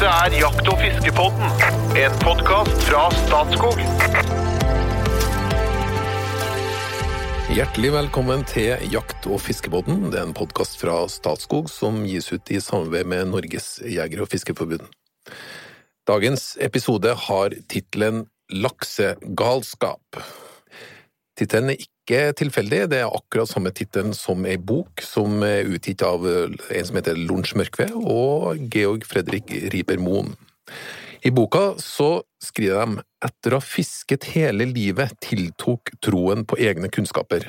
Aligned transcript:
Dette 0.00 0.16
er 0.16 0.32
Jakt- 0.32 0.68
og 0.72 0.78
fiskepodden, 0.80 1.50
en 2.00 2.14
podkast 2.22 2.86
fra 2.86 3.02
Statskog. 3.12 3.82
Hjertelig 7.52 7.90
velkommen 7.92 8.46
til 8.48 8.80
Jakt- 8.94 9.28
og 9.28 9.42
fiskebåten. 9.44 10.06
Det 10.08 10.22
er 10.22 10.24
en 10.24 10.32
podkast 10.32 10.80
fra 10.80 11.02
Statskog 11.04 11.68
som 11.68 12.00
gis 12.08 12.30
ut 12.32 12.48
i 12.48 12.62
samarbeid 12.64 13.12
med 13.12 13.28
Norges 13.28 13.68
jeger- 13.84 14.24
og 14.24 14.32
fiskerforbund. 14.32 14.88
Dagens 16.08 16.56
episode 16.64 17.12
har 17.28 17.52
tittelen 17.68 18.24
Laksegalskap. 18.48 20.16
Tittelen 21.40 21.72
er 21.72 21.80
ikke 21.80 22.34
tilfeldig, 22.36 22.82
det 22.92 22.98
er 23.00 23.14
akkurat 23.16 23.48
samme 23.48 23.70
tittelen 23.72 24.12
som 24.12 24.44
ei 24.44 24.58
bok 24.60 25.00
som 25.00 25.40
er 25.46 25.70
utgitt 25.72 26.02
av 26.04 26.26
en 26.28 26.58
som 26.84 26.98
heter 26.98 27.16
Lunsj 27.16 27.54
Mørkve 27.56 27.86
og 27.96 28.60
Georg 28.74 29.06
Fredrik 29.08 29.48
Riiber 29.72 29.96
Moen. 30.04 30.34
I 31.24 31.32
boka 31.32 31.78
så 31.80 32.22
skriver 32.44 32.84
de 32.84 33.04
etter 33.24 33.56
å 33.56 33.60
ha 33.62 33.64
fisket 33.64 34.28
hele 34.34 34.66
livet 34.68 35.16
tiltok 35.24 35.94
troen 36.04 36.44
på 36.44 36.60
egne 36.60 36.92
kunnskaper, 36.92 37.48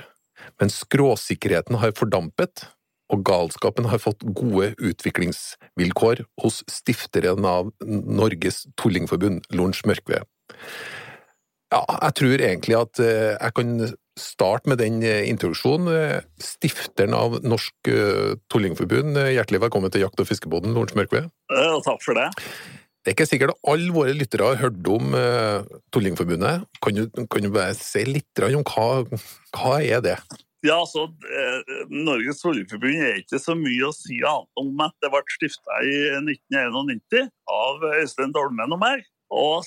men 0.60 0.72
skråsikkerheten 0.72 1.82
har 1.84 1.92
fordampet, 1.98 2.70
og 3.12 3.26
galskapen 3.28 3.92
har 3.92 4.00
fått 4.00 4.24
gode 4.24 4.72
utviklingsvilkår 4.80 6.24
hos 6.46 6.62
stifteren 6.72 7.44
av 7.44 7.74
Norges 7.84 8.64
Tullingforbund, 8.80 9.52
Lunsj 9.52 9.84
Mørkve. 9.92 10.24
Ja, 11.72 11.86
jeg 11.88 12.16
tror 12.20 12.42
egentlig 12.44 12.76
at 12.76 13.00
eh, 13.00 13.32
jeg 13.38 13.56
kan 13.56 13.72
starte 14.20 14.68
med 14.68 14.82
den 14.82 15.00
eh, 15.08 15.24
introduksjonen. 15.32 15.88
Eh, 15.96 16.44
Stifteren 16.44 17.16
av 17.16 17.38
Norsk 17.48 17.92
Tullingforbund, 18.52 19.16
hjertelig 19.32 19.62
velkommen 19.64 19.94
til 19.94 20.04
Jakt- 20.04 20.20
og 20.20 20.28
fiskebåten, 20.28 20.76
Lorentz 20.76 20.98
Mørkve. 21.00 21.26
Ja, 21.48 21.78
takk 21.86 22.04
for 22.04 22.20
det. 22.20 22.28
Det 23.02 23.14
er 23.14 23.16
ikke 23.16 23.30
sikkert 23.30 23.56
alle 23.72 23.96
våre 23.96 24.12
lyttere 24.14 24.52
har 24.52 24.60
hørt 24.62 24.86
om 24.92 25.16
uh, 25.18 25.64
Tullingforbundet. 25.96 26.68
Kan 26.86 27.00
du, 27.00 27.08
kan 27.32 27.48
du 27.48 27.50
bare 27.56 27.74
si 27.74 28.04
litt 28.06 28.44
om 28.46 28.62
hva, 28.68 28.90
hva 29.56 29.80
er 29.82 30.04
det? 30.06 30.20
Ja, 30.62 30.76
altså, 30.76 31.08
Norges 31.90 32.44
Tullingforbund 32.44 33.00
er 33.02 33.18
ikke 33.24 33.40
så 33.42 33.56
mye 33.58 33.88
å 33.88 33.96
si 33.96 34.20
annet 34.20 34.62
om 34.62 34.86
at 34.86 34.94
det 35.02 35.10
ble 35.16 35.24
stifta 35.34 35.80
i 35.88 35.96
1991 36.20 37.32
av 37.56 37.90
Øystein 37.96 38.36
Dolmen 38.36 38.78
og 38.78 38.84
meg. 38.84 39.08
Og 39.34 39.66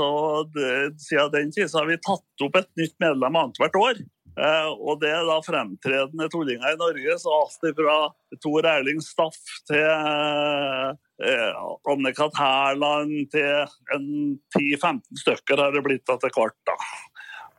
så 0.00 0.08
det, 0.54 0.72
siden 1.04 1.34
den 1.36 1.52
tid 1.54 1.76
har 1.76 1.86
vi 1.90 2.00
tatt 2.00 2.46
opp 2.46 2.56
et 2.58 2.72
nytt 2.80 2.96
medlem 3.02 3.36
annethvert 3.36 3.78
år. 3.80 4.00
Eh, 4.38 4.68
og 4.78 5.00
det 5.02 5.10
er 5.10 5.26
da 5.26 5.38
fremtredende 5.44 6.28
tullinger 6.32 6.72
i 6.72 6.78
Norge, 6.80 7.16
så 7.20 7.32
alt 7.34 7.66
fra 7.76 7.96
Tor 8.40 8.68
Erling 8.70 9.02
Staff 9.04 9.38
til 9.68 9.82
eh, 9.84 11.58
Anne-Kat. 11.90 12.38
Hærland 12.38 13.26
til 13.34 13.66
10-15 14.54 15.02
stykker 15.24 15.64
har 15.64 15.74
det 15.74 15.84
blitt 15.84 16.14
etter 16.14 16.32
hvert. 16.36 16.56
da. 16.68 16.78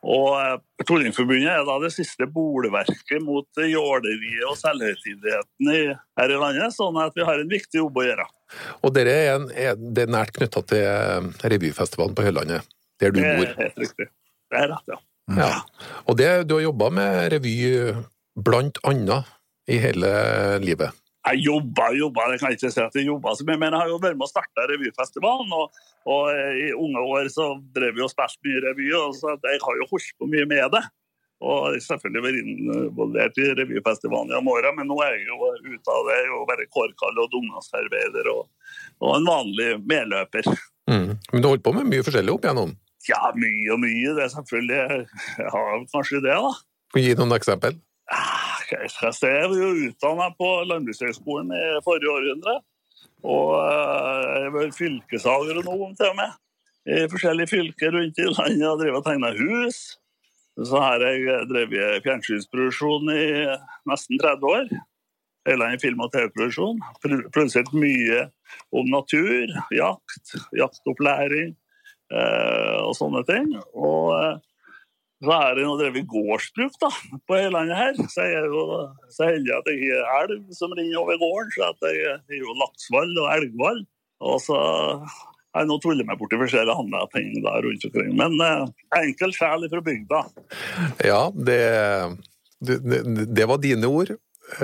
Og 0.01 0.61
Tordingforbundet 0.87 1.51
er 1.53 1.65
da 1.67 1.75
det 1.83 1.91
siste 1.93 2.25
bolverket 2.33 3.21
mot 3.21 3.61
jåleriet 3.61 4.47
og 4.49 4.57
selvhøytideligheten 4.57 5.69
her 6.17 6.33
i 6.33 6.39
landet, 6.41 6.73
sånn 6.73 6.97
at 7.03 7.13
vi 7.17 7.25
har 7.27 7.41
en 7.41 7.51
viktig 7.51 7.83
jobb 7.83 8.01
å 8.01 8.07
gjøre. 8.07 8.25
Og 8.81 8.95
dere 8.95 9.13
er, 9.13 9.29
en, 9.35 9.45
er 9.53 9.77
det 9.77 10.07
er 10.07 10.15
nært 10.17 10.33
knytta 10.35 10.63
til 10.71 10.87
eh, 10.87 11.29
revyfestivalen 11.53 12.17
på 12.17 12.25
Høylandet, 12.25 12.65
der 13.01 13.13
du 13.13 13.21
bor? 13.21 13.45
Det 13.45 13.53
er 13.53 13.61
helt 13.61 13.85
riktig. 13.85 14.09
Det 14.51 14.63
er 14.63 14.73
rett, 14.73 14.89
ja. 14.89 14.97
Ja. 15.37 15.51
Og 16.09 16.17
det, 16.19 16.31
du 16.49 16.57
har 16.57 16.65
jobba 16.65 16.89
med 16.97 17.19
revy 17.35 17.55
blant 18.41 18.81
annet 18.87 19.29
i 19.69 19.77
hele 19.79 20.09
livet. 20.63 20.97
Jeg 21.21 21.43
jobba, 21.45 21.91
jobba, 21.93 22.23
jeg 22.33 22.41
kan 22.41 22.55
ikke 22.55 22.71
si 22.73 22.81
at 22.81 22.95
jeg 22.97 23.05
jobba 23.05 23.35
så 23.37 23.45
mye, 23.45 23.59
men 23.61 23.75
jeg 23.75 23.83
har 23.83 23.91
jo 23.91 23.99
vært 24.01 24.17
med 24.17 24.25
å 24.25 24.31
starte 24.31 24.65
revyfestivalen. 24.71 25.51
Og, 25.53 25.83
og 26.09 26.31
i 26.57 26.71
unge 26.73 27.03
år 27.13 27.29
så 27.33 27.51
drev 27.75 27.93
vi 27.97 28.05
og 28.05 28.09
spilte 28.09 28.41
mye 28.47 28.63
revy, 28.65 28.87
og 28.97 29.13
så 29.19 29.35
jeg 29.35 29.61
har 29.61 29.77
jo 29.77 29.87
holdt 29.91 30.17
på 30.17 30.29
mye 30.31 30.47
med 30.49 30.73
det. 30.73 30.81
Og 31.41 31.77
selvfølgelig 31.81 32.21
vært 32.25 32.39
involvert 32.41 33.37
i 33.41 33.47
revyfestivalen 33.57 34.33
gjennom 34.33 34.49
åra, 34.53 34.73
men 34.77 34.89
nå 34.89 34.97
er 35.05 35.15
jeg 35.15 35.29
jo 35.29 35.51
ute 35.65 35.93
av 35.93 36.09
det. 36.09 36.17
Jeg 36.17 36.25
er 36.25 36.33
jo 36.33 36.41
bare 36.49 36.67
kårkall 36.73 37.21
og 37.23 37.31
dugnadsarbeider 37.33 38.29
og, 38.33 38.43
og 39.01 39.15
en 39.17 39.29
vanlig 39.29 39.71
medløper. 39.89 40.49
Mm. 40.89 41.17
Men 41.17 41.37
du 41.37 41.47
har 41.47 41.55
holdt 41.55 41.65
på 41.65 41.73
med 41.77 41.89
mye 41.89 42.05
forskjellig 42.05 42.33
opp 42.33 42.45
igjennom. 42.45 42.75
Ja, 43.09 43.21
mye 43.33 43.73
og 43.73 43.81
mye. 43.81 44.13
Det 44.17 44.25
er 44.25 44.33
selvfølgelig 44.35 44.81
Jeg 45.41 45.53
har 45.55 45.85
kanskje 45.93 46.21
det, 46.25 46.37
da. 46.37 46.53
Gi 47.01 47.15
noen 47.17 47.37
eksempel? 47.37 47.77
Ah, 48.11 48.50
Jeg 48.71 49.49
var 49.51 49.55
jo 49.57 49.71
utdanna 49.89 50.29
på 50.37 50.49
Landbrukshøgskolen 50.69 51.51
i 51.55 51.63
forrige 51.85 52.11
århundre. 52.11 52.59
Og 53.21 53.49
jeg 53.61 54.41
jeg 54.41 54.53
var 54.55 54.71
fylkesagronom 54.77 55.95
til 55.99 56.09
og 56.11 56.15
med. 56.17 56.37
I 56.89 57.03
forskjellige 57.11 57.51
fylker 57.51 57.91
rundt 57.93 58.17
i 58.17 58.29
landet 58.31 58.67
og 58.69 58.79
drevet 58.81 58.97
og 59.01 59.05
tegna 59.05 59.29
hus. 59.37 59.81
Så 60.61 60.79
har 60.81 61.03
jeg 61.05 61.45
drevet 61.49 62.01
fjernsynsproduksjon 62.05 63.11
i 63.13 63.27
nesten 63.89 64.19
30 64.21 64.49
år. 64.49 64.71
Hele 65.47 65.67
en 65.73 65.79
film- 65.81 66.01
og 66.03 66.11
TV-produksjon. 66.13 66.81
Pro- 67.01 67.29
Produsert 67.33 67.71
mye 67.73 68.25
om 68.73 68.89
natur, 68.91 69.53
jakt, 69.73 70.33
jaktopplæring 70.57 71.53
eh, 72.13 72.77
og 72.83 72.93
sånne 72.97 73.23
ting. 73.29 73.53
Og 73.73 74.11
eh, 74.17 74.35
så 75.21 75.33
er 75.37 75.57
det 75.57 75.65
nå 75.67 75.73
drevet 75.77 76.07
gårdsbruk 76.09 76.77
da, 76.81 76.89
på 77.29 77.37
hele 77.37 77.51
landet 77.53 77.77
her. 77.77 77.99
Så 78.09 78.23
er 78.25 78.47
jo 78.49 78.63
så 79.13 79.27
heldig 79.29 79.53
at 79.59 79.69
jeg 79.69 79.99
har 80.07 80.31
elv 80.31 80.55
som 80.57 80.73
renner 80.73 80.97
over 81.01 81.19
gården. 81.21 81.51
Så 81.53 81.67
at 81.67 81.85
jeg 81.91 82.15
er 82.17 82.39
jo 82.39 82.55
laksvall 82.57 83.13
og 83.21 83.27
elgvall. 83.35 83.83
Og 84.21 84.41
så 84.41 84.57
jeg 85.51 85.67
nå 85.67 85.77
tullet 85.83 86.07
meg 86.07 86.19
borti 86.19 86.39
forskjellige 86.39 86.79
andre 86.79 87.05
ting 87.13 87.31
da 87.43 87.57
rundt 87.63 87.87
omkring. 87.89 88.11
Men 88.17 88.37
eh, 88.45 88.65
enkel 89.01 89.33
sjel 89.35 89.67
fra 89.71 89.85
bygda. 89.85 90.21
Ja, 91.05 91.23
det, 91.35 91.61
det, 92.63 93.01
det 93.35 93.47
var 93.51 93.61
dine 93.61 93.89
ord. 93.91 94.13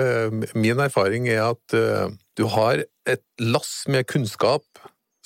Eh, 0.00 0.38
Min 0.56 0.80
erfaring 0.82 1.28
er 1.30 1.50
at 1.52 1.76
eh, 1.76 2.08
du 2.40 2.46
har 2.54 2.82
et 3.08 3.24
lass 3.40 3.82
med 3.90 4.08
kunnskap 4.08 4.64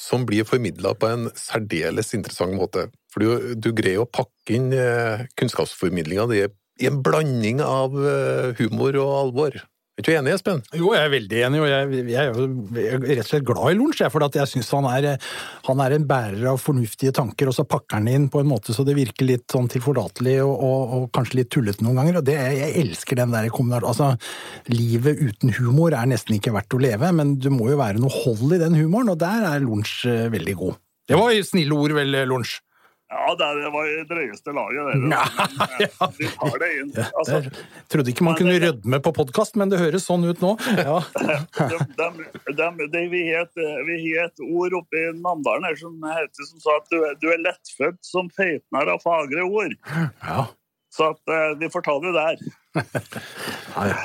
som 0.03 0.27
blir 0.27 0.47
formidla 0.49 0.95
på 0.99 1.11
en 1.13 1.29
særdeles 1.39 2.13
interessant 2.17 2.57
måte. 2.59 2.89
For 3.13 3.23
du, 3.23 3.55
du 3.55 3.71
greier 3.77 4.03
å 4.03 4.11
pakke 4.11 4.57
inn 4.57 4.73
eh, 4.75 5.27
kunnskapsformidlinga 5.39 6.27
di 6.33 6.43
i 6.83 6.89
en 6.89 7.03
blanding 7.05 7.61
av 7.63 7.95
eh, 7.95 8.53
humor 8.59 8.97
og 9.03 9.13
alvor. 9.19 9.61
Er 10.01 10.07
du 10.07 10.09
enig, 10.17 10.33
Espen? 10.33 10.63
Jo, 10.73 10.95
jeg 10.97 11.05
er 11.05 11.11
veldig 11.13 11.41
enig, 11.47 11.59
og 11.61 11.67
jeg, 11.69 12.05
jeg 12.09 12.17
er 12.17 12.31
jo 12.33 12.45
er 12.81 13.03
rett 13.03 13.19
og 13.27 13.27
slett 13.29 13.45
glad 13.45 13.75
i 13.75 13.77
Lunsj, 13.77 14.01
for 14.09 14.25
jeg 14.25 14.49
syns 14.49 14.71
han, 14.73 14.87
er- 14.89 15.19
han 15.67 15.83
er 15.85 15.95
en 15.99 16.07
bærer 16.09 16.47
av 16.49 16.63
fornuftige 16.65 17.13
tanker, 17.13 17.51
og 17.51 17.57
så 17.59 17.67
pakker 17.69 17.99
han 18.01 18.09
inn 18.09 18.25
på 18.33 18.41
en 18.41 18.49
måte 18.49 18.73
så 18.73 18.87
det 18.89 18.95
virker 18.97 19.29
litt 19.29 19.45
sånn 19.53 19.69
tilforlatelig 19.69 20.39
og, 20.47 20.55
og, 20.65 20.95
og 20.97 21.05
kanskje 21.13 21.43
litt 21.43 21.51
tullete 21.53 21.85
noen 21.85 22.01
ganger, 22.01 22.23
og 22.23 22.25
det, 22.31 22.39
jeg 22.41 22.73
elsker 22.87 23.21
den 23.21 23.37
der 23.37 23.51
kommunal... 23.53 23.85
Altså, 23.93 24.15
livet 24.73 25.21
uten 25.21 25.53
humor 25.61 25.93
er 25.93 26.09
nesten 26.09 26.39
ikke 26.39 26.57
verdt 26.57 26.73
å 26.73 26.81
leve, 26.81 27.13
men 27.13 27.37
det 27.45 27.53
må 27.53 27.69
jo 27.69 27.77
være 27.83 28.01
noe 28.01 28.17
hold 28.25 28.57
i 28.57 28.63
den 28.65 28.81
humoren, 28.81 29.13
og 29.13 29.21
der 29.21 29.45
er 29.53 29.61
Lunsj 29.61 30.07
eh, 30.09 30.27
veldig 30.33 30.57
god. 30.65 30.81
Det 31.13 31.21
var 31.21 31.37
snille 31.45 31.77
ord, 31.77 31.93
vel, 32.01 32.17
Lunsj? 32.33 32.63
Ja, 33.13 33.35
det 33.39 33.71
var 33.71 33.89
i 33.89 34.05
drøyeste 34.09 34.53
laget. 34.57 34.87
Det. 34.89 35.19
Vi 36.19 36.29
tar 36.41 36.59
det 36.63 36.71
inn. 36.79 36.93
Altså, 36.97 37.41
jeg 37.43 37.89
trodde 37.93 38.13
ikke 38.13 38.25
man 38.25 38.39
kunne 38.39 38.55
rødme 38.63 39.01
på 39.05 39.13
podkast, 39.19 39.59
men 39.61 39.73
det 39.73 39.81
høres 39.83 40.07
sånn 40.09 40.25
ut 40.25 40.41
nå. 40.45 40.55
Ja. 40.83 40.97
de, 41.19 41.77
de, 41.99 42.09
de, 42.57 42.87
de, 42.95 43.03
vi 43.13 43.21
har 43.35 43.45
et 44.25 44.43
ord 44.47 44.79
oppe 44.81 44.99
i 44.99 45.05
Namdalen 45.19 45.69
her 45.69 45.77
som 45.79 46.01
heter 46.09 46.49
som 46.49 46.65
sa 46.65 46.79
at 46.81 46.89
du, 46.91 46.99
du 47.21 47.29
er 47.35 47.45
lettfødt 47.45 48.01
som 48.07 48.33
feitner 48.33 48.91
av 48.95 49.05
fagre 49.05 49.45
ord. 49.45 49.77
Ja. 50.25 50.49
Så 50.93 51.13
at, 51.13 51.23
eh, 51.29 51.53
vi 51.61 51.71
får 51.73 51.85
ta 51.85 51.99
det 52.01 52.17
der. 52.17 52.43
Ja, 53.77 53.87
ja. 53.93 54.01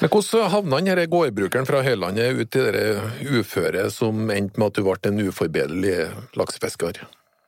Men 0.00 0.12
hvordan 0.12 0.48
havna 0.52 0.78
han 0.78 0.88
denne 0.92 1.08
gårdbrukeren 1.08 1.68
fra 1.68 1.82
Høylandet 1.84 2.40
ut 2.40 2.56
i 2.60 2.64
det 2.76 2.86
uføret 3.40 3.92
som 3.92 4.28
endte 4.32 4.60
med 4.60 4.72
at 4.72 4.78
du 4.80 4.84
ble 4.86 4.96
en 5.10 5.28
uforbederlig 5.28 5.98
laksefisker? 6.36 7.04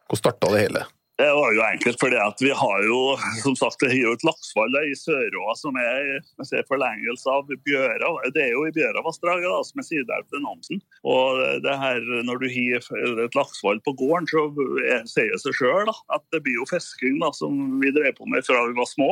Hvordan 0.06 0.22
starta 0.22 0.52
det 0.54 0.68
hele? 0.68 0.86
Det 1.16 1.30
var 1.32 1.52
jo 1.56 1.62
enkelt, 1.64 1.96
fordi 1.96 2.18
vi 2.44 2.50
har 2.52 2.82
jo 2.84 2.96
som 3.40 3.54
sagt, 3.56 3.80
det 3.80 3.94
er 3.94 4.02
jo 4.02 4.12
et 4.12 4.24
laksefall 4.26 4.74
i 4.82 4.92
Søråa 5.00 5.54
som 5.56 5.78
er 5.80 6.10
en 6.20 6.66
forlengelse 6.68 7.30
av 7.32 7.48
Bjøra. 7.64 8.10
Det 8.34 8.42
er 8.44 8.50
jo 8.52 8.66
i 8.68 8.74
Bjøravassdraget 8.76 9.70
som 9.70 9.80
er 9.80 9.86
sideelv 9.88 10.26
til 10.28 10.44
Namsen. 10.44 10.82
Og 11.08 11.40
det 11.64 11.78
her, 11.80 12.04
når 12.28 12.42
du 12.42 12.46
har 12.52 13.24
et 13.24 13.38
laksefall 13.38 13.80
på 13.80 13.96
gården, 13.96 14.28
så 14.28 14.44
er- 14.84 15.08
sier 15.08 15.32
det 15.32 15.40
seg 15.40 15.56
sjøl 15.56 15.88
at 15.88 16.22
det 16.32 16.42
blir 16.44 16.60
jo 16.60 16.68
fisking 16.68 17.16
da, 17.24 17.32
som 17.32 17.80
vi 17.80 17.94
drev 17.96 18.12
på 18.20 18.28
med 18.28 18.44
fra 18.44 18.66
vi 18.68 18.76
var 18.76 18.90
små. 18.92 19.10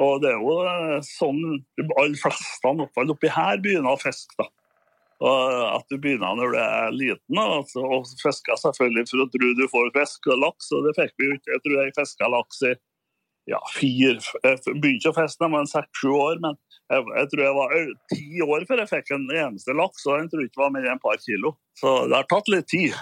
Og 0.00 0.22
det 0.22 0.32
er 0.32 0.40
jo 0.40 0.56
eh, 0.64 1.00
sånn 1.04 1.42
de 1.76 1.84
aller 2.00 2.16
fleste, 2.16 2.64
i 2.64 2.76
hvert 2.80 2.94
fall 2.96 3.12
oppi 3.12 3.28
her, 3.28 3.60
begynner 3.60 3.92
å 3.92 4.00
fiske. 4.00 4.32
da. 4.40 4.48
Og 5.22 5.58
at 5.78 5.84
du 5.92 5.98
begynner 6.02 6.34
når 6.38 6.54
du 6.54 6.58
er 6.58 6.94
liten, 6.96 7.38
altså, 7.38 7.82
og 7.86 8.08
fisker 8.18 8.58
selvfølgelig 8.58 9.06
for 9.10 9.22
å 9.22 9.28
tro 9.30 9.50
du 9.58 9.66
får 9.70 9.92
fisk 9.94 10.32
og 10.32 10.40
laks, 10.42 10.72
og 10.74 10.88
det 10.88 10.96
fikk 10.98 11.14
vi 11.14 11.28
jo 11.28 11.36
ikke. 11.36 11.52
Jeg 11.52 11.62
tror 11.66 11.76
jeg 11.78 11.94
fiska 11.98 12.30
laks 12.32 12.64
i 12.66 12.72
ja, 13.50 13.58
fire 13.74 14.20
Jeg 14.44 14.76
begynte 14.78 15.10
å 15.10 15.16
feste 15.16 15.42
da 15.42 15.48
jeg 15.48 15.54
var 15.56 15.70
seks-sju 15.70 16.10
år, 16.14 16.36
men 16.44 16.58
jeg, 16.92 17.06
jeg, 17.16 17.28
tror 17.32 17.42
jeg 17.42 17.56
var 17.56 17.74
ti 18.12 18.44
år 18.46 18.66
før 18.68 18.82
jeg 18.82 18.90
fikk 18.92 19.12
en 19.16 19.26
eneste 19.30 19.74
laks, 19.78 20.06
og 20.06 20.20
den 20.20 20.30
tror 20.30 20.44
jeg 20.44 20.52
ikke 20.52 20.62
var 20.62 20.74
mer 20.74 20.86
enn 20.86 21.00
et 21.00 21.04
par 21.06 21.18
kilo. 21.22 21.54
Så 21.78 21.94
det 22.10 22.18
har 22.18 22.28
tatt 22.30 22.50
litt 22.52 22.68
tid. 22.70 22.98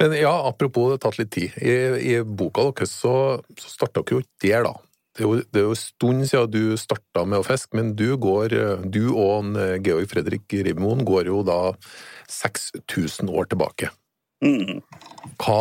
Men 0.00 0.16
ja, 0.18 0.32
apropos 0.48 0.88
det 0.88 0.96
har 0.96 1.04
tatt 1.06 1.20
litt 1.20 1.34
tid. 1.34 1.54
I, 1.62 1.76
i 2.14 2.16
boka 2.26 2.66
deres 2.70 2.94
så, 3.04 3.14
så 3.60 3.70
starta 3.70 4.02
dere 4.02 4.18
jo 4.18 4.24
ikke 4.24 4.46
der, 4.48 4.66
da. 4.66 4.74
Det 5.14 5.22
er, 5.22 5.26
jo, 5.28 5.42
det 5.46 5.60
er 5.60 5.66
jo 5.68 5.74
en 5.76 5.78
stund 5.78 6.24
siden 6.26 6.50
du 6.50 6.78
starta 6.80 7.22
med 7.22 7.38
å 7.38 7.46
fiske, 7.46 7.70
men 7.78 7.92
du, 7.94 8.16
går, 8.18 8.56
du 8.90 9.04
og 9.12 9.44
en 9.44 9.82
Georg 9.84 10.08
Fredrik 10.10 10.56
Ribmoen 10.66 11.04
går 11.06 11.30
jo 11.30 11.44
da 11.46 11.58
6000 12.30 13.30
år 13.30 13.46
tilbake. 13.52 13.92
Mm. 14.44 14.82
Hva, 15.40 15.60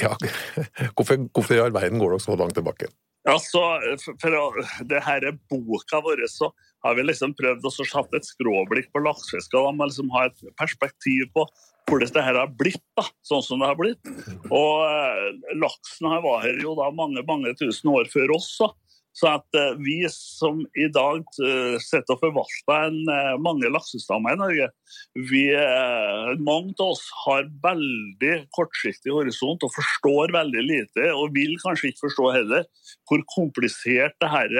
ja, 0.00 0.14
hvorfor, 0.96 1.20
hvorfor 1.30 1.54
i 1.54 1.60
all 1.62 1.74
verden 1.74 2.00
går 2.00 2.16
dere 2.16 2.24
så 2.24 2.36
langt 2.40 2.56
tilbake? 2.56 2.88
Altså, 3.28 3.60
for, 4.02 4.16
for 4.18 4.86
det 4.90 5.02
her 5.04 5.28
er 5.28 5.38
boka 5.52 6.00
vår, 6.02 6.24
så 6.32 6.50
har 6.82 6.96
vi 6.98 7.04
liksom 7.06 7.34
prøvd 7.38 7.66
å 7.68 7.72
satt 7.78 8.16
et 8.16 8.26
skråblikk 8.26 8.90
på 8.92 9.02
laksefisket. 9.04 9.58
Da 9.58 9.74
må 9.74 9.88
liksom 9.88 10.10
ha 10.14 10.26
et 10.28 10.46
perspektiv 10.58 11.28
på 11.34 11.46
hvordan 11.90 12.12
det 12.14 12.24
her 12.24 12.38
har 12.38 12.52
blitt, 12.58 12.82
da, 12.98 13.04
sånn 13.26 13.42
som 13.44 13.62
det 13.62 13.70
har 13.70 13.78
blitt. 13.78 14.12
Og 14.48 14.84
eh, 14.86 15.56
laksen 15.58 16.10
her 16.10 16.22
var 16.24 16.44
her 16.46 16.60
jo 16.62 16.76
da 16.78 16.90
mange 16.94 17.24
mange 17.26 17.54
tusen 17.58 17.90
år 17.92 18.10
før 18.12 18.36
oss. 18.36 18.50
Da. 18.60 18.70
Så 19.12 19.28
at 19.28 19.56
eh, 19.58 19.74
vi 19.84 19.98
som 20.12 20.62
i 20.72 20.86
dag 20.92 21.20
eh, 21.44 21.76
sitter 21.84 22.14
og 22.14 22.22
forvalter 22.22 22.86
en, 22.88 22.98
eh, 23.12 23.34
mange 23.44 23.68
laksestammer 23.68 24.32
i 24.32 24.40
Norge, 24.40 24.68
vi, 25.28 25.42
mange 26.40 26.74
av 26.80 26.92
oss 26.92 27.04
har 27.24 27.46
veldig 27.64 28.32
kortsiktig 28.56 29.12
horisont 29.12 29.64
og 29.64 29.72
forstår 29.72 30.32
veldig 30.34 30.64
lite, 30.64 31.06
og 31.16 31.32
vil 31.36 31.54
kanskje 31.62 31.90
ikke 31.90 32.06
forstå 32.06 32.28
heller, 32.36 32.66
hvor 33.08 33.24
komplisert 33.32 34.16
det 34.20 34.30
her 34.32 34.52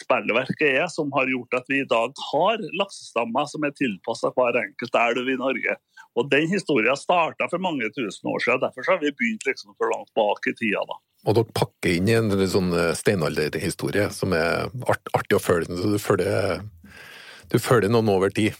spillverket 0.00 0.66
er, 0.68 0.84
som 0.92 1.12
har 1.16 1.32
gjort 1.32 1.56
at 1.60 1.72
vi 1.72 1.80
i 1.80 1.88
dag 1.88 2.12
har 2.32 2.60
laksestammer 2.80 3.48
som 3.48 3.64
er 3.64 3.76
tilpassa 3.76 4.32
hver 4.36 4.60
enkelt 4.60 5.00
elv 5.00 5.32
i 5.32 5.40
Norge. 5.40 5.78
Og 6.14 6.28
Den 6.30 6.46
historien 6.52 6.96
starta 6.96 7.48
for 7.50 7.62
mange 7.62 7.88
tusen 7.96 8.28
år 8.30 8.44
siden. 8.44 8.62
Derfor 8.62 8.92
har 8.92 9.00
vi 9.00 9.16
begynt 9.16 9.48
liksom 9.48 9.74
for 9.74 9.90
langt 9.90 10.12
bak 10.14 10.46
i 10.46 10.54
tida. 10.60 10.84
da. 10.86 11.00
Og 11.24 11.38
dere 11.38 11.56
pakker 11.56 11.96
inn 11.96 12.10
i 12.10 12.18
en 12.18 12.30
sånn 12.52 12.70
steinalderhistorie 13.00 13.73
som 14.14 14.32
er 14.36 14.70
art, 14.88 15.10
artig 15.14 15.38
å 15.38 15.42
følge. 15.42 15.76
Så 15.76 15.94
du 15.94 15.98
følger, 15.98 16.62
du 17.52 17.58
følger 17.58 17.90
noen 17.92 18.08
over 18.08 18.30
tid. 18.30 18.54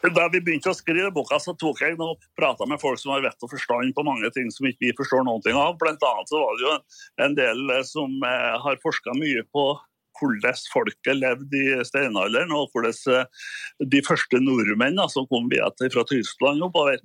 Da 0.00 0.30
vi 0.32 0.40
begynte 0.40 0.72
å 0.72 0.76
skrive 0.76 1.10
boka, 1.12 1.36
så 1.36 1.52
tok 1.60 1.82
jeg 1.84 1.98
og 2.00 2.22
prata 2.38 2.64
med 2.64 2.80
folk 2.80 2.96
som 2.98 3.12
har 3.12 3.24
vett 3.26 3.44
og 3.44 3.50
forstand 3.52 3.92
på 3.92 4.04
mange 4.06 4.30
ting 4.32 4.48
som 4.48 4.64
ikke 4.70 4.86
vi 4.86 4.96
forstår 4.96 5.26
noe 5.28 5.52
av. 5.52 5.76
Blant 5.80 6.00
annet 6.00 6.32
så 6.32 6.40
var 6.40 6.56
det 6.56 6.64
jo 6.64 6.72
en 7.26 7.36
del 7.36 7.72
som 7.84 8.16
eh, 8.24 8.56
har 8.64 8.80
forska 8.80 9.12
mye 9.18 9.44
på 9.52 9.66
hvordan 10.20 10.58
folket 10.72 11.16
levde 11.16 11.60
i 11.60 11.84
steinalderen, 11.86 12.52
og 12.52 12.72
hvordan 12.72 13.26
de 13.92 14.02
første 14.06 14.40
nordmennene 14.42 15.06
som 15.12 15.28
kom 15.30 15.48
via 15.52 15.68
fra 15.80 16.04
Tyskland 16.08 16.64
oppover, 16.66 17.00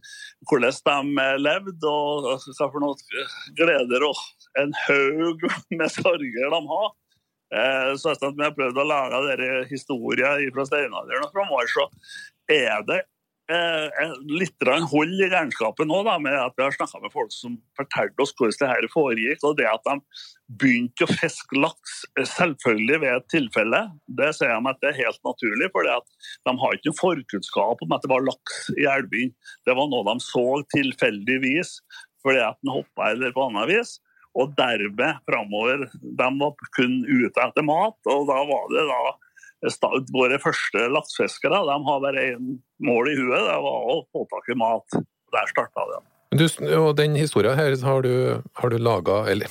hvordan 0.49 0.75
de 1.19 1.27
levde, 1.41 1.91
og 1.91 2.29
hva 2.31 2.69
for 2.69 2.83
noe 2.83 3.25
gleder 3.59 4.07
og 4.07 4.19
en 4.61 4.75
haug 4.85 5.47
med 5.71 5.89
sorger 5.93 6.55
de 6.55 6.61
har. 6.73 6.93
Så 7.95 8.11
etter 8.11 8.31
at 8.31 8.37
vi 8.37 8.43
har 8.43 8.55
prøvd 8.55 8.79
å 8.81 8.87
lage 8.89 9.25
denne 9.29 9.65
historien 9.69 10.55
fra 10.55 10.65
steinalderen 10.67 11.27
og 11.27 11.35
framover, 11.35 11.69
så 11.71 11.85
er 12.51 12.81
det 12.87 13.01
eh, 13.51 14.13
litt 14.29 14.69
hold 14.91 15.21
i 15.21 15.29
regnskapet 15.31 15.87
nå 15.87 16.01
da, 16.07 16.17
med 16.21 16.35
at 16.37 16.55
vi 16.57 16.65
har 16.65 16.75
snakka 16.75 17.01
med 17.03 17.13
folk 17.13 17.33
som 17.33 17.57
fortalte 17.77 18.25
oss 18.25 18.33
hvordan 18.37 18.57
det 18.61 18.71
her 18.71 18.87
foregikk. 18.93 19.43
og 19.43 19.57
det 19.59 19.67
at 19.69 19.85
de 19.85 19.97
begynte 20.61 21.05
å 21.05 21.17
fiske 21.21 21.59
laks 21.59 22.01
selvfølgelig 22.35 23.01
ved 23.03 23.13
et 23.13 23.29
tilfelle, 23.33 23.83
det 24.19 24.31
sier 24.37 24.55
de 24.55 24.71
at 24.71 24.81
det 24.81 24.91
er 24.91 25.01
helt 25.03 25.21
naturlig. 25.27 25.69
For 25.73 25.85
de 25.85 26.57
har 26.63 26.79
ikke 26.79 26.97
forkunnskap 26.99 27.85
om 27.85 27.95
at 27.95 28.05
det 28.05 28.11
var 28.13 28.25
laks 28.25 28.67
i 28.77 28.89
elvene. 28.89 29.33
Det 29.65 29.77
var 29.77 29.89
noe 29.91 30.05
de 30.09 30.19
så 30.23 30.47
tilfeldigvis 30.75 31.79
fordi 32.25 32.41
at 32.41 32.57
den 32.63 32.73
hoppa 32.73 33.11
eller 33.13 33.33
på 33.35 33.43
annet 33.45 33.69
vis. 33.69 33.99
Og 34.35 34.55
dermed 34.57 35.21
framover 35.27 35.85
De 35.87 36.27
var 36.39 36.71
kun 36.75 36.97
ute 37.07 37.43
etter 37.43 37.65
mat, 37.65 37.97
og 38.11 38.27
da 38.29 38.41
var 38.49 38.67
det 38.73 38.87
da 38.89 39.03
Våre 40.13 40.37
første 40.37 40.83
laksefiskere 40.91 41.61
de 41.65 41.75
har 41.87 42.01
bare 42.03 42.23
én 42.35 42.57
mål 42.85 43.07
i 43.09 43.15
huet, 43.17 43.39
det 43.47 43.55
var 43.63 43.87
å 43.89 43.95
få 44.13 44.25
tak 44.29 44.51
i 44.51 44.57
mat. 44.61 44.97
Der 45.33 45.47
starta 45.49 45.85
det. 45.89 46.01
Du, 46.35 46.43
og 46.77 46.91
den 46.99 47.15
historien 47.17 47.55
her 47.57 47.73
har 47.87 48.03
du, 48.03 48.41
har 48.59 48.69
du 48.69 48.75
laga 48.81 49.21
Eller 49.31 49.47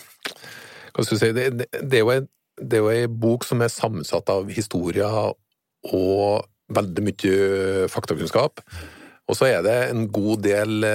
hva 0.93 1.03
skal 1.03 1.17
du 1.17 1.23
si 1.23 1.31
Det, 1.33 1.47
det, 1.73 1.99
er 1.99 2.83
jo 2.83 2.91
ei 2.93 3.07
bok 3.09 3.47
som 3.49 3.65
er 3.65 3.73
sammensatt 3.73 4.29
av 4.31 4.53
historier 4.53 5.33
og 5.95 6.45
veldig 6.75 7.05
mye 7.09 7.89
faktakunnskap. 7.93 8.63
Og 9.27 9.39
så 9.39 9.49
er 9.49 9.65
det 9.67 9.75
en 9.89 10.07
god 10.13 10.45
del 10.45 10.87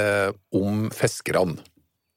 om 0.55 0.87
fiskerne 0.95 1.57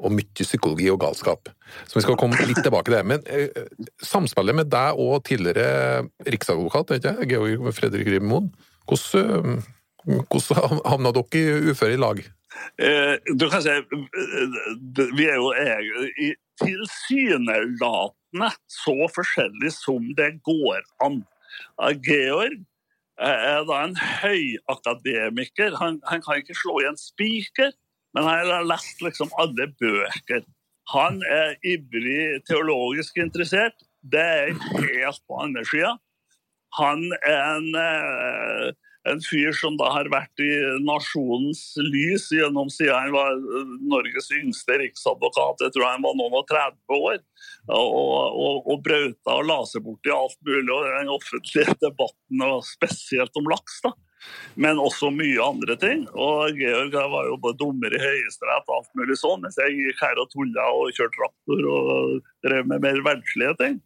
og 0.03 0.15
mye 0.15 0.47
psykologi 0.47 0.89
og 0.93 1.01
galskap. 1.03 1.51
Så 1.87 1.99
vi 1.99 2.05
skal 2.05 2.19
komme 2.21 2.39
litt 2.49 2.61
tilbake 2.65 2.91
til 2.91 2.99
det. 2.99 3.05
Men 3.09 3.25
eh, 3.31 3.65
samspillet 4.03 4.59
med 4.59 4.71
deg 4.73 5.01
og 5.01 5.23
tidligere 5.29 6.05
riksadvokat, 6.27 6.97
ikke? 6.99 7.15
Georg 7.31 7.73
Fredrik 7.77 8.11
Ribmoen, 8.11 8.51
hvordan, 8.91 9.63
hvordan 10.05 10.83
havna 10.93 11.15
dere 11.17 11.43
i 11.43 11.73
uføre 11.73 11.97
i 11.97 12.01
lag? 12.01 12.23
Eh, 12.77 13.15
du 13.33 13.47
kan 13.49 13.63
si 13.65 13.73
Vi 15.17 15.25
er 15.25 15.39
jo 15.41 15.53
egentlig 15.57 16.35
tilsynelatende 16.61 18.51
så 18.71 18.97
forskjellige 19.15 19.73
som 19.75 20.13
det 20.19 20.35
går 20.45 20.83
an. 21.05 21.23
Georg 22.05 22.61
er 23.23 23.65
da 23.69 23.79
en 23.85 23.97
høyakademiker. 23.97 25.77
Han, 25.81 26.01
han 26.09 26.23
kan 26.25 26.43
ikke 26.43 26.57
slå 26.59 26.81
i 26.83 26.89
en 26.91 26.99
spiker. 27.01 27.73
Men 28.13 28.29
han 28.29 28.51
har 28.51 28.69
lest 28.69 29.01
liksom 29.05 29.33
alle 29.41 29.71
bøker. 29.81 30.45
Han 30.93 31.21
er 31.31 31.57
ivrig 31.65 32.43
teologisk 32.49 33.21
interessert. 33.23 33.77
Det 34.03 34.23
er 34.23 34.53
helt 34.53 35.23
på 35.29 35.39
andre 35.41 35.65
sida. 35.69 35.97
Han 36.79 37.05
er 37.21 37.39
en, 37.39 37.69
eh, 37.77 38.73
en, 39.13 39.21
fyr 39.21 39.53
som 39.57 39.77
da 39.77 39.91
har 39.93 40.09
vært 40.13 40.41
i 40.41 40.51
nasjonens 40.85 41.61
lys 41.79 42.31
gjennom 42.33 42.71
siden 42.73 42.97
han 42.97 43.13
var 43.13 43.37
Norges 43.93 44.31
yngste 44.35 44.79
riksadvokat. 44.81 45.67
Jeg 45.67 45.77
tror 45.77 45.91
han 45.91 46.05
var 46.05 46.17
noen 46.19 46.39
og 46.41 46.47
30 46.49 46.97
år. 46.97 47.21
Og, 47.69 47.91
og, 47.93 48.71
og 48.73 48.81
brauta 48.85 49.37
og 49.37 49.47
la 49.49 49.61
seg 49.69 49.85
bort 49.87 50.09
i 50.09 50.17
alt 50.17 50.39
mulig. 50.49 50.73
Og 50.73 50.89
den 50.89 51.13
offentlige 51.13 51.77
debatten, 51.85 52.47
og 52.49 52.65
spesielt 52.67 53.37
om 53.39 53.53
laks. 53.53 53.83
da 53.85 53.95
men 54.55 54.81
også 54.81 55.11
mye 55.15 55.41
andre 55.43 55.77
ting. 55.81 56.05
Og 56.13 56.59
Georg 56.59 56.95
var 56.95 57.29
jo 57.29 57.39
både 57.41 57.61
dommer 57.61 57.95
i 57.95 58.01
Høyesterett 58.03 58.69
og 58.69 58.79
alt 58.79 58.91
mulig 58.99 59.17
sånn, 59.21 59.43
mens 59.45 59.59
jeg 59.61 59.77
gikk 59.79 60.03
her 60.05 60.21
og 60.21 60.31
tulla 60.33 60.69
og 60.77 60.93
kjørte 60.97 61.17
traktor 61.19 61.69
og 61.73 62.33
drev 62.45 62.69
med 62.71 62.85
mer 62.85 63.03
verdslige 63.07 63.55
ting. 63.61 63.79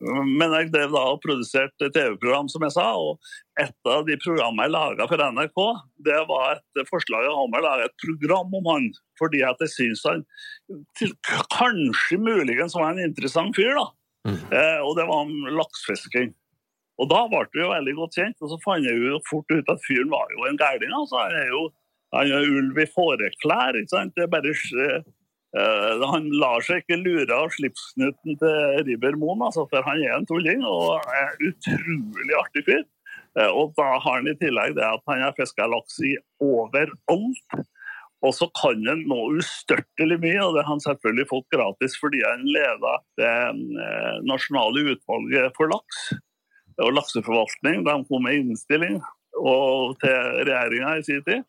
Men 0.00 0.54
jeg 0.56 0.70
drev 0.72 0.94
da 0.94 1.02
og 1.12 1.20
produserte 1.24 1.90
TV-program, 1.92 2.48
som 2.52 2.64
jeg 2.64 2.74
sa. 2.76 2.86
Og 2.96 3.60
et 3.60 3.92
av 3.92 4.06
de 4.08 4.16
programmene 4.20 4.66
jeg 4.66 4.74
laga 4.74 5.08
for 5.10 5.24
NRK, 5.36 5.62
det 6.08 6.20
var 6.30 6.60
et 6.60 6.82
forslag 6.88 7.28
om 7.32 7.56
å 7.56 7.64
lage 7.64 7.88
et 7.88 7.96
program 8.04 8.60
om 8.60 8.70
han. 8.72 8.90
Fordi 9.20 9.44
at 9.44 9.60
jeg 9.66 9.74
syns 9.74 10.04
han 10.08 10.24
til, 10.96 11.12
kanskje 11.52 12.20
muligens 12.20 12.76
var 12.78 12.94
en 12.94 13.04
interessant 13.04 13.56
fyr, 13.56 13.74
da. 13.76 13.88
Mm. 14.28 14.36
Eh, 14.52 14.78
og 14.84 14.96
det 14.98 15.08
var 15.08 15.26
om 15.26 15.34
laksefiskering. 15.56 16.34
Og 17.00 17.08
Da 17.08 17.20
ble 17.32 17.46
vi 17.54 17.62
jo 17.62 17.70
veldig 17.72 17.94
godt 17.96 18.16
kjent, 18.18 18.36
og 18.44 18.50
så 18.52 18.58
fant 18.60 18.84
jeg 18.84 18.98
jo 19.00 19.20
fort 19.28 19.48
ut 19.54 19.70
at 19.72 19.86
fyren 19.86 20.10
var 20.12 20.28
jo 20.34 20.44
en 20.48 20.58
gærning. 20.60 20.92
Altså. 20.92 21.16
Han 21.22 21.36
er 21.38 21.48
jo 21.48 21.62
han 22.14 22.30
er 22.34 22.46
ulv 22.58 22.78
i 22.82 22.86
fåreklær. 22.90 23.78
ikke 23.78 23.94
sant? 23.94 24.14
Det 24.16 24.26
er 24.26 24.32
bare... 24.34 24.54
Uh, 25.50 26.04
han 26.12 26.28
lar 26.38 26.62
seg 26.62 26.84
ikke 26.84 27.00
lure 27.00 27.34
av 27.34 27.48
slipsknuten 27.50 28.36
til 28.38 28.84
Ribber 28.86 29.16
Moen, 29.18 29.40
altså, 29.42 29.64
for 29.66 29.82
han 29.82 29.98
er 29.98 30.12
en 30.14 30.28
tulling 30.28 30.62
og 30.62 31.08
er 31.10 31.32
utrolig 31.48 32.36
artig 32.38 32.62
fyr. 32.68 32.84
Uh, 33.34 33.48
og 33.48 33.74
da 33.78 33.88
har 33.96 34.20
han 34.20 34.30
i 34.30 34.36
tillegg 34.38 34.76
det 34.78 34.86
at 34.86 35.02
han 35.10 35.24
har 35.26 35.34
fiska 35.34 35.66
laks 35.72 35.98
i 36.06 36.12
overalt. 36.46 37.58
Og 38.22 38.36
så 38.36 38.46
kan 38.60 38.86
han 38.86 39.02
nå 39.10 39.18
ustørtelig 39.40 40.20
mye, 40.22 40.38
og 40.44 40.54
det 40.54 40.62
har 40.62 40.74
han 40.74 40.86
selvfølgelig 40.86 41.30
fått 41.30 41.50
gratis 41.56 41.94
fordi 41.98 42.20
han 42.20 42.42
leder 42.44 43.06
det 43.18 43.36
nasjonale 44.28 44.92
utvalget 44.92 45.56
for 45.56 45.72
laks 45.72 46.10
og 46.80 46.94
lakseforvaltning. 46.96 47.84
De 47.86 47.96
kom 48.08 48.26
med 48.26 48.42
innstilling 48.42 49.00
til 50.02 50.44
regjeringa 50.48 50.98
i 50.98 51.06
sin 51.06 51.24
tid. 51.26 51.46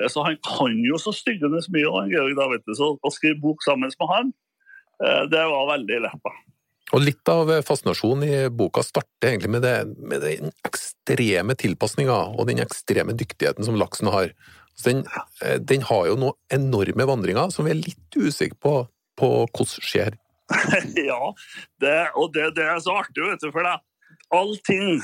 Eh, 0.00 0.08
så 0.08 0.24
han 0.26 0.38
kan 0.44 0.74
jo 0.86 0.98
så 1.00 1.12
styggende 1.14 1.62
mye, 1.74 1.92
han 1.98 2.10
Georg 2.12 2.38
da, 2.38 2.48
vet 2.52 2.66
du, 2.66 2.74
så 2.78 2.94
å 2.96 3.12
skrive 3.14 3.40
bok 3.42 3.62
sammen 3.66 3.92
med 3.92 4.10
han, 4.10 4.32
eh, 5.04 5.22
det 5.30 5.44
var 5.52 5.70
veldig 5.74 6.00
lett. 6.06 6.34
Og 6.94 7.00
Litt 7.02 7.30
av 7.32 7.50
fascinasjonen 7.66 8.26
i 8.28 8.34
boka 8.54 8.84
starter 8.84 9.32
egentlig 9.32 9.54
med, 9.56 9.64
det, 9.64 9.76
med 9.98 10.22
den 10.22 10.52
ekstreme 10.68 11.56
tilpasninga 11.58 12.18
og 12.36 12.46
den 12.50 12.60
ekstreme 12.62 13.16
dyktigheten 13.16 13.66
som 13.66 13.78
laksen 13.80 14.12
har. 14.14 14.34
Den, 14.84 15.02
eh, 15.42 15.56
den, 15.58 15.86
har 15.88 16.10
jo 16.10 16.18
noen 16.20 16.38
enorme 16.52 17.08
vandringer 17.08 17.50
som 17.54 17.66
vi 17.66 17.74
er 17.74 17.80
litt 17.80 18.18
usikre 18.18 18.58
på, 18.60 18.74
på 19.18 19.32
hvordan 19.46 19.88
skjer. 19.88 20.20
ja, 21.08 21.32
det, 21.80 21.98
og 22.20 22.34
det, 22.34 22.50
det, 22.58 22.68
er 22.68 22.80
så 22.84 22.98
artig, 23.00 23.24
vet 23.24 23.42
du, 23.42 23.48
for 23.48 23.64
det 23.64 23.78
allting 24.34 25.00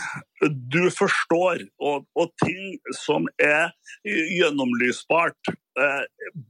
du 0.72 0.82
forstår, 0.94 1.64
og, 1.82 2.06
og, 2.16 2.32
ting 2.42 2.78
som 2.96 3.26
er 3.42 3.70
gjennomlysbart, 4.04 5.52
eh, 5.80 6.04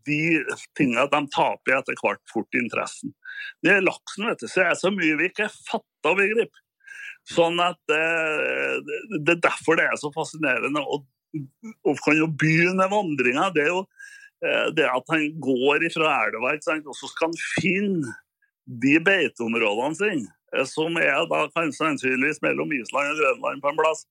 de 0.06 0.22
tingene 0.78 1.06
de 1.10 1.22
taper 1.34 1.78
etter 1.80 1.98
hvert 2.00 2.22
fort 2.32 2.58
interessen. 2.58 3.14
Det 3.64 3.74
er 3.74 3.86
laksen, 3.86 4.28
vet 4.28 4.42
du, 4.42 4.48
så 4.50 4.66
er 4.68 4.78
så 4.78 4.92
mye 4.94 5.18
vi 5.18 5.30
ikke 5.30 5.50
fatter 5.50 6.12
og 6.12 6.20
begriper. 6.20 6.64
Sånn 7.28 7.60
at 7.62 7.78
det, 7.90 8.00
det 9.20 9.36
er 9.36 9.42
derfor 9.44 9.78
det 9.78 9.86
er 9.90 9.98
så 10.00 10.10
fascinerende. 10.14 10.82
Og, 10.82 11.04
og 11.86 12.00
kan 12.04 12.18
jo 12.18 12.30
begynne 12.40 12.88
vandringa. 12.90 13.50
Det 13.54 13.66
er 13.66 13.70
jo 13.70 13.84
eh, 13.84 14.66
det 14.76 14.88
at 14.88 15.12
han 15.12 15.28
går 15.42 15.86
fra 15.94 16.16
elva, 16.26 16.56
og 16.56 16.96
så 16.96 17.10
skal 17.12 17.30
han 17.30 17.40
finne 17.60 18.16
de 18.70 18.96
beiteområdene 19.02 19.98
sine, 19.98 20.26
eh, 20.26 20.39
som 20.68 20.96
er 21.00 21.26
da 21.30 21.44
kanskje 21.54 21.78
sannsynligvis 21.78 22.42
mellom 22.44 22.72
Island 22.74 23.12
og 23.12 23.20
Grønland 23.20 23.62
på 23.62 23.72
en 23.72 23.78
plass. 23.80 24.06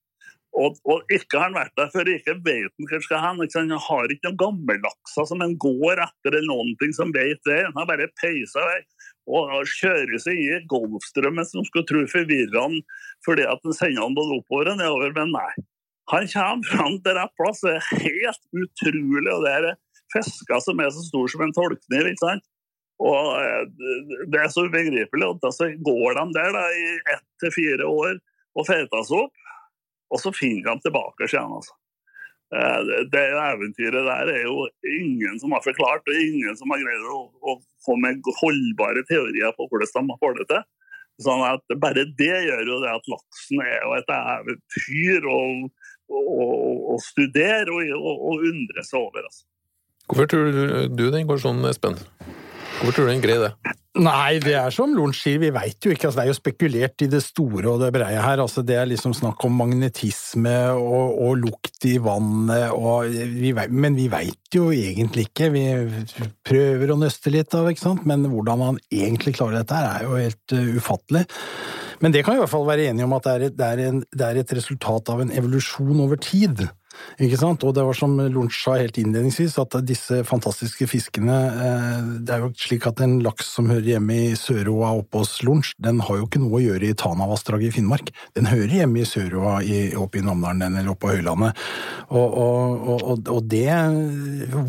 Og, 0.58 0.74
og, 0.82 1.04
ikke 1.14 1.38
har 1.38 1.46
han 1.46 1.54
vært 1.54 1.76
der 1.78 1.90
før, 1.92 2.08
ikke 2.10 2.34
vet 2.42 2.72
han 2.74 2.88
hvor 2.90 3.02
skal 3.04 3.20
hen. 3.22 3.42
Han 3.54 3.74
har 3.86 4.10
ikke 4.10 4.26
noen 4.26 4.40
gammellakser 4.40 5.28
som 5.30 5.44
han 5.44 5.54
går 5.62 6.02
etter, 6.02 6.34
eller 6.34 6.48
noen 6.48 6.72
ting 6.80 6.94
som 6.96 7.12
vet 7.14 7.38
det. 7.46 7.60
Han 7.68 7.78
har 7.78 7.86
bare 7.90 8.10
peisa 8.18 8.64
vei 8.66 8.80
og 9.30 9.68
kjører 9.78 10.18
seg 10.18 10.40
i 10.42 10.56
Golfstrømmen 10.70 11.46
som 11.46 11.62
skulle 11.68 11.86
tro 11.86 12.00
forvirrer 12.10 12.56
han 12.56 12.80
fordi 13.22 13.44
at 13.46 13.60
han 13.62 13.76
sender 13.76 14.02
han 14.02 14.16
både 14.16 14.40
oppover 14.40 14.72
og 14.72 14.80
nedover, 14.80 15.12
men 15.14 15.36
nei. 15.36 15.52
Han 16.10 16.26
kommer 16.32 16.66
fram 16.66 16.96
til 17.04 17.14
rett 17.14 17.36
plass. 17.38 17.62
Det 17.62 17.76
er 17.76 18.06
helt 18.08 18.42
utrolig. 18.64 19.30
og 19.30 19.44
Det 19.46 19.52
er 19.54 19.68
fisker 20.10 20.64
som 20.64 20.82
er 20.82 20.90
så 20.90 21.04
store 21.06 21.30
som 21.30 21.44
en 21.46 21.54
tolkning. 21.54 22.08
ikke 22.10 22.24
sant? 22.24 22.48
Og 23.00 23.28
eh, 23.40 23.62
Det 24.30 24.40
er 24.42 24.50
så 24.52 24.66
ubegripelig. 24.68 25.28
at 25.28 25.46
altså, 25.50 25.70
går 25.90 26.18
de 26.18 26.24
der 26.36 26.56
da, 26.56 26.64
i 26.70 26.88
ett 27.14 27.26
til 27.42 27.54
fire 27.54 27.86
år 27.88 28.18
og 28.58 28.66
feiter 28.66 29.04
seg 29.06 29.22
opp, 29.24 29.52
og 30.10 30.18
så 30.18 30.32
finner 30.34 30.74
de 30.74 30.88
tilbake 30.88 31.28
igjen. 31.28 31.54
altså. 31.58 31.76
Eh, 32.50 32.80
det 33.12 33.22
eventyret 33.30 34.08
der 34.08 34.32
er 34.34 34.42
jo 34.42 34.66
ingen 34.82 35.38
som 35.40 35.54
har 35.54 35.62
forklart, 35.64 36.08
og 36.08 36.18
ingen 36.18 36.56
som 36.58 36.72
har 36.74 36.82
greid 36.82 37.06
å, 37.06 37.20
å 37.46 37.56
få 37.86 37.96
med 38.02 38.26
holdbare 38.42 39.04
teorier 39.08 39.54
på 39.56 39.68
hvordan 39.70 40.10
de 40.10 40.18
får 40.20 40.36
det 40.40 40.48
til. 40.50 40.66
Sånn 41.20 41.44
at 41.44 41.76
Bare 41.80 42.06
det 42.16 42.32
gjør 42.46 42.64
jo 42.64 42.80
det 42.82 42.92
at 42.96 43.08
laksen 43.12 43.60
er 43.62 43.78
jo 43.84 43.94
et 43.98 44.12
eventyr 44.16 45.26
å, 45.28 45.40
å, 46.16 46.44
å 46.94 46.98
studere 47.04 47.76
og, 47.76 48.46
undre 48.48 48.84
seg 48.88 49.02
over. 49.02 49.28
Altså. 49.28 49.44
Hvorfor 50.10 50.30
tror 50.32 50.52
du 50.90 51.04
den 51.12 51.28
går 51.28 51.42
sånn, 51.44 51.60
Espen? 51.68 52.00
Hvorfor 52.80 52.96
tror 52.96 53.10
du 53.10 53.12
den 53.12 53.20
greier 53.20 53.42
det? 53.44 53.76
Nei, 54.00 54.38
det 54.40 54.54
er 54.56 54.72
som 54.72 54.92
Lorentz 54.94 55.18
sier, 55.20 55.40
vi 55.42 55.50
veit 55.52 55.84
jo 55.84 55.90
ikke. 55.92 56.06
Altså, 56.08 56.20
det 56.20 56.22
er 56.22 56.30
jo 56.30 56.36
spekulert 56.38 57.02
i 57.04 57.08
det 57.10 57.20
store 57.20 57.66
og 57.68 57.82
det 57.82 57.90
breie 57.92 58.22
her. 58.22 58.40
Altså, 58.40 58.62
det 58.64 58.78
er 58.78 58.88
liksom 58.88 59.12
snakk 59.18 59.44
om 59.44 59.58
magnetisme 59.60 60.54
og, 60.78 61.18
og 61.20 61.42
lukt 61.42 61.84
i 61.90 61.98
vannet, 62.00 62.70
og 62.72 63.10
vi 63.10 63.52
vet, 63.56 63.74
men 63.74 63.98
vi 63.98 64.06
veit 64.08 64.56
jo 64.56 64.70
egentlig 64.72 65.26
ikke. 65.28 65.50
Vi 65.52 65.66
prøver 66.46 66.94
å 66.94 66.98
nøste 67.02 67.34
litt 67.34 67.52
av, 67.58 67.68
ikke 67.68 67.84
sant, 67.84 68.08
men 68.08 68.24
hvordan 68.32 68.62
man 68.62 68.80
egentlig 68.88 69.36
klarer 69.36 69.60
dette 69.60 69.76
her, 69.76 69.90
er 69.90 70.08
jo 70.08 70.16
helt 70.16 70.56
uh, 70.56 70.74
ufattelig. 70.80 71.26
Men 72.00 72.16
det 72.16 72.24
kan 72.24 72.38
vi 72.38 72.40
i 72.40 72.44
hvert 72.46 72.54
fall 72.54 72.68
være 72.70 72.88
enige 72.88 73.10
om 73.10 73.18
at 73.18 73.26
det 73.26 73.34
er, 73.34 73.48
et, 73.50 73.58
det, 73.58 73.70
er 73.74 73.86
en, 73.90 74.04
det 74.08 74.28
er 74.30 74.40
et 74.40 74.56
resultat 74.56 75.12
av 75.12 75.20
en 75.20 75.34
evolusjon 75.36 76.06
over 76.06 76.22
tid. 76.24 76.64
Ikke 77.20 77.38
sant? 77.40 77.64
Og 77.66 77.74
det 77.76 77.84
var 77.84 77.96
som 77.96 78.14
Lorentz 78.16 78.56
sa 78.62 78.76
helt 78.78 78.98
innledningsvis, 79.00 79.58
at 79.60 79.76
disse 79.84 80.22
fantastiske 80.28 80.86
fiskene 80.88 81.36
eh, 81.50 82.08
Det 82.24 82.34
er 82.34 82.44
jo 82.44 82.50
slik 82.56 82.86
at 82.88 83.02
en 83.04 83.18
laks 83.24 83.50
som 83.56 83.68
hører 83.70 83.94
hjemme 83.94 84.16
i 84.16 84.38
Søroa 84.38 84.92
oppe 85.00 85.22
hos 85.22 85.38
Lunsj, 85.46 85.74
den 85.82 86.00
har 86.06 86.20
jo 86.20 86.28
ikke 86.28 86.42
noe 86.42 86.58
å 86.58 86.62
gjøre 86.64 86.90
i 86.90 86.96
Tanavassdraget 86.98 87.70
i 87.70 87.76
Finnmark. 87.78 88.12
Den 88.38 88.48
hører 88.50 88.76
hjemme 88.80 89.02
i 89.02 89.08
Søroa 89.08 89.58
oppe 90.00 90.20
i 90.20 90.24
Namdalen 90.24 90.64
eller 90.70 90.92
oppe 90.94 91.06
på 91.06 91.14
Høylandet. 91.14 91.60
Og, 92.10 92.26
og, 92.26 92.88
og, 92.92 93.22
og, 93.30 93.40
det 93.50 93.68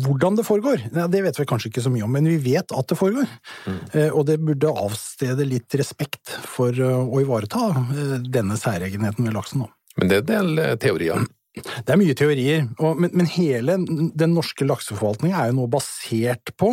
Hvordan 0.04 0.38
det 0.38 0.46
foregår, 0.46 0.86
det 0.92 1.20
vet 1.24 1.38
vi 1.40 1.48
kanskje 1.48 1.72
ikke 1.72 1.84
så 1.84 1.92
mye 1.92 2.06
om, 2.06 2.12
men 2.14 2.28
vi 2.30 2.38
vet 2.40 2.72
at 2.72 2.88
det 2.88 2.98
foregår. 2.98 3.28
Mm. 3.66 3.78
Eh, 3.92 4.08
og 4.10 4.26
det 4.28 4.38
burde 4.42 4.72
avstede 4.72 5.46
litt 5.48 5.76
respekt 5.78 6.32
for 6.48 6.72
å 6.72 7.20
ivareta 7.22 7.70
eh, 7.72 8.16
denne 8.24 8.58
særegenheten 8.60 9.28
ved 9.28 9.36
laksen. 9.36 9.66
Men 10.00 10.08
det 10.08 10.22
er 10.22 10.24
en 10.24 10.32
del 10.32 10.80
teorier. 10.80 11.26
Det 11.52 11.92
er 11.92 11.98
mye 12.00 12.14
teorier, 12.16 12.62
og, 12.80 12.96
men, 13.02 13.10
men, 13.12 13.26
hele 13.28 13.74
den 13.76 14.32
norske 14.32 14.64
lakseforvaltningen 14.64 15.36
er 15.36 15.50
jo 15.50 15.58
nå 15.58 15.66
basert 15.72 16.54
på 16.56 16.70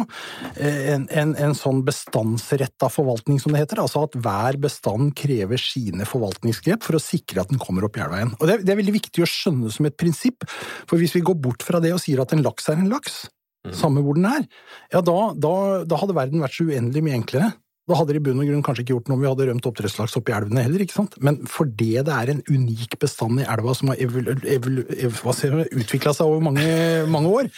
eh, 0.55 0.93
en, 0.93 1.03
en, 1.11 1.33
en 1.35 1.55
sånn 1.57 1.81
bestandsretta 1.87 2.87
forvaltning, 2.93 3.41
som 3.43 3.51
det 3.51 3.65
heter. 3.65 3.81
Altså 3.83 4.05
at 4.07 4.15
hver 4.15 4.59
bestand 4.63 5.11
krever 5.19 5.59
sine 5.59 6.07
forvaltningsgrep 6.07 6.87
for 6.87 6.95
å 6.95 7.03
sikre 7.03 7.43
at 7.43 7.51
den 7.51 7.59
kommer 7.59 7.89
opp 7.89 7.99
i 7.99 8.05
elva 8.05 8.21
igjen. 8.21 8.33
Og 8.39 8.47
det 8.47 8.55
er, 8.55 8.63
det 8.63 8.73
er, 8.73 8.79
veldig 8.79 8.95
viktig 8.95 9.25
å 9.25 9.29
skjønne 9.29 9.73
som 9.75 9.89
et 9.89 9.99
prinsipp, 9.99 10.47
for 10.87 10.95
hvis 11.01 11.17
vi 11.17 11.25
går 11.27 11.35
bort 11.43 11.65
fra 11.67 11.83
det 11.83 11.91
og 11.97 11.99
sier 12.05 12.23
at 12.23 12.31
en 12.35 12.45
laks 12.45 12.71
er 12.71 12.79
en 12.79 12.91
laks, 12.93 13.25
mm. 13.67 13.75
samme 13.81 14.05
hvor 14.05 14.15
den 14.15 14.29
er, 14.31 14.47
ja 14.95 15.03
da, 15.03 15.17
da, 15.35 15.55
da 15.83 15.99
hadde 15.99 16.15
verden 16.15 16.45
vært 16.45 16.55
så 16.55 16.69
uendelig 16.69 17.03
mye 17.03 17.19
enklere. 17.19 17.51
Da 17.89 17.97
hadde 17.97 18.13
det 18.13 18.21
i 18.21 18.25
bunn 18.27 18.41
og 18.43 18.45
grunn 18.45 18.61
kanskje 18.65 18.83
ikke 18.83 18.93
gjort 18.93 19.07
noe 19.09 19.17
om 19.17 19.23
vi 19.23 19.29
hadde 19.31 19.45
rømt 19.49 19.65
oppdrettslaks 19.65 20.17
opp 20.19 20.29
i 20.29 20.33
elvene 20.37 20.61
heller, 20.61 20.83
ikke 20.83 20.93
sant? 20.93 21.15
Men 21.25 21.39
fordi 21.49 21.95
det 22.05 22.13
er 22.13 22.31
en 22.35 22.43
unik 22.45 22.99
bestand 23.01 23.41
i 23.41 23.47
elva 23.49 23.73
som 23.77 23.89
har 23.89 24.03
utvikla 24.03 26.13
seg 26.13 26.27
over 26.27 26.43
mange, 26.45 26.67
mange 27.09 27.31
år, 27.33 27.49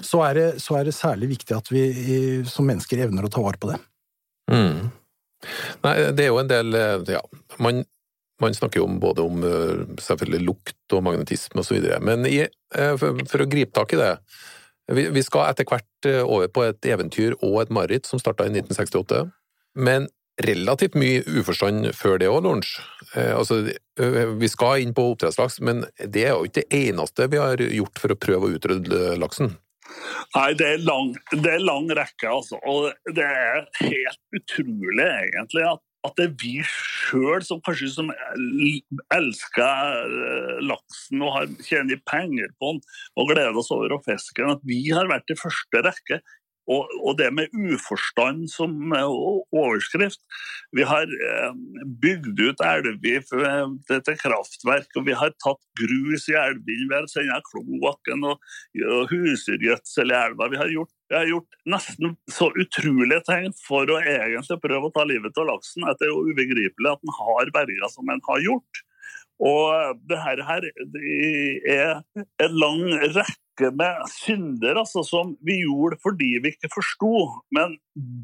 så 0.00 0.22
er, 0.30 0.40
det, 0.40 0.46
så 0.64 0.78
er, 0.78 0.88
det, 0.88 0.96
særlig 0.96 1.34
viktig 1.34 1.58
at 1.58 1.68
vi 1.72 1.84
som 2.48 2.64
mennesker 2.70 3.04
evner 3.04 3.28
å 3.28 3.32
ta 3.32 3.44
vare 3.44 3.60
på 3.60 3.74
det. 3.74 3.78
Mm. 4.54 4.88
Nei, 5.84 5.94
det 6.16 6.24
er 6.24 6.30
jo 6.30 6.40
en 6.40 6.48
del 6.48 6.76
Ja, 7.12 7.20
man, 7.60 7.82
man 8.40 8.56
snakker 8.56 8.80
jo 8.80 8.88
om 8.88 8.96
både 9.00 9.24
om 9.24 9.44
selvfølgelig 10.00 10.48
lukt 10.48 10.96
og 10.96 11.04
magnetisme 11.04 11.64
videre, 11.68 12.00
men 12.00 12.24
i, 12.24 12.46
eh, 12.48 12.96
for, 13.00 13.20
for 13.28 13.44
å 13.44 13.50
gripe 13.52 13.76
tak 13.76 13.92
i 13.92 14.00
det 14.00 14.14
vi 14.92 15.22
skal 15.24 15.48
etter 15.48 15.66
hvert 15.68 16.08
eh, 16.08 16.20
over 16.20 16.50
på 16.52 16.66
et 16.66 16.90
eventyr 16.92 17.36
og 17.40 17.62
et 17.62 17.72
mareritt 17.72 18.08
som 18.08 18.20
starta 18.20 18.44
i 18.44 18.52
1968. 18.52 19.24
Men 19.74 20.08
relativt 20.42 20.96
mye 20.98 21.22
uforstand 21.38 21.92
før 21.94 22.18
det 22.18 22.30
òg, 22.30 22.42
Lorentz. 22.46 22.76
Eh, 23.14 23.30
altså, 23.36 23.60
vi 24.40 24.50
skal 24.50 24.82
inn 24.82 24.94
på 24.94 25.06
oppdrettslaks, 25.12 25.60
men 25.62 25.84
det 26.00 26.26
er 26.26 26.34
jo 26.34 26.48
ikke 26.48 26.64
det 26.64 26.80
eneste 26.88 27.28
vi 27.30 27.42
har 27.42 27.62
gjort 27.62 28.02
for 28.02 28.14
å 28.14 28.18
prøve 28.18 28.48
å 28.48 28.58
utrydde 28.58 29.14
laksen. 29.22 29.54
Nei, 30.34 30.50
det 30.58 30.66
er 30.66 30.84
lang, 30.86 31.14
det 31.30 31.50
er 31.52 31.62
lang 31.62 31.90
rekke, 31.94 32.30
altså. 32.30 32.58
Og 32.66 32.90
det 33.14 33.26
er 33.26 33.66
helt 33.84 34.22
utrolig, 34.34 35.06
egentlig, 35.06 35.66
at, 35.70 35.82
at 36.08 36.16
det 36.18 36.26
er 36.26 36.36
vi 36.40 36.54
sjøl 36.66 37.44
som 37.46 37.60
kanskje 37.64 37.92
som 37.92 38.10
elsker 39.14 40.08
laksen 40.66 41.22
og 41.22 41.36
har 41.36 41.52
tjener 41.68 42.00
penger 42.10 42.50
på 42.58 42.74
den 42.74 42.82
og 43.20 43.30
gleder 43.30 43.60
oss 43.60 43.70
over 43.74 43.94
å 43.94 44.02
fiske 44.06 44.40
den, 44.40 44.56
at 44.56 44.66
vi 44.66 44.80
har 44.90 45.10
vært 45.12 45.30
i 45.30 45.38
første 45.38 45.84
rekke 45.86 46.24
og, 46.64 46.88
og, 47.02 47.12
det 47.18 47.28
med 47.36 47.52
uforstand 47.52 48.46
som 48.52 48.92
overskrift. 48.94 50.22
Vi 50.76 50.86
har 50.88 51.10
eh, 51.28 51.58
bygd 52.02 52.40
ut 52.40 52.62
elver 52.64 53.24
til 54.06 54.16
kraftverk, 54.20 54.88
og 54.96 55.06
vi 55.08 55.16
har 55.18 55.34
tatt 55.44 55.60
grus 55.80 56.28
i 56.32 56.38
elvene. 56.40 56.88
Vi 56.88 56.96
har 56.96 57.08
sendt 57.12 57.50
kloakken 57.50 58.24
og, 58.30 58.40
og 58.88 59.12
husdyrgjødsel 59.12 60.14
i 60.14 60.18
elva. 60.22 60.48
Vi 60.52 60.60
har, 60.62 60.72
gjort, 60.72 60.92
vi 61.12 61.18
har 61.18 61.28
gjort 61.34 61.60
nesten 61.76 62.16
så 62.32 62.48
utrolige 62.54 63.20
ting 63.28 63.52
for 63.66 63.90
å 63.92 64.00
egentlig 64.00 64.60
prøve 64.64 64.88
å 64.88 64.96
ta 64.96 65.06
livet 65.08 65.36
av 65.40 65.52
laksen. 65.52 65.84
At 65.88 66.00
det 66.00 66.08
er 66.08 66.14
jo 66.14 66.26
ubegripelig 66.32 66.94
at 66.94 67.04
den 67.04 67.16
har 67.20 67.54
berga 67.60 67.92
som 67.92 68.08
den 68.08 68.24
har 68.30 68.44
gjort. 68.48 68.84
Og 69.44 69.98
det 70.08 70.18
her, 70.22 70.40
her 70.46 70.68
er 71.68 71.96
en 72.14 72.60
lang 72.62 72.84
rekke 73.02 73.43
med 73.60 74.08
synder 74.10 74.80
altså, 74.80 75.04
som 75.06 75.34
vi 75.46 75.60
gjorde 75.62 76.00
fordi 76.02 76.32
vi 76.42 76.54
ikke 76.54 76.72
forsto. 76.74 77.12
Men 77.54 77.76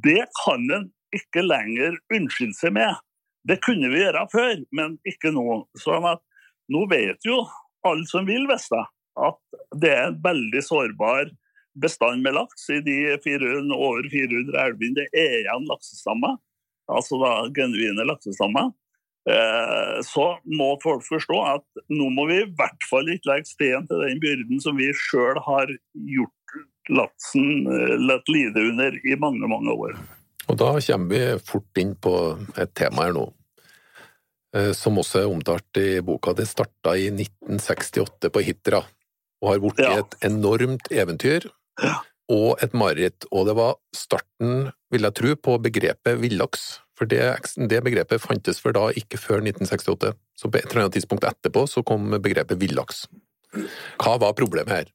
det 0.04 0.26
kan 0.44 0.66
en 0.74 0.88
ikke 1.14 1.44
lenger 1.44 1.98
unnskylde 2.14 2.56
seg 2.58 2.74
med. 2.76 2.98
Det 3.48 3.60
kunne 3.64 3.88
vi 3.92 4.02
gjøre 4.02 4.26
før, 4.32 4.56
men 4.76 4.98
ikke 5.08 5.32
nå. 5.34 5.62
Sånn 5.80 6.06
at 6.10 6.22
nå 6.70 6.84
vet 6.90 7.24
jo 7.26 7.42
alle 7.86 8.06
som 8.10 8.26
vil 8.28 8.46
vite 8.50 8.82
at 9.20 9.38
det 9.80 9.90
er 9.90 10.10
en 10.10 10.20
veldig 10.22 10.62
sårbar 10.64 11.30
bestand 11.80 12.22
med 12.24 12.34
laks 12.36 12.68
i 12.72 12.80
de 12.84 12.98
400, 13.24 13.74
over 13.74 14.06
400 14.10 14.60
elvene 14.64 14.98
det 14.98 15.08
er 15.16 15.36
igjen 15.42 15.66
laksestammer. 15.70 16.36
Altså 16.90 17.18
da 17.22 17.32
genuine 17.54 18.06
laksestammer. 18.06 18.72
Eh, 19.30 19.96
så 20.06 20.26
må 20.58 20.72
folk 20.82 21.04
forstå 21.06 21.40
at 21.52 21.82
nå 21.92 22.08
må 22.14 22.26
vi 22.30 22.40
i 22.42 22.50
hvert 22.58 22.86
fall 22.88 23.10
ikke 23.12 23.30
legge 23.30 23.50
sten 23.52 23.86
til 23.90 24.02
den 24.02 24.22
byrden 24.22 24.62
som 24.62 24.78
vi 24.80 24.90
sjøl 24.96 25.38
har 25.46 25.70
gjort 25.94 26.36
Latsen 26.90 27.68
eh, 27.70 27.96
latt 28.00 28.30
lide 28.32 28.64
under 28.72 28.96
i 29.06 29.18
mange, 29.20 29.46
mange 29.50 29.74
år. 29.74 29.98
Og 30.50 30.56
da 30.58 30.72
kommer 30.82 31.12
vi 31.12 31.20
fort 31.46 31.78
inn 31.78 31.92
på 31.94 32.14
et 32.58 32.72
tema 32.74 33.06
her 33.06 33.14
nå, 33.14 33.28
eh, 34.56 34.72
som 34.74 34.98
også 34.98 35.22
er 35.22 35.30
omtalt 35.30 35.78
i 35.78 36.00
boka. 36.02 36.34
Det 36.34 36.48
starta 36.50 36.96
i 36.98 37.10
1968 37.12 38.32
på 38.34 38.44
Hitra, 38.48 38.82
og 39.40 39.52
har 39.52 39.62
blitt 39.62 39.84
ja. 39.84 39.98
et 40.00 40.18
enormt 40.26 40.90
eventyr. 40.90 41.46
Ja. 41.80 42.00
Og 42.30 42.62
et 42.62 42.74
mareritt, 42.78 43.26
og 43.34 43.48
det 43.48 43.56
var 43.58 43.78
starten, 43.94 44.70
vil 44.90 45.06
jeg 45.06 45.18
tro, 45.18 45.34
på 45.34 45.56
begrepet 45.62 46.18
villaks. 46.22 46.80
For 47.00 47.08
det, 47.08 47.24
det 47.72 47.80
begrepet 47.80 48.20
fantes 48.20 48.58
for 48.60 48.76
da 48.76 48.90
ikke 48.92 49.16
før 49.16 49.40
1968, 49.40 50.12
så 50.36 50.50
på 50.52 50.60
et 50.60 50.66
eller 50.68 50.82
annet 50.84 50.98
tidspunkt 50.98 51.24
etterpå 51.24 51.64
så 51.72 51.80
kom 51.86 52.10
begrepet 52.20 52.60
villaks. 52.60 53.06
Hva 53.96 54.18
var 54.20 54.36
problemet 54.36 54.74
her? 54.74 54.90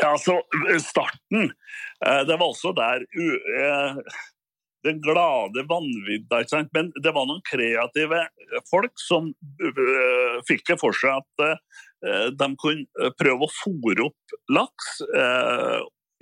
Ja, 0.00 0.14
altså, 0.14 0.38
starten 0.82 1.50
eh, 1.50 2.22
Det 2.26 2.36
var 2.38 2.48
også 2.48 2.72
der 2.74 3.04
eh, 3.04 4.00
den 4.82 4.98
glade 5.04 5.66
vanvidda. 5.68 6.40
Men 6.74 6.90
det 6.96 7.12
var 7.14 7.28
noen 7.28 7.44
kreative 7.46 8.24
folk 8.70 8.96
som 9.04 9.28
eh, 9.60 10.40
fikk 10.48 10.64
det 10.72 10.80
for 10.80 10.96
seg 10.96 11.20
at 11.20 11.60
de 12.34 12.46
kunne 12.58 13.12
prøve 13.14 13.46
å 13.46 13.52
fòre 13.60 14.08
opp 14.08 14.32
laks 14.50 14.96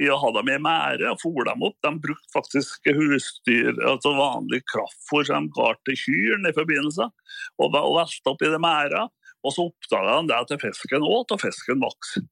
i 0.00 0.08
å 0.10 0.18
ha 0.20 0.32
dem 0.36 0.50
i 0.52 0.58
mære 0.62 1.12
og 1.12 1.20
fôre 1.22 1.46
dem 1.50 1.64
opp. 1.66 1.76
De 1.84 1.92
brukte 2.02 2.34
faktisk 2.34 2.90
husdyr, 2.96 3.72
altså 3.84 4.14
vanlig 4.16 4.62
kraftfôr 4.72 5.26
som 5.28 5.46
de 5.46 5.54
ga 5.56 5.70
til 5.86 6.00
kyrne 6.00 6.52
i 6.52 6.56
forbindelse, 6.56 7.08
og 7.60 7.72
velte 7.76 8.32
opp 8.32 8.44
i 8.44 8.52
det 8.52 8.60
mæra. 8.62 9.06
Og 9.40 9.54
så 9.56 9.64
oppdaga 9.70 10.18
de 10.20 10.32
det 10.32 10.42
til 10.50 10.60
fisken 10.66 11.06
åt, 11.06 11.32
og 11.32 11.40
fisken 11.40 11.80
vokste. 11.80 12.26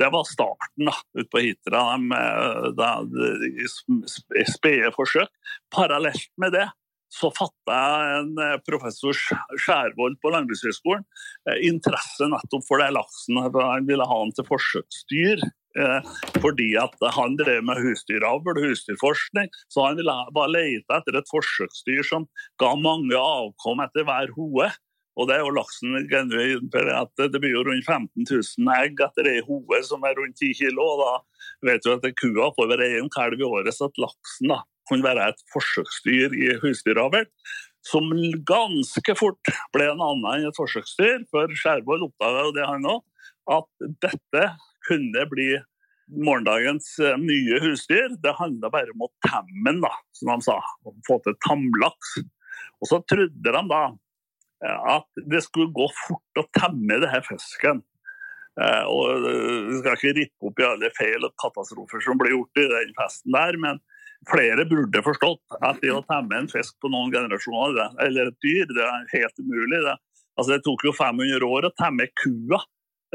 Det 0.00 0.08
var 0.10 0.24
starten 0.26 0.88
da, 0.88 0.94
ute 1.18 1.28
på 1.30 1.42
Hitra 1.44 1.82
i 1.98 3.66
spede 4.48 4.92
forsøk. 4.96 5.28
Parallelt 5.74 6.30
med 6.40 6.54
det 6.56 6.68
så 7.12 7.28
fatta 7.36 7.76
jeg 7.76 8.20
en 8.22 8.38
eh, 8.40 8.60
professor 8.64 9.16
Skjærvold 9.60 10.16
på 10.22 10.30
Landbrukshøgskolen 10.32 11.02
eh, 11.50 11.58
interesse 11.68 12.28
nettopp 12.30 12.64
for 12.64 12.80
det 12.80 12.88
laksen. 12.96 13.40
Han 13.42 13.88
ville 13.88 14.06
ha 14.08 14.18
den 14.22 14.32
til 14.36 14.48
forsøksdyr. 14.48 15.42
Eh, 15.72 16.08
fordi 16.42 16.74
at 16.76 16.96
han 17.16 17.36
drev 17.40 17.62
med 17.64 17.80
husdyravl 17.80 18.60
husdyrforskning. 18.60 19.48
Så 19.72 19.86
han 19.86 20.00
var 20.36 20.52
lete 20.52 20.98
etter 20.98 21.18
et 21.18 21.30
forsøksdyr 21.32 22.04
som 22.06 22.26
ga 22.60 22.74
mange 22.76 23.16
avkom 23.16 23.80
etter 23.84 24.04
hver 24.08 24.32
hode. 24.36 24.68
Og 25.20 25.28
det 25.28 25.36
er 25.36 25.42
jo 25.44 25.52
laksen 25.52 25.96
at 25.96 27.10
Det 27.20 27.40
blir 27.40 27.52
jo 27.52 27.64
rundt 27.64 27.84
15 27.84 28.24
000 28.24 28.76
egg 28.78 29.00
etter 29.00 29.28
ei 29.28 29.40
hode 29.44 29.82
som 29.84 30.04
er 30.04 30.16
rundt 30.16 30.40
10 30.40 30.54
kg. 30.60 30.78
Og 30.80 31.02
da 31.02 31.12
vet 31.68 31.84
du 31.84 31.92
at 31.92 32.06
kua 32.20 32.52
får 32.56 32.70
være 32.72 32.92
én 33.00 33.10
kalv 33.12 33.40
i 33.40 33.44
året, 33.48 33.74
så 33.74 33.90
at 33.90 34.00
laksen 34.00 34.52
da 34.52 34.62
kunne 34.88 35.04
være 35.04 35.28
et 35.28 35.44
forsøksdyr 35.52 36.32
i 36.36 36.56
husdyravl. 36.64 37.28
Som 37.84 38.12
ganske 38.46 39.14
fort 39.18 39.52
ble 39.74 39.88
en 39.90 40.00
annen 40.00 40.28
enn 40.32 40.48
et 40.48 40.58
forsøksdyr, 40.58 41.24
for 41.30 41.50
Skjærvold 41.50 42.06
oppdaga 42.06 42.50
det 42.54 42.68
han 42.68 42.86
òg, 42.86 43.02
at 43.50 43.88
dette 44.04 44.44
kunne 44.88 45.26
bli 45.30 45.50
morgendagens 46.12 46.94
eh, 47.02 47.18
nye 47.20 47.60
husdyr. 47.64 48.16
Det 48.22 48.36
handla 48.38 48.72
bare 48.72 48.94
om 48.94 49.06
å 49.06 49.12
temme 49.26 49.66
den, 49.70 49.82
da, 49.84 49.92
som 50.18 50.34
de 50.34 50.48
sa. 50.48 50.58
Få 51.08 51.18
til 51.24 51.38
tamlaks. 51.46 52.18
Og 52.82 52.90
så 52.90 53.02
trodde 53.10 53.54
de 53.56 53.66
da 53.70 53.84
at 54.62 55.08
det 55.26 55.40
skulle 55.42 55.74
gå 55.74 55.88
fort 56.06 56.38
å 56.38 56.44
temme 56.54 57.00
det 57.02 57.10
her 57.10 57.24
fisken. 57.26 57.82
Eh, 58.60 58.84
og 58.84 59.26
eh, 59.28 59.70
Vi 59.70 59.80
skal 59.80 59.96
ikke 59.96 60.14
rippe 60.18 60.50
opp 60.50 60.60
i 60.60 60.68
alle 60.68 60.92
feil 60.96 61.24
og 61.24 61.34
katastrofer 61.40 62.04
som 62.04 62.20
ble 62.20 62.34
gjort 62.34 62.60
i 62.60 62.68
den 62.74 62.92
festen 62.98 63.32
der, 63.32 63.58
men 63.60 63.80
flere 64.28 64.66
burde 64.68 65.02
forstått 65.02 65.56
at 65.64 65.80
det 65.82 65.94
å 65.94 66.04
temme 66.06 66.36
en 66.36 66.50
fisk 66.50 66.76
på 66.82 66.90
noen 66.92 67.10
generasjoner, 67.14 67.96
eller 68.04 68.30
et 68.30 68.44
dyr, 68.44 68.68
det 68.70 68.84
er 68.84 69.08
helt 69.16 69.40
umulig. 69.40 69.80
Det, 69.86 69.96
altså, 70.36 70.50
det 70.52 70.60
tok 70.66 70.84
jo 70.86 70.94
500 70.98 71.48
år 71.48 71.68
å 71.68 71.74
temme 71.80 72.10
kua, 72.22 72.60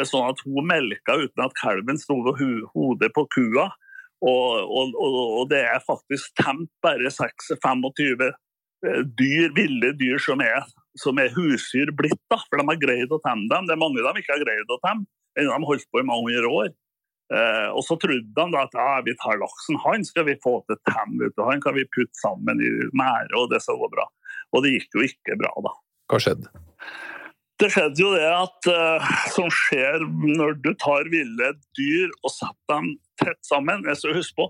sånn 0.06 0.30
at 0.30 0.42
hun 0.46 0.68
melka 0.70 1.18
uten 1.18 1.46
at 1.46 1.56
kalven 1.58 1.98
sto 1.98 2.20
ved 2.28 2.42
hodet 2.76 3.10
på 3.16 3.26
kua. 3.34 3.72
Og, 4.18 4.50
og, 4.66 4.96
og, 4.98 5.44
det 5.50 5.62
er 5.70 5.82
faktisk 5.86 6.34
temt 6.42 6.70
bare 6.82 7.10
26-25 7.14 8.32
dyr, 9.18 9.52
ville 9.54 9.92
dyr 9.98 10.22
som 10.22 10.42
er 10.42 10.66
som 10.98 11.20
er 11.22 11.34
husdyr 11.36 11.92
blitt, 11.96 12.20
da, 12.32 12.40
for 12.42 12.60
de 12.60 12.66
har 12.66 12.82
greid 12.82 13.14
å 13.14 13.22
temme 13.24 13.48
dem. 13.52 13.70
Det 13.70 13.76
er 13.76 13.82
mange 13.82 14.04
de 14.04 14.22
ikke 14.22 14.36
har 14.36 14.44
greid 14.44 14.74
å 14.74 14.80
temme, 14.84 15.08
de 15.38 15.48
har 15.50 15.66
holdt 15.70 15.90
på 15.94 16.02
i 16.02 16.08
mange 16.08 16.44
år. 16.50 16.72
Eh, 17.28 17.70
og 17.76 17.84
så 17.84 17.98
trodde 18.00 18.24
de 18.24 18.46
da 18.54 18.64
at 18.64 18.78
ja, 18.78 19.02
vi 19.04 19.16
tar 19.20 19.40
laksen, 19.42 19.80
han 19.84 20.06
skal 20.08 20.30
vi 20.30 20.38
få 20.44 20.62
til 20.70 20.80
temme, 20.88 21.28
han 21.50 21.64
kan 21.64 21.76
vi 21.76 21.84
putte 21.92 22.22
sammen 22.22 22.62
i 22.64 22.72
mære, 22.96 23.34
og 23.36 23.52
det 23.52 23.60
skal 23.64 23.80
gå 23.82 23.92
bra. 23.98 24.08
Og 24.56 24.64
det 24.64 24.78
gikk 24.78 24.96
jo 24.96 25.06
ikke 25.10 25.38
bra, 25.42 25.52
da. 25.66 25.74
Hva 26.08 26.22
skjedde? 26.24 26.54
Det 27.58 27.72
skjedde 27.74 28.04
jo 28.04 28.12
det 28.14 28.28
at 28.30 28.70
uh, 28.70 29.08
som 29.34 29.48
skjer 29.50 30.04
når 30.38 30.60
du 30.62 30.72
tar 30.78 31.10
ville 31.10 31.54
dyr 31.78 32.12
og 32.22 32.34
setter 32.34 32.76
dem 32.76 32.92
tett 33.18 33.40
sammen. 33.48 33.86
Jeg 33.90 33.98
skal 34.02 34.18
huske 34.20 34.38
på 34.38 34.50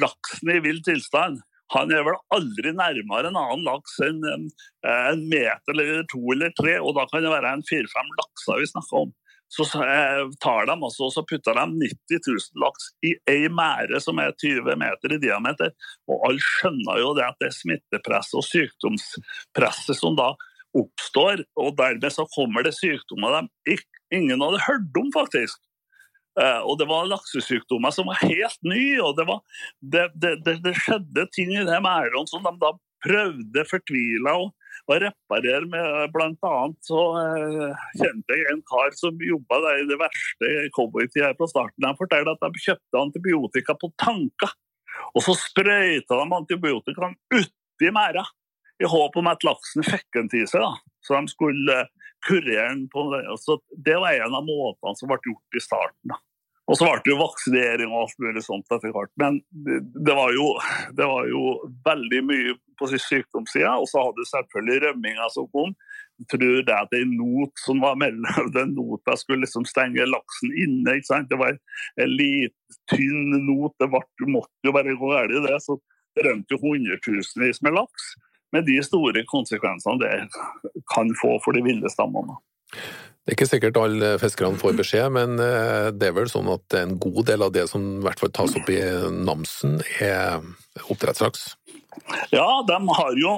laksen 0.00 0.54
i 0.54 0.60
vill 0.64 0.80
tilstand 0.86 1.42
han 1.74 1.92
er 1.92 2.04
vel 2.06 2.16
aldri 2.32 2.72
nærmere 2.72 3.28
en 3.28 3.38
annen 3.38 3.64
laks 3.66 3.98
enn 4.04 4.22
en 4.24 5.24
meter 5.28 5.74
eller 5.74 6.04
to 6.08 6.20
eller 6.32 6.52
tre, 6.56 6.78
og 6.80 6.94
da 6.96 7.04
kan 7.10 7.24
det 7.24 7.32
være 7.32 7.54
en 7.58 7.64
fire-fem 7.68 8.12
lakser 8.20 8.62
vi 8.62 8.68
snakker 8.70 9.02
om. 9.04 9.10
Så 9.52 9.64
eh, 9.80 10.22
tar 10.44 10.66
de 10.68 10.74
altså, 10.76 11.08
så 11.12 11.24
putter 11.24 11.56
de 11.56 11.64
90 11.80 12.20
000 12.26 12.64
laks 12.64 12.90
i 13.08 13.14
ei 13.32 13.48
mære 13.52 14.00
som 14.04 14.20
er 14.20 14.34
20 14.36 14.76
meter 14.80 15.14
i 15.14 15.20
diameter. 15.22 15.72
Og 16.08 16.26
alle 16.28 16.44
skjønner 16.44 17.00
jo 17.00 17.14
det 17.16 17.24
at 17.24 17.38
det 17.40 17.48
er 17.48 17.56
smittepresset 17.56 18.36
og 18.36 18.44
sykdomspresset 18.44 19.96
som 19.96 20.18
da 20.20 20.34
oppstår, 20.76 21.44
og 21.56 21.76
dermed 21.78 22.12
så 22.12 22.26
kommer 22.34 22.66
det 22.66 22.76
sykdommer 22.76 23.38
de 23.38 23.78
ingen 24.14 24.42
hadde 24.44 24.64
hørt 24.66 25.00
om, 25.00 25.08
faktisk. 25.14 25.60
Eh, 26.38 26.60
og 26.62 26.78
det 26.78 26.86
var 26.90 27.08
laksesykdommer 27.10 27.94
som 27.94 28.10
var 28.10 28.20
helt 28.22 28.60
nye, 28.66 29.00
og 29.02 29.16
det, 29.18 29.26
var, 29.28 29.40
det, 29.80 30.04
det, 30.22 30.60
det 30.64 30.76
skjedde 30.78 31.26
ting 31.34 31.50
i 31.54 31.66
de 31.66 31.80
merdene 31.82 32.30
som 32.30 32.44
de 32.44 32.54
da 32.62 32.74
prøvde 33.04 33.64
fortvila 33.70 34.34
å, 34.38 34.46
å 34.90 34.98
reparere 35.02 35.66
med. 35.70 36.12
Blant 36.14 36.46
annet 36.46 36.78
så 36.86 37.02
eh, 37.22 37.84
kjente 37.98 38.38
jeg 38.38 38.48
en 38.52 38.64
kar 38.70 38.94
som 38.98 39.18
jobba 39.22 39.60
i 39.74 39.86
det 39.90 39.98
verste 40.00 40.54
cowboytida 40.76 41.34
på 41.38 41.50
starten. 41.50 41.86
Han 41.86 41.98
fortalte 41.98 42.36
at 42.36 42.46
de 42.46 42.66
kjøpte 42.68 43.02
antibiotika 43.02 43.78
på 43.78 43.90
tanker, 44.00 44.54
og 45.14 45.24
så 45.24 45.34
sprøyta 45.38 46.18
de 46.18 46.38
antibiotikaen 46.40 47.18
uti 47.34 47.94
merda. 47.94 48.26
I 48.78 48.88
håp 48.88 49.16
om 49.18 49.30
at 49.30 49.44
laksen 49.46 49.86
fikk 49.86 50.20
en 50.20 50.30
til 50.30 50.46
seg, 50.46 50.62
da. 50.62 50.98
så 51.04 51.18
de 51.18 51.32
skulle 51.32 51.78
kurere 52.26 52.68
den 52.70 52.86
på 52.92 53.04
det. 53.12 53.24
Så 53.42 53.58
det 53.84 53.98
var 53.98 54.14
en 54.14 54.36
av 54.38 54.46
måtene 54.46 54.98
som 54.98 55.10
ble 55.10 55.18
gjort 55.26 55.58
i 55.58 55.62
starten. 55.62 56.14
da. 56.14 56.18
Og 56.68 56.76
så 56.76 56.84
ble 56.84 57.00
det 57.06 57.16
vaksinering 57.16 57.92
og 57.94 58.02
alt 58.02 58.18
mulig 58.20 58.42
sånt 58.44 58.74
etter 58.74 58.92
hvert. 58.92 59.10
Men 59.20 59.38
det 59.56 60.14
var, 60.14 60.34
jo, 60.36 60.50
det 60.96 61.06
var 61.08 61.28
jo 61.30 61.44
veldig 61.86 62.20
mye 62.28 62.56
på 62.78 62.90
sykdomssida. 62.92 63.72
Og 63.80 63.88
så 63.88 64.02
hadde 64.04 64.20
du 64.20 64.28
selvfølgelig 64.28 64.82
rømminga 64.84 65.30
som 65.32 65.48
kom. 65.54 65.72
Jeg 66.20 66.28
tror 66.34 66.60
det 66.66 66.76
at 66.76 66.94
en 66.98 67.14
not 67.16 67.64
som 67.64 67.80
var 67.80 67.96
mellom 68.00 68.52
den 68.56 68.74
nota 68.76 69.16
skulle 69.16 69.46
liksom 69.46 69.64
stenge 69.70 70.04
laksen 70.10 70.52
inne. 70.52 70.98
ikke 70.98 71.08
sant? 71.08 71.32
Det 71.32 71.40
var 71.40 71.56
en 71.56 72.12
liten, 72.12 72.56
tynn 72.92 73.32
not. 73.48 73.78
Det 73.80 73.88
ble, 73.88 74.04
måtte 74.36 74.68
jo 74.68 74.76
bare 74.76 74.98
gå 75.00 75.12
galt 75.14 75.38
i 75.38 75.44
det. 75.48 75.56
Så 75.64 75.80
det 76.18 76.28
rømte 76.28 76.52
jo 76.52 76.60
hundretusenvis 76.66 77.62
med 77.64 77.78
laks. 77.80 78.12
Med 78.54 78.64
de 78.68 78.78
store 78.84 79.24
konsekvensene 79.28 80.00
det 80.00 80.14
kan 80.94 81.10
få 81.20 81.36
for 81.44 81.56
de 81.56 81.64
ville 81.66 81.90
stammene. 81.92 82.38
Det 83.28 83.34
er 83.34 83.36
ikke 83.36 83.48
sikkert 83.50 83.78
alle 83.80 84.14
fiskerne 84.22 84.56
får 84.56 84.76
beskjed, 84.78 85.10
men 85.12 85.36
eh, 85.42 85.90
det 85.92 86.08
er 86.08 86.14
vel 86.16 86.30
sånn 86.32 86.48
at 86.48 86.78
en 86.78 86.94
god 87.00 87.26
del 87.28 87.44
av 87.44 87.52
det 87.52 87.66
som 87.68 87.84
i 87.98 88.04
hvert 88.06 88.20
fall 88.22 88.32
tas 88.32 88.56
opp 88.56 88.70
i 88.72 88.80
Namsen, 89.12 89.82
er 90.00 90.40
oppdrettslaks? 90.88 91.50
Ja, 92.32 92.48
de 92.64 92.78
har 92.96 93.20
jo 93.20 93.34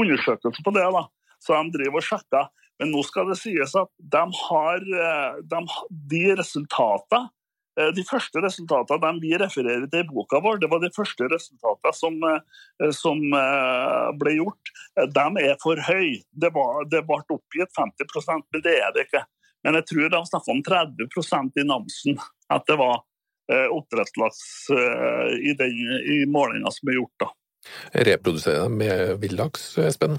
undersøkelser 0.00 0.64
på 0.64 0.72
det, 0.76 0.86
da. 0.96 1.04
så 1.44 1.60
de 1.60 1.76
driver 1.76 2.00
og 2.00 2.08
sjekker. 2.08 2.48
Men 2.80 2.90
nå 2.90 3.04
skal 3.06 3.28
det 3.28 3.36
sies 3.38 3.76
at 3.78 3.92
de 4.00 4.24
har 4.40 4.80
eh, 5.04 5.42
de, 5.52 5.60
de 6.10 6.24
resultatene 6.40 7.26
Eh, 7.26 7.43
de 7.74 8.04
første 8.06 8.38
resultatene 8.42 9.18
vi 9.22 9.32
refererer 9.40 9.86
til 9.90 10.04
i 10.04 10.08
boka 10.08 10.38
vår, 10.42 10.60
det 10.62 10.70
var 10.70 10.82
de 10.82 10.92
første 10.94 11.26
resultatene 11.30 11.94
som, 11.98 12.18
eh, 12.30 12.90
som 12.94 13.22
eh, 13.34 14.10
ble 14.20 14.36
gjort. 14.38 14.74
De 15.16 15.26
er 15.42 15.56
for 15.62 15.80
høye. 15.88 16.20
Det, 16.30 16.52
det 16.92 17.02
ble 17.08 17.20
oppgitt 17.34 17.74
50 17.74 18.30
men 18.52 18.62
det 18.62 18.76
er 18.78 18.94
det 18.94 19.08
ikke. 19.08 19.24
Men 19.64 19.80
jeg 19.80 19.88
tror 19.90 20.12
de 20.12 20.22
snakker 20.28 20.54
om 20.54 20.62
30% 20.62 21.60
i 21.62 21.66
Namsen. 21.66 22.20
At 22.52 22.66
det 22.68 22.76
var 22.80 23.02
oppdrettslaks 23.44 24.38
i 24.72 25.52
den 25.56 25.74
i 26.08 26.22
målinga 26.28 26.70
som 26.72 26.88
er 26.88 26.96
gjort. 26.96 27.12
da. 27.20 27.28
Reprodusere 27.94 28.68
med 28.72 29.20
villaks, 29.22 29.66
Espen? 29.84 30.18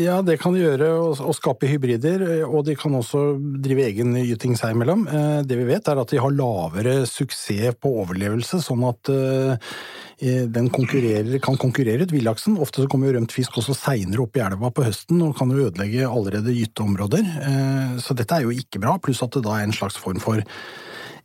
Ja, 0.00 0.20
det 0.26 0.38
kan 0.42 0.54
de 0.54 0.64
gjøre, 0.64 0.90
og 1.00 1.34
skape 1.38 1.70
hybrider. 1.70 2.24
Og 2.48 2.64
de 2.68 2.76
kan 2.78 2.94
også 2.98 3.24
drive 3.62 3.86
egen 3.88 4.14
gyting 4.18 4.56
seg 4.58 4.76
imellom. 4.76 5.06
Eh, 5.08 5.40
det 5.46 5.58
vi 5.60 5.68
vet, 5.70 5.88
er 5.88 6.02
at 6.02 6.12
de 6.12 6.20
har 6.22 6.34
lavere 6.34 7.00
suksess 7.08 7.78
på 7.80 7.92
overlevelse, 8.02 8.60
sånn 8.64 8.84
at 8.88 9.10
eh, 9.12 9.72
den 10.20 10.68
kan 10.72 11.56
konkurrere 11.60 12.04
ut 12.04 12.12
villaksen. 12.12 12.58
Ofte 12.60 12.84
så 12.84 12.90
kommer 12.90 13.08
jo 13.08 13.16
rømt 13.16 13.32
fisk 13.34 13.56
også 13.60 13.76
seinere 13.76 14.26
opp 14.26 14.36
i 14.36 14.44
elva 14.44 14.72
på 14.74 14.84
høsten 14.84 15.22
og 15.24 15.36
kan 15.38 15.52
jo 15.52 15.70
ødelegge 15.70 16.08
allerede 16.08 16.54
gyteområder. 16.54 17.34
Eh, 17.46 17.98
så 18.04 18.16
dette 18.16 18.36
er 18.36 18.46
jo 18.46 18.54
ikke 18.54 18.82
bra, 18.82 18.98
pluss 19.00 19.24
at 19.24 19.36
det 19.36 19.44
da 19.46 19.58
er 19.58 19.68
en 19.68 19.76
slags 19.76 19.98
form 20.00 20.20
for 20.22 20.44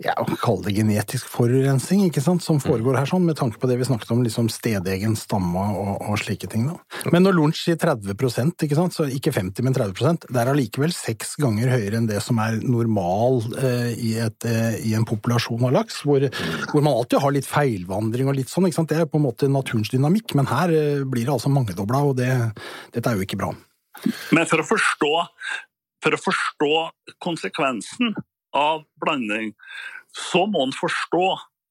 ja, 0.03 0.15
kall 0.41 0.60
det 0.65 0.73
genetisk 0.75 1.27
forurensning, 1.31 2.05
ikke 2.10 2.23
sant, 2.23 2.43
som 2.43 2.60
foregår 2.63 2.97
her, 2.99 3.08
sånn, 3.10 3.25
med 3.27 3.38
tanke 3.39 3.60
på 3.62 3.69
det 3.69 3.77
vi 3.79 3.88
snakket 3.88 4.12
om, 4.12 4.23
liksom 4.25 4.49
stedegen 4.51 5.15
stamme 5.19 5.63
og, 5.79 6.01
og 6.03 6.19
slike 6.19 6.49
ting. 6.51 6.67
da. 6.67 6.75
Men 7.13 7.23
når 7.25 7.38
Lunsj 7.38 7.62
sier 7.69 7.79
30% 7.79 8.65
ikke 8.67 8.77
sant, 8.77 8.95
så 8.95 9.08
ikke 9.08 9.34
50, 9.36 9.65
men 9.65 9.77
30% 9.77 10.27
det 10.27 10.41
er 10.41 10.51
allikevel 10.51 10.93
seks 10.95 11.36
ganger 11.41 11.71
høyere 11.71 12.01
enn 12.01 12.10
det 12.10 12.19
som 12.23 12.39
er 12.43 12.60
normal 12.63 13.41
eh, 13.62 13.93
i, 13.95 14.12
et, 14.25 14.49
eh, 14.49 14.79
i, 14.84 14.95
en 14.97 15.08
populasjon 15.08 15.63
av 15.69 15.75
laks, 15.77 16.01
hvor, 16.08 16.27
hvor, 16.71 16.81
man 16.81 16.93
alltid 16.93 17.23
har 17.23 17.36
litt 17.38 17.49
feilvandring 17.49 18.31
og 18.31 18.39
litt 18.41 18.51
sånn. 18.51 18.67
ikke 18.69 18.81
sant, 18.81 18.91
Det 18.91 18.99
er 18.99 19.10
på 19.10 19.21
en 19.21 19.27
måte 19.29 19.51
naturens 19.51 19.93
dynamikk, 19.93 20.36
men 20.36 20.51
her 20.51 20.75
eh, 20.75 21.05
blir 21.08 21.27
det 21.27 21.36
altså 21.38 21.53
mangedobla, 21.53 22.03
og 22.12 22.19
det, 22.19 22.31
dette 22.95 23.12
er 23.12 23.15
jo 23.15 23.27
ikke 23.27 23.39
bra. 23.39 23.53
Men 24.36 24.47
for 24.49 24.60
å 24.60 24.67
forstå, 24.67 25.12
for 26.03 26.15
å 26.15 26.19
forstå 26.19 26.73
konsekvensen 27.23 28.12
av 28.55 28.85
blanding, 29.03 29.53
så 30.15 30.45
må 30.47 30.63
en 30.65 30.75
forstå 30.75 31.25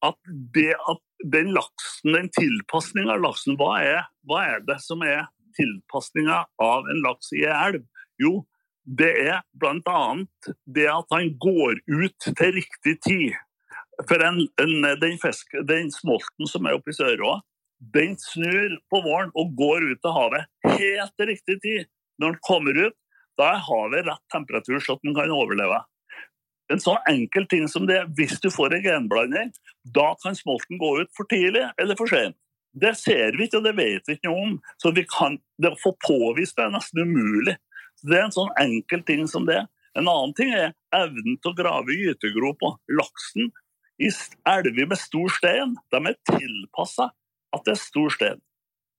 at, 0.05 0.17
det, 0.53 0.73
at 0.89 1.01
den 1.31 1.53
laksen, 1.55 2.13
den 2.13 2.29
tilpasninga 2.35 3.15
av 3.15 3.23
laksen, 3.25 3.57
hva 3.59 3.77
er, 3.81 4.03
hva 4.29 4.43
er, 4.45 4.65
det 4.67 4.77
som 4.83 5.01
er 5.05 5.25
tilpasninga 5.57 6.43
av 6.61 6.91
en 6.91 7.01
laks 7.05 7.31
i 7.33 7.45
ei 7.45 7.55
elv? 7.69 7.87
Jo, 8.21 8.43
det 8.85 9.09
er 9.25 9.41
bl.a. 9.57 10.03
det 10.77 10.85
at 10.91 11.15
han 11.15 11.33
går 11.41 11.81
ut 11.89 12.27
til 12.27 12.53
riktig 12.59 12.99
tid. 13.05 13.33
For 14.09 14.21
en, 14.21 14.43
en, 14.61 14.75
den, 15.01 15.17
fisk, 15.21 15.55
den 15.67 15.89
smolten 15.93 16.49
som 16.51 16.67
er 16.67 16.77
oppe 16.77 16.91
i 16.91 16.97
Sørå, 16.97 17.39
den 17.95 18.15
snur 18.19 18.77
på 18.91 19.01
våren 19.03 19.31
og 19.37 19.55
går 19.57 19.87
ut 19.91 20.01
til 20.03 20.15
havet 20.15 20.45
helt 20.77 21.15
til 21.17 21.31
riktig 21.31 21.57
tid. 21.63 21.89
Når 22.21 22.35
den 22.35 22.43
kommer 22.47 22.77
ut, 22.87 22.95
da 23.39 23.55
er 23.55 23.65
havet 23.67 24.07
rett 24.07 24.23
temperatur, 24.31 24.79
så 24.83 24.95
den 25.01 25.15
kan 25.15 25.33
overleve 25.33 25.81
en 26.73 26.81
sånn 26.81 27.01
enkel 27.09 27.45
ting 27.49 27.67
som 27.69 27.85
det, 27.89 27.99
hvis 28.17 28.39
du 28.41 28.49
får 28.53 28.75
en 28.75 28.85
genblanding, 28.85 29.51
da 29.95 30.13
kan 30.23 30.37
smolten 30.37 30.79
gå 30.81 30.91
ut 31.01 31.11
for 31.17 31.29
tidlig 31.29 31.65
eller 31.81 31.97
for 31.99 32.09
sent. 32.09 32.37
Det 32.75 32.91
ser 32.99 33.37
vi 33.37 33.45
ikke, 33.47 33.61
og 33.61 33.67
det 33.69 33.75
vet 33.77 34.07
vi 34.07 34.17
ikke 34.17 34.27
noe 34.27 34.41
om. 34.43 34.55
Så 34.81 34.91
vi 34.95 35.05
kan, 35.07 35.37
det 35.61 35.71
å 35.71 35.79
få 35.79 35.93
påvist 36.03 36.57
det 36.57 36.65
er 36.65 36.73
nesten 36.73 37.05
umulig. 37.07 37.55
Så 37.95 38.09
det 38.11 38.17
er 38.17 38.25
en 38.25 38.35
sånn 38.35 38.51
enkel 38.59 39.05
ting 39.07 39.23
som 39.31 39.45
det. 39.47 39.61
En 39.95 40.09
annen 40.11 40.33
ting 40.35 40.51
er 40.51 40.73
evnen 40.95 41.37
til 41.39 41.53
å 41.53 41.55
grave 41.55 41.95
gytegroper. 41.95 42.75
Laksen 42.99 43.53
i 44.03 44.09
elver 44.51 44.89
med 44.91 44.99
stor 44.99 45.31
stein 45.31 45.77
de 45.93 46.01
er 46.01 46.17
tilpassa 46.27 47.13
at 47.55 47.63
det 47.63 47.77
er 47.77 47.79
stor 47.79 48.11
stein. 48.11 48.41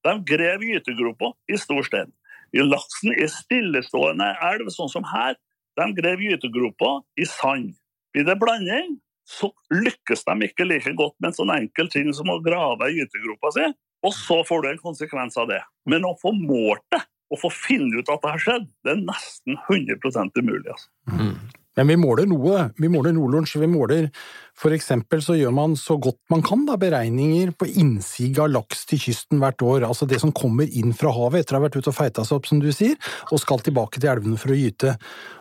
De 0.06 0.14
grev 0.24 0.64
gytegroper 0.64 1.34
i 1.52 1.60
stor 1.60 1.84
stein. 1.84 2.14
Laksen 2.56 3.12
i 3.12 3.26
stillestående 3.28 4.30
elv, 4.40 4.70
sånn 4.72 4.88
som 4.88 5.04
her, 5.10 5.36
de 5.76 5.88
grev 5.96 6.22
gytegropa 6.24 7.00
i 7.20 7.26
sand. 7.28 7.74
Blir 8.14 8.26
det 8.28 8.38
blanding, 8.40 8.96
så 9.26 9.50
lykkes 9.74 10.24
de 10.28 10.46
ikke 10.46 10.68
like 10.68 10.94
godt 10.98 11.16
med 11.18 11.32
en 11.32 11.38
sånn 11.40 11.52
enkel 11.56 11.90
ting 11.92 12.12
som 12.14 12.30
å 12.30 12.38
grave 12.44 12.88
i 12.90 13.00
gytegropa 13.00 13.52
si, 13.56 13.66
og 14.06 14.14
så 14.14 14.40
får 14.46 14.62
du 14.62 14.70
en 14.70 14.82
konsekvens 14.82 15.36
av 15.40 15.50
det. 15.50 15.60
Men 15.88 16.06
å 16.06 16.14
få 16.20 16.32
målt 16.36 16.84
det, 16.94 17.02
og 17.32 17.40
få 17.42 17.50
finne 17.50 17.98
ut 17.98 18.10
at 18.12 18.22
det 18.22 18.32
har 18.36 18.42
skjedd, 18.42 18.66
det 18.86 18.92
er 18.92 19.00
nesten 19.02 19.56
100 19.66 20.38
umulig. 20.38 20.70
Altså. 20.70 20.90
Mm. 21.10 21.34
Men 21.76 21.90
vi 21.92 21.96
måler 22.00 22.28
noe. 22.28 22.70
Vi 22.80 22.88
måler 22.88 23.12
Nordlunsj. 23.12 23.58
Vi 23.60 23.68
måler 23.68 24.08
for 24.56 24.72
eksempel 24.72 25.20
så 25.20 25.34
gjør 25.36 25.52
man 25.52 25.74
så 25.76 25.98
godt 26.00 26.18
man 26.32 26.40
kan 26.44 26.62
da, 26.68 26.78
beregninger 26.80 27.52
på 27.60 27.68
innsig 27.82 28.30
av 28.40 28.48
laks 28.54 28.86
til 28.88 29.02
kysten 29.02 29.42
hvert 29.42 29.60
år. 29.60 29.84
Altså 29.84 30.08
det 30.08 30.22
som 30.22 30.32
kommer 30.36 30.64
inn 30.64 30.96
fra 30.96 31.12
havet 31.12 31.44
etter 31.44 31.58
å 31.58 31.60
ha 31.60 31.66
vært 31.66 31.76
ute 31.76 31.92
og 31.92 31.98
feita 31.98 32.24
seg 32.24 32.38
opp, 32.38 32.48
som 32.48 32.62
du 32.62 32.70
sier, 32.72 32.96
og 33.28 33.42
skal 33.42 33.60
tilbake 33.64 34.00
til 34.00 34.14
elvene 34.14 34.40
for 34.40 34.54
å 34.54 34.56
gyte. 34.56 34.96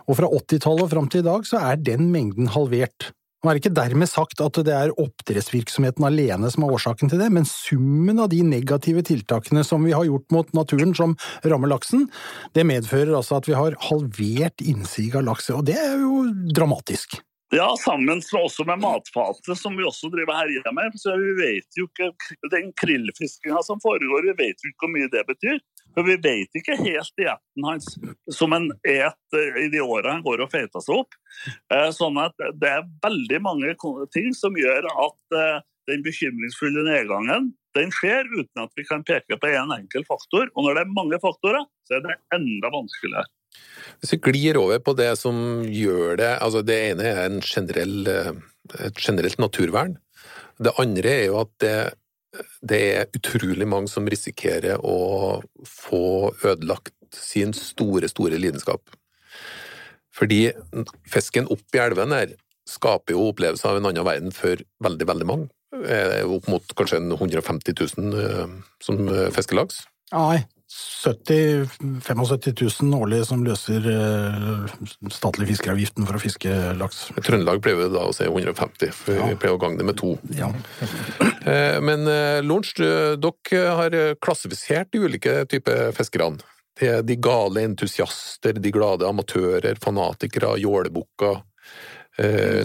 Og 0.09 0.19
fra 0.19 0.27
80-tallet 0.27 0.87
og 0.87 0.91
fram 0.91 1.07
til 1.11 1.23
i 1.23 1.29
dag 1.29 1.47
så 1.47 1.63
er 1.71 1.79
den 1.79 2.09
mengden 2.11 2.51
halvert. 2.51 3.13
Nå 3.45 3.51
er 3.51 3.59
det 3.59 3.61
ikke 3.61 3.77
dermed 3.77 4.09
sagt 4.09 4.39
at 4.41 4.57
det 4.65 4.73
er 4.73 4.91
oppdrettsvirksomheten 4.97 6.01
alene 6.07 6.49
som 6.49 6.63
er 6.65 6.71
årsaken 6.73 7.11
til 7.11 7.19
det, 7.21 7.27
men 7.29 7.45
summen 7.45 8.17
av 8.23 8.31
de 8.31 8.39
negative 8.41 9.03
tiltakene 9.05 9.61
som 9.61 9.85
vi 9.85 9.93
har 9.93 10.07
gjort 10.07 10.33
mot 10.33 10.49
naturen 10.57 10.95
som 10.97 11.13
rammer 11.45 11.69
laksen, 11.69 12.07
det 12.57 12.65
medfører 12.65 13.13
altså 13.13 13.37
at 13.37 13.45
vi 13.45 13.53
har 13.53 13.77
halvert 13.91 14.65
innsig 14.65 15.11
av 15.13 15.27
laks, 15.29 15.51
og 15.53 15.61
det 15.69 15.77
er 15.77 15.93
jo 16.01 16.23
dramatisk. 16.57 17.19
Ja, 17.53 17.69
sammen 17.77 18.23
også 18.33 18.65
med 18.65 18.81
matfatet, 18.81 19.53
som 19.61 19.77
vi 19.77 19.85
også 19.85 20.09
driver 20.09 20.39
her 20.41 20.49
hjemme. 20.49 20.87
Så 20.97 21.13
vi 21.21 21.35
vet 21.37 21.77
jo 21.77 21.85
ikke, 21.85 22.09
Den 22.49 22.73
krillfiskinga 22.73 23.61
som 23.63 23.77
foregår, 23.83 24.25
vi 24.31 24.37
vet 24.41 24.57
jo 24.57 24.73
ikke 24.73 24.87
hvor 24.87 24.95
mye 24.97 25.11
det 25.13 25.21
betyr. 25.29 25.61
For 25.95 26.07
vi 26.07 26.17
vet 26.21 26.57
ikke 26.59 26.77
helt 26.79 27.13
dietten 27.19 27.67
hans 27.67 27.87
som 28.35 28.55
en 28.55 28.67
et 28.83 29.37
eh, 29.37 29.59
i 29.63 29.69
de 29.71 29.83
åra 29.83 30.17
han 30.17 30.25
går 30.25 30.43
og 30.43 30.51
feiter 30.51 30.83
seg 30.83 31.03
opp. 31.03 31.15
Eh, 31.73 31.89
sånn 31.95 32.19
at 32.21 32.35
det 32.59 32.71
er 32.71 32.89
veldig 33.05 33.41
mange 33.45 33.75
ting 34.15 34.33
som 34.35 34.57
gjør 34.59 34.89
at 34.91 35.37
eh, 35.39 35.63
den 35.91 36.03
bekymringsfulle 36.05 36.83
nedgangen 36.87 37.53
den 37.75 37.91
skjer 37.91 38.23
uten 38.31 38.63
at 38.63 38.71
vi 38.79 38.85
kan 38.87 39.03
peke 39.03 39.35
på 39.39 39.49
én 39.51 39.65
en 39.65 39.73
enkel 39.75 40.05
faktor. 40.07 40.47
Og 40.55 40.63
når 40.63 40.77
det 40.77 40.85
er 40.85 40.93
mange 40.95 41.19
faktorer, 41.19 41.65
så 41.87 41.97
er 41.97 42.05
det 42.05 42.15
enda 42.35 42.71
vanskeligere. 42.71 43.27
Hvis 43.99 44.15
vi 44.15 44.19
glir 44.23 44.59
over 44.59 44.79
på 44.83 44.95
det 44.99 45.13
som 45.19 45.37
gjør 45.63 46.17
det 46.19 46.31
altså 46.43 46.59
Det 46.67 46.75
ene 46.89 47.11
er 47.11 47.35
generell, 47.43 48.07
et 48.83 48.99
generelt 48.99 49.39
naturvern. 49.39 49.95
Det 50.59 50.73
andre 50.79 51.13
er 51.21 51.25
jo 51.29 51.37
at 51.43 51.51
det 51.63 51.75
det 52.61 52.81
er 52.99 53.17
utrolig 53.17 53.67
mange 53.69 53.91
som 53.91 54.07
risikerer 54.09 54.81
å 54.83 55.41
få 55.67 56.33
ødelagt 56.43 56.93
sin 57.15 57.53
store, 57.55 58.09
store 58.11 58.39
lidenskap. 58.41 58.81
Fordi 60.15 60.49
fisken 61.11 61.49
opp 61.51 61.75
i 61.75 61.81
elven 61.83 62.15
her 62.15 62.35
skaper 62.69 63.13
jo 63.13 63.29
opplevelser 63.29 63.71
av 63.71 63.79
en 63.79 63.89
annen 63.91 64.07
verden 64.07 64.33
for 64.35 64.61
veldig, 64.83 65.07
veldig 65.11 65.27
mange. 65.29 65.49
Opp 66.25 66.47
mot 66.49 66.75
kanskje 66.79 67.01
150 67.03 67.75
000 67.99 68.21
eh, 68.23 68.53
som 68.83 69.09
fiskelaks. 69.35 69.83
Nei, 70.13 70.45
70 70.67 71.69
75 72.03 72.53
000 72.81 73.01
årlig 73.01 73.19
som 73.27 73.43
løser 73.45 73.85
uh, 73.85 74.71
statlig 75.13 75.51
fiskeavgiften 75.51 76.07
for 76.07 76.17
å 76.17 76.21
fiske 76.21 76.55
laks. 76.79 77.03
Trøndelag 77.21 77.61
pleier 77.61 77.91
da 77.93 78.07
å 78.09 78.15
si 78.15 78.25
150, 78.25 78.95
for 78.97 79.19
ja. 79.19 79.27
vi 79.29 79.37
pleier 79.37 79.59
å 79.59 79.61
gange 79.61 79.77
det 79.77 79.85
med 79.85 79.99
to. 80.01 80.15
Ja. 80.33 80.49
uh, 80.49 81.77
men 81.87 82.09
uh, 82.09 82.41
Lorentz, 82.41 82.73
dere 82.75 83.77
har 83.77 83.97
klassifisert 84.17 84.89
de 84.95 85.05
ulike 85.05 85.43
typer 85.51 85.93
fiskerne. 85.95 86.41
Det 86.75 86.89
er 86.91 87.05
de 87.07 87.15
gale 87.23 87.61
entusiaster, 87.69 88.57
de 88.59 88.71
glade 88.73 89.07
amatører, 89.07 89.77
fanatikere, 89.79 90.57
jålebukker, 90.59 91.37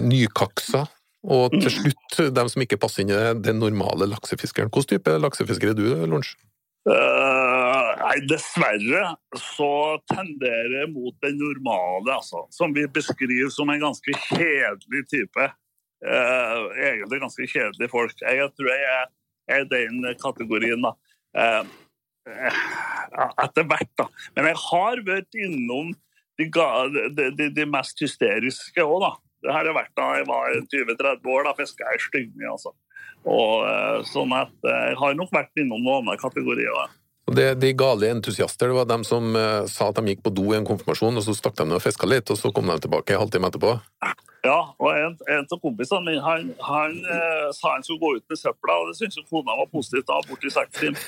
nykakser. 0.03 0.89
Og 1.31 1.53
til 1.53 1.71
slutt 1.71 2.17
dem 2.35 2.49
som 2.51 2.65
ikke 2.65 2.79
passer 2.81 3.05
inn 3.05 3.13
i 3.15 3.21
den 3.39 3.61
normale 3.63 4.09
laksefiskeren. 4.11 4.67
Hvilken 4.73 4.97
type 4.97 5.15
laksefisker 5.21 5.71
er 5.71 5.79
du, 5.79 5.85
Lorentz? 6.01 6.33
Uh, 6.81 6.93
nei, 8.01 8.17
dessverre 8.29 9.13
så 9.39 9.71
tenderer 10.11 10.81
jeg 10.81 10.91
mot 10.93 11.15
den 11.23 11.39
normale, 11.39 12.17
altså. 12.17 12.45
Som 12.53 12.75
vi 12.75 12.87
beskriver 12.91 13.51
som 13.53 13.71
en 13.71 13.83
ganske 13.83 14.17
kjedelig 14.27 15.05
type. 15.11 15.47
Eh, 16.01 16.59
egentlig 16.89 17.21
ganske 17.21 17.47
kjedelige 17.47 17.91
folk. 17.93 18.13
Jeg 18.21 18.51
tror 18.57 18.71
jeg 18.73 18.85
er, 18.97 19.09
er 19.57 19.67
den 19.69 20.05
kategorien, 20.21 20.85
da. 20.85 20.95
Eh, 21.37 21.73
etter 23.41 23.65
hvert, 23.65 23.91
da. 23.97 24.07
Men 24.35 24.51
jeg 24.51 24.61
har 24.67 25.03
vært 25.07 25.41
innom 25.41 25.91
de, 26.39 26.47
de, 26.47 27.27
de, 27.37 27.49
de 27.53 27.67
mest 27.69 28.01
hysteriske 28.01 28.85
òg, 28.85 29.01
da. 29.05 29.11
Det 29.41 29.53
har 29.55 29.65
jeg 29.65 29.73
vært 29.73 29.93
da 29.97 30.07
jeg 30.19 30.27
var 30.29 30.55
20-30 30.69 31.29
år. 31.33 31.45
Da 31.47 31.53
fiska 31.57 31.93
jeg 31.95 32.03
stygge, 32.05 32.49
altså. 32.49 32.73
Og, 33.21 33.65
eh, 33.67 34.01
sånn 34.09 34.33
at 34.37 34.53
eh, 34.65 34.87
jeg 34.91 34.99
har 35.01 35.17
nok 35.17 35.33
vært 35.33 35.61
innom 35.61 35.81
noen 35.81 36.03
andre 36.03 36.17
kategorier. 36.21 36.97
Det, 37.35 37.53
de 37.61 37.71
gale 37.77 38.09
entusiaster 38.11 38.67
det 38.67 38.75
var 38.75 38.87
dem 38.89 39.03
som 39.07 39.35
uh, 39.35 39.63
sa 39.69 39.87
at 39.91 39.99
de 39.99 40.11
gikk 40.11 40.23
på 40.25 40.33
do 40.35 40.49
i 40.51 40.57
en 40.57 40.67
konfirmasjon, 40.67 41.19
og 41.19 41.23
så 41.23 41.35
stakk 41.37 41.55
de 41.59 41.67
ned 41.69 41.77
og 41.77 41.83
fiska 41.83 42.09
litt, 42.09 42.31
og 42.31 42.39
så 42.39 42.51
kom 42.55 42.67
de 42.67 42.77
tilbake 42.83 43.15
en 43.15 43.21
halvtime 43.23 43.47
etterpå? 43.51 43.75
Ja, 44.41 44.57
og 44.81 44.89
en, 44.97 45.17
en 45.29 45.45
av 45.45 45.59
kompisene 45.61 46.01
mine 46.07 46.21
han, 46.25 46.47
han 46.65 46.95
eh, 47.05 47.49
sa 47.53 47.75
han 47.75 47.83
skulle 47.85 48.01
gå 48.01 48.15
ut 48.17 48.33
med 48.33 48.39
søpla, 48.41 48.77
og 48.81 48.89
det 48.89 48.97
syntes 48.97 49.27
kona 49.29 49.57
var 49.59 49.69
positivt 49.69 50.07
da, 50.09 50.17
borti 50.25 50.49
seks. 50.49 51.03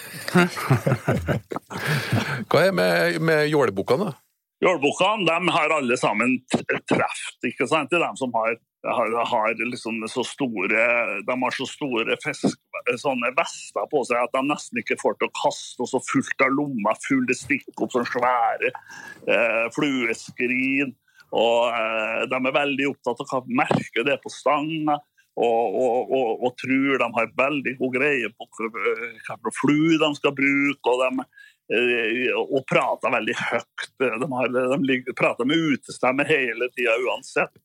Hva 2.54 2.62
er 2.68 2.76
med, 2.78 3.18
med 3.26 3.48
jålebukkene, 3.50 4.12
da? 4.12 4.20
Jålebukkene 4.64 5.26
de 5.28 5.56
har 5.58 5.74
alle 5.80 5.98
sammen 5.98 6.38
truffet, 6.54 7.40
ikke 7.50 7.68
sant? 7.68 7.90
Det 7.90 7.98
er 7.98 8.06
dem 8.06 8.22
som 8.22 8.38
har 8.38 8.54
har, 8.84 9.26
har 9.26 9.70
liksom 9.72 10.08
så 10.08 10.24
store 10.24 10.88
De 11.28 11.42
har 11.44 11.56
så 11.56 11.68
store 11.68 12.18
fisk, 12.24 12.60
sånne 13.00 13.32
vester 13.38 13.88
på 13.92 14.02
seg 14.08 14.20
at 14.20 14.34
de 14.36 14.44
nesten 14.50 14.82
ikke 14.82 15.00
får 15.00 15.16
til 15.20 15.30
å 15.30 15.36
kaste, 15.40 15.80
og 15.86 15.90
så 15.92 16.02
fullt 16.04 16.44
av 16.44 16.52
lommer 16.52 17.00
fulle 17.06 17.38
stikker 17.38 17.86
opp 17.86 17.96
sånne 17.96 18.12
svære 18.12 18.74
eh, 19.32 19.66
flueskrin. 19.76 20.92
Og 21.34 21.72
eh, 21.72 22.22
de 22.30 22.40
er 22.40 22.60
veldig 22.60 22.92
opptatt 22.92 23.24
av 23.24 23.32
hva 23.32 23.42
merket 23.64 24.06
det 24.10 24.20
på 24.24 24.32
stanga. 24.34 25.00
Og, 25.34 25.76
og, 25.82 26.12
og, 26.14 26.44
og, 26.46 26.52
tror 26.62 27.00
de 27.02 27.06
har 27.16 27.32
veldig 27.40 27.72
god 27.80 27.96
greie 27.96 28.28
på 28.38 28.46
hvilken 28.54 29.56
flue 29.58 29.96
de 29.98 30.10
skal 30.20 30.36
bruke. 30.38 30.92
Og, 30.92 31.02
de, 31.02 31.26
eh, 31.80 32.36
og 32.44 32.62
prater 32.70 33.16
veldig 33.16 33.38
høyt. 33.40 33.88
De, 33.98 34.30
har, 34.36 34.54
de 34.54 35.16
prater 35.18 35.50
med 35.50 35.72
utestemme 35.72 36.28
hele 36.30 36.70
tida 36.76 37.00
uansett. 37.08 37.56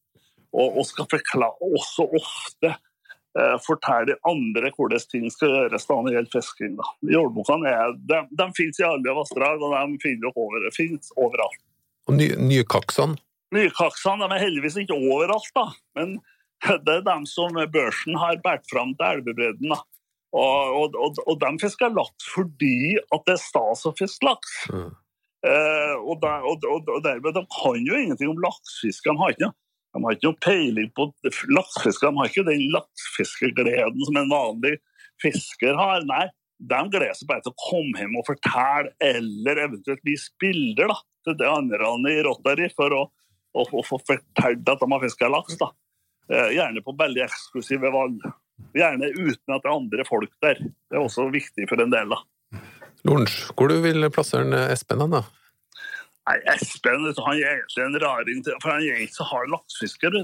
Og, 0.56 0.78
og 0.80 0.86
skal 0.88 1.08
forklare 1.10 1.72
også 1.76 2.06
ofte 2.16 2.70
eh, 2.72 3.56
fortelle 3.64 4.16
andre 4.28 4.70
hvordan 4.76 5.04
ting 5.10 5.26
skal 5.32 5.52
gjøres 5.52 5.88
når 5.90 6.06
det 6.06 6.14
gjelder 6.14 6.34
fisking. 6.38 6.78
er, 7.68 7.92
de, 8.10 8.22
de 8.40 8.48
finnes 8.56 8.80
i 8.80 8.86
alle 8.88 9.16
vassdrag, 9.18 9.60
og 9.60 9.76
de 9.76 10.00
finner 10.04 10.32
over, 10.32 10.70
finnes 10.76 11.12
overalt. 11.16 11.60
Og 12.08 12.16
ny, 12.16 12.32
Nye 13.54 13.72
kaksene, 13.76 14.24
de 14.24 14.36
er 14.36 14.44
heldigvis 14.46 14.80
ikke 14.82 14.96
overalt, 14.96 15.52
da. 15.56 15.68
men 15.98 16.18
det 16.84 16.96
er 16.96 17.04
dem 17.06 17.28
som 17.28 17.54
børsen 17.72 18.16
har 18.18 18.40
båret 18.44 18.64
fram 18.72 18.96
til 18.96 19.18
elvebredden. 19.18 19.72
da. 19.72 19.82
Og, 20.36 20.96
og, 21.00 21.20
og, 21.24 21.36
de 21.40 21.50
fisker 21.62 21.92
laks 21.96 22.26
fordi 22.34 22.98
at 23.00 23.22
det 23.24 23.36
er 23.38 23.40
stas 23.40 23.86
å 23.88 23.94
fiske 23.96 24.26
laks. 24.28 24.56
Mm. 24.68 24.90
Eh, 25.48 25.94
og, 26.02 26.18
der, 26.20 26.44
og, 26.44 26.98
dermed, 27.04 27.30
De 27.36 27.44
kan 27.54 27.86
jo 27.86 27.96
ingenting 27.96 28.32
om 28.32 28.42
laksefiske. 28.42 29.08
De 29.08 29.22
har 29.22 29.36
ikke, 29.36 29.52
de 29.94 30.04
har 30.04 30.16
ikke 30.16 30.28
noe 30.28 30.42
peiling 30.44 30.90
på 30.96 31.06
laksefiske. 31.54 32.08
De 32.08 32.20
har 32.20 32.30
ikke 32.30 32.46
den 32.48 32.66
laksefiskegleden 32.74 34.04
som 34.04 34.18
en 34.20 34.32
vanlig 34.32 34.74
fisker 35.22 35.78
har. 35.78 36.04
Nei, 36.08 36.26
de 36.58 36.80
gleder 36.92 37.16
seg 37.16 37.30
bare 37.30 37.44
til 37.44 37.54
å 37.54 37.60
komme 37.62 38.02
hjem 38.02 38.18
og 38.20 38.26
fortelle, 38.28 38.92
eller 39.04 39.62
eventuelt 39.64 40.04
vise 40.06 40.32
bilder 40.42 40.92
da, 40.92 40.98
til 41.26 41.38
de 41.40 41.48
andre 41.48 41.92
i 42.12 42.18
Rotary 42.26 42.68
for 42.76 42.94
å, 42.94 43.04
å, 43.54 43.64
å 43.64 43.84
få 43.86 44.00
fortalt 44.04 44.74
at 44.74 44.84
de 44.84 44.90
har 44.92 45.04
fiska 45.04 45.30
laks. 45.32 45.58
da. 45.60 45.72
Eh, 46.28 46.52
gjerne 46.58 46.84
på 46.84 46.96
veldig 46.98 47.24
eksklusive 47.24 47.92
vann. 47.94 48.20
Gjerne 48.76 49.08
uten 49.14 49.54
at 49.54 49.62
det 49.64 49.70
er 49.70 49.74
andre 49.74 50.04
folk 50.08 50.34
der. 50.44 50.60
Det 50.60 50.98
er 50.98 51.04
også 51.04 51.30
viktig 51.32 51.68
for 51.70 51.80
en 51.80 51.94
del. 51.94 52.12
da. 52.12 52.60
Lorentz, 53.08 53.40
hvor 53.56 53.70
du 53.70 53.78
vil 53.80 54.10
plassere 54.12 54.66
Espen 54.74 55.06
da? 55.08 55.22
Nei, 56.28 56.36
Espen 56.52 57.06
han 57.08 57.38
er 57.38 57.54
egentlig 57.54 57.84
en 57.86 57.96
raring, 58.02 58.42
for 58.60 58.68
han 58.74 58.82
er 58.84 59.00
ikke 59.00 59.16
så 59.16 59.24
hard 59.30 59.48
laksefisker. 59.54 60.18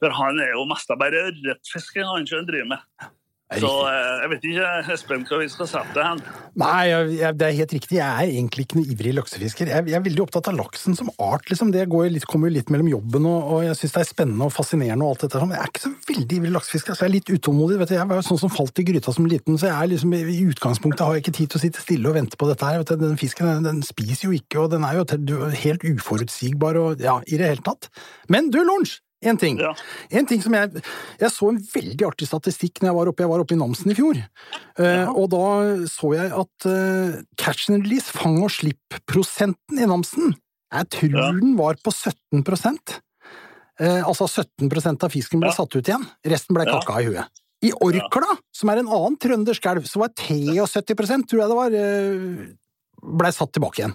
For 0.00 0.16
han 0.16 0.40
er 0.40 0.54
jo 0.54 0.64
mest 0.70 0.88
bare 1.00 1.26
ørretfiske 1.28 2.06
han 2.08 2.24
driver 2.48 2.70
med. 2.72 3.10
Så 3.52 3.68
eh, 3.68 4.22
jeg 4.22 4.30
vet 4.32 4.44
ikke, 4.48 4.68
Espen, 4.94 5.24
hva 5.28 5.38
vi 5.42 5.48
skal 5.52 5.68
sette 5.68 6.00
hen. 6.00 6.20
Nei, 6.58 6.86
jeg, 6.88 7.34
det 7.36 7.44
er 7.44 7.56
helt 7.58 7.74
riktig. 7.76 7.98
Jeg 7.98 8.06
er 8.08 8.30
egentlig 8.30 8.64
ikke 8.64 8.78
noen 8.78 8.94
ivrig 8.94 9.12
laksefisker. 9.18 9.68
Jeg, 9.68 9.84
jeg 9.90 9.98
er 9.98 10.04
veldig 10.06 10.22
opptatt 10.24 10.48
av 10.48 10.56
laksen 10.56 10.96
som 10.96 11.10
art. 11.22 11.44
liksom. 11.52 11.74
Det 11.74 11.84
litt, 11.84 12.26
kommer 12.30 12.48
jo 12.48 12.56
litt 12.56 12.72
mellom 12.72 12.88
jobben, 12.88 13.28
og, 13.28 13.52
og 13.52 13.66
jeg 13.66 13.76
syns 13.82 13.94
det 13.98 14.00
er 14.00 14.08
spennende 14.08 14.48
og 14.48 14.54
fascinerende. 14.56 15.04
og 15.04 15.12
alt 15.12 15.26
dette. 15.26 15.44
Men 15.44 15.58
jeg 15.58 15.66
er 15.66 15.72
ikke 15.74 15.84
så 15.84 15.92
veldig 16.08 16.40
ivrig 16.40 16.54
laksefisker. 16.56 16.96
så 16.96 17.04
Jeg 17.04 17.10
er 17.10 17.16
litt 17.18 17.34
utålmodig. 17.36 17.78
vet 17.82 17.92
du. 17.92 17.96
Jeg 17.98 18.10
var 18.14 18.22
jo 18.22 18.26
sånn 18.30 18.42
som 18.46 18.54
falt 18.56 18.80
i 18.80 18.88
gryta 18.88 19.16
som 19.18 19.28
liten, 19.28 19.60
så 19.60 19.68
jeg 19.68 19.76
er 19.76 19.92
liksom, 19.92 20.16
i 20.16 20.40
utgangspunktet 20.48 21.04
har 21.04 21.18
jeg 21.18 21.26
ikke 21.26 21.38
tid 21.42 21.52
til 21.52 21.60
å 21.60 21.64
sitte 21.68 21.84
stille 21.84 22.10
og 22.10 22.16
vente 22.16 22.40
på 22.40 22.48
dette 22.48 22.70
her. 22.70 22.80
vet 22.80 22.94
du. 22.94 23.04
Den 23.04 23.20
fisken 23.20 23.52
den, 23.52 23.68
den 23.68 23.84
spiser 23.84 24.30
jo 24.30 24.38
ikke, 24.40 24.64
og 24.64 24.72
den 24.72 24.88
er 24.88 25.02
jo 25.02 25.52
helt 25.66 25.84
uforutsigbar 25.84 26.80
og 26.80 27.04
ja, 27.04 27.20
i 27.28 27.36
det 27.36 27.52
hele 27.52 27.66
tatt. 27.66 27.92
Men 28.32 28.48
du, 28.48 28.62
Lorentz! 28.64 29.03
En 29.24 29.38
ting. 29.40 29.58
Ja. 29.62 29.72
En 30.12 30.26
ting 30.28 30.42
som 30.44 30.54
jeg, 30.56 30.82
jeg 31.20 31.32
så 31.32 31.48
en 31.50 31.60
veldig 31.72 32.06
artig 32.08 32.28
statistikk 32.28 32.80
når 32.82 32.90
jeg 32.90 32.98
var 32.98 33.10
oppe, 33.10 33.24
jeg 33.24 33.32
var 33.32 33.44
oppe 33.44 33.56
i 33.56 33.60
Namsen 33.60 33.92
i 33.92 33.96
fjor. 33.98 34.20
Eh, 34.20 35.12
og 35.14 35.30
da 35.32 35.44
så 35.90 36.12
jeg 36.16 36.32
at 36.44 36.68
uh, 36.68 37.20
catch 37.40 37.70
and 37.70 37.86
release, 37.86 38.12
fang 38.12 38.40
og 38.44 38.52
slipp-prosenten 38.52 39.80
i 39.80 39.88
Namsen, 39.90 40.34
jeg 40.74 40.90
tror 40.90 41.16
Ja. 41.16 41.30
den 41.38 41.56
var 41.56 41.78
på 41.80 41.92
17 41.92 42.42
uh, 42.42 44.02
Altså 44.04 44.26
17% 44.26 45.04
av 45.06 45.10
fisken 45.10 45.40
ble 45.40 45.50
Ja. 45.52 45.56
satt 45.56 45.74
ut 45.76 45.88
igjen, 45.88 46.06
resten 46.26 46.54
ble 46.54 46.66
Ja. 46.66 46.80
kakka 46.80 47.00
i 47.00 47.08
huet. 47.08 47.42
I 47.64 47.72
Orkla, 47.80 48.36
som 48.52 48.68
er 48.68 48.78
en 48.82 48.88
annen 48.92 49.16
trøndersk 49.16 49.64
elv, 49.70 49.84
så 49.88 50.00
var 50.02 50.10
73% 50.12 51.28
tror 51.30 51.40
jeg 51.40 51.48
det 51.48 51.56
var, 51.56 51.70
blei 51.70 53.14
ble 53.16 53.32
satt 53.32 53.52
tilbake 53.56 53.80
igjen. 53.80 53.94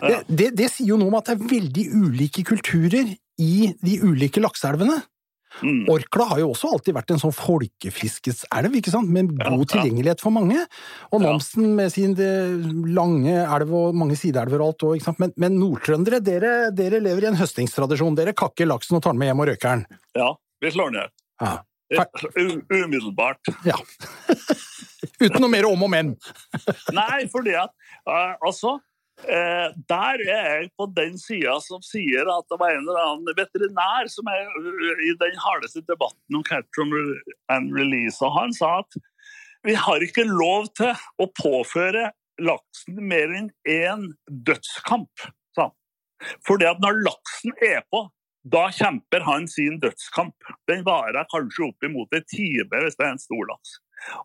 Det, 0.00 0.18
det, 0.28 0.48
det 0.56 0.68
sier 0.72 0.92
jo 0.92 0.98
noe 1.00 1.08
om 1.08 1.16
at 1.18 1.28
det 1.28 1.36
er 1.36 1.48
veldig 1.50 1.84
ulike 1.92 2.44
kulturer 2.44 3.16
i 3.38 3.72
de 3.84 4.00
ulike 4.04 4.42
lakseelvene. 4.42 4.98
Mm. 5.62 5.88
Orkla 5.90 6.26
har 6.32 6.40
jo 6.42 6.50
også 6.52 6.70
alltid 6.74 6.94
vært 6.94 7.12
en 7.14 7.20
sånn 7.22 7.34
folkefiskets 7.34 8.44
elv, 8.54 8.74
ikke 8.78 8.92
sant? 8.92 9.10
med 9.10 9.32
god 9.40 9.64
ja. 9.64 9.68
tilgjengelighet 9.72 10.22
for 10.22 10.34
mange. 10.34 10.60
Og. 11.10 11.22
Namsen 11.24 11.72
med 11.78 11.90
sin 11.94 12.14
lange 12.94 13.34
elv 13.42 13.72
og 13.74 13.96
mange 13.98 14.18
sideelver 14.18 14.62
og 14.62 14.74
alt 14.74 15.00
ikke 15.00 15.08
sant. 15.08 15.22
Men, 15.22 15.34
men 15.40 15.58
nordtrøndere, 15.58 16.20
dere, 16.24 16.52
dere 16.76 17.02
lever 17.02 17.26
i 17.26 17.30
en 17.32 17.40
høstingstradisjon. 17.40 18.18
Dere 18.18 18.36
kakker 18.38 18.70
laksen 18.70 19.00
og 19.00 19.04
tar 19.06 19.16
den 19.16 19.24
med 19.24 19.32
hjem 19.32 19.42
og 19.44 19.50
røker 19.50 19.74
den. 19.74 20.02
Ja, 20.18 20.30
vi 20.62 20.74
slår 20.74 20.94
ned. 20.94 21.16
Ja. 21.42 21.56
Umiddelbart. 22.68 23.54
ja. 23.66 23.78
Uten 25.22 25.40
noe 25.40 25.50
mer 25.50 25.66
om 25.68 25.82
og 25.86 25.90
men. 25.90 26.12
Nei, 26.94 27.24
fordi 27.32 27.54
at 27.58 27.72
uh, 28.06 28.34
altså 28.44 28.76
eh, 29.26 29.68
Der 29.90 30.22
er 30.24 30.44
jeg 30.60 30.70
på 30.78 30.86
den 30.96 31.18
sida 31.18 31.58
som 31.64 31.82
sier 31.84 32.28
at 32.32 32.46
det 32.50 32.58
var 32.60 32.74
en 32.74 32.84
eller 32.84 33.04
annen 33.04 33.38
veterinær 33.38 34.10
som 34.12 34.28
er 34.30 34.46
uh, 34.46 35.02
i 35.04 35.14
den 35.20 35.38
hardeste 35.42 35.82
debatten 35.88 36.38
om 36.38 36.44
catch 36.46 36.82
and 37.48 37.74
release, 37.74 38.18
og 38.22 38.34
han 38.38 38.54
sa 38.54 38.78
at 38.82 39.00
vi 39.66 39.74
har 39.74 40.04
ikke 40.04 40.24
lov 40.28 40.68
til 40.78 40.94
å 41.18 41.26
påføre 41.34 42.12
laksen 42.38 43.00
mer 43.10 43.32
enn 43.34 43.50
én 43.66 44.06
dødskamp. 44.30 45.26
at 46.68 46.80
når 46.82 47.02
laksen 47.04 47.52
er 47.62 47.82
på, 47.90 48.06
da 48.46 48.68
kjemper 48.72 49.24
han 49.26 49.48
sin 49.50 49.80
dødskamp. 49.82 50.34
Den 50.70 50.84
varer 50.86 51.26
kanskje 51.32 51.68
opp 51.68 51.84
imot 51.84 52.14
en 52.14 52.26
time 52.30 52.82
hvis 52.84 52.96
det 52.96 53.06
er 53.06 53.14
en 53.16 53.22
stor 53.22 53.44
laks. 53.50 53.76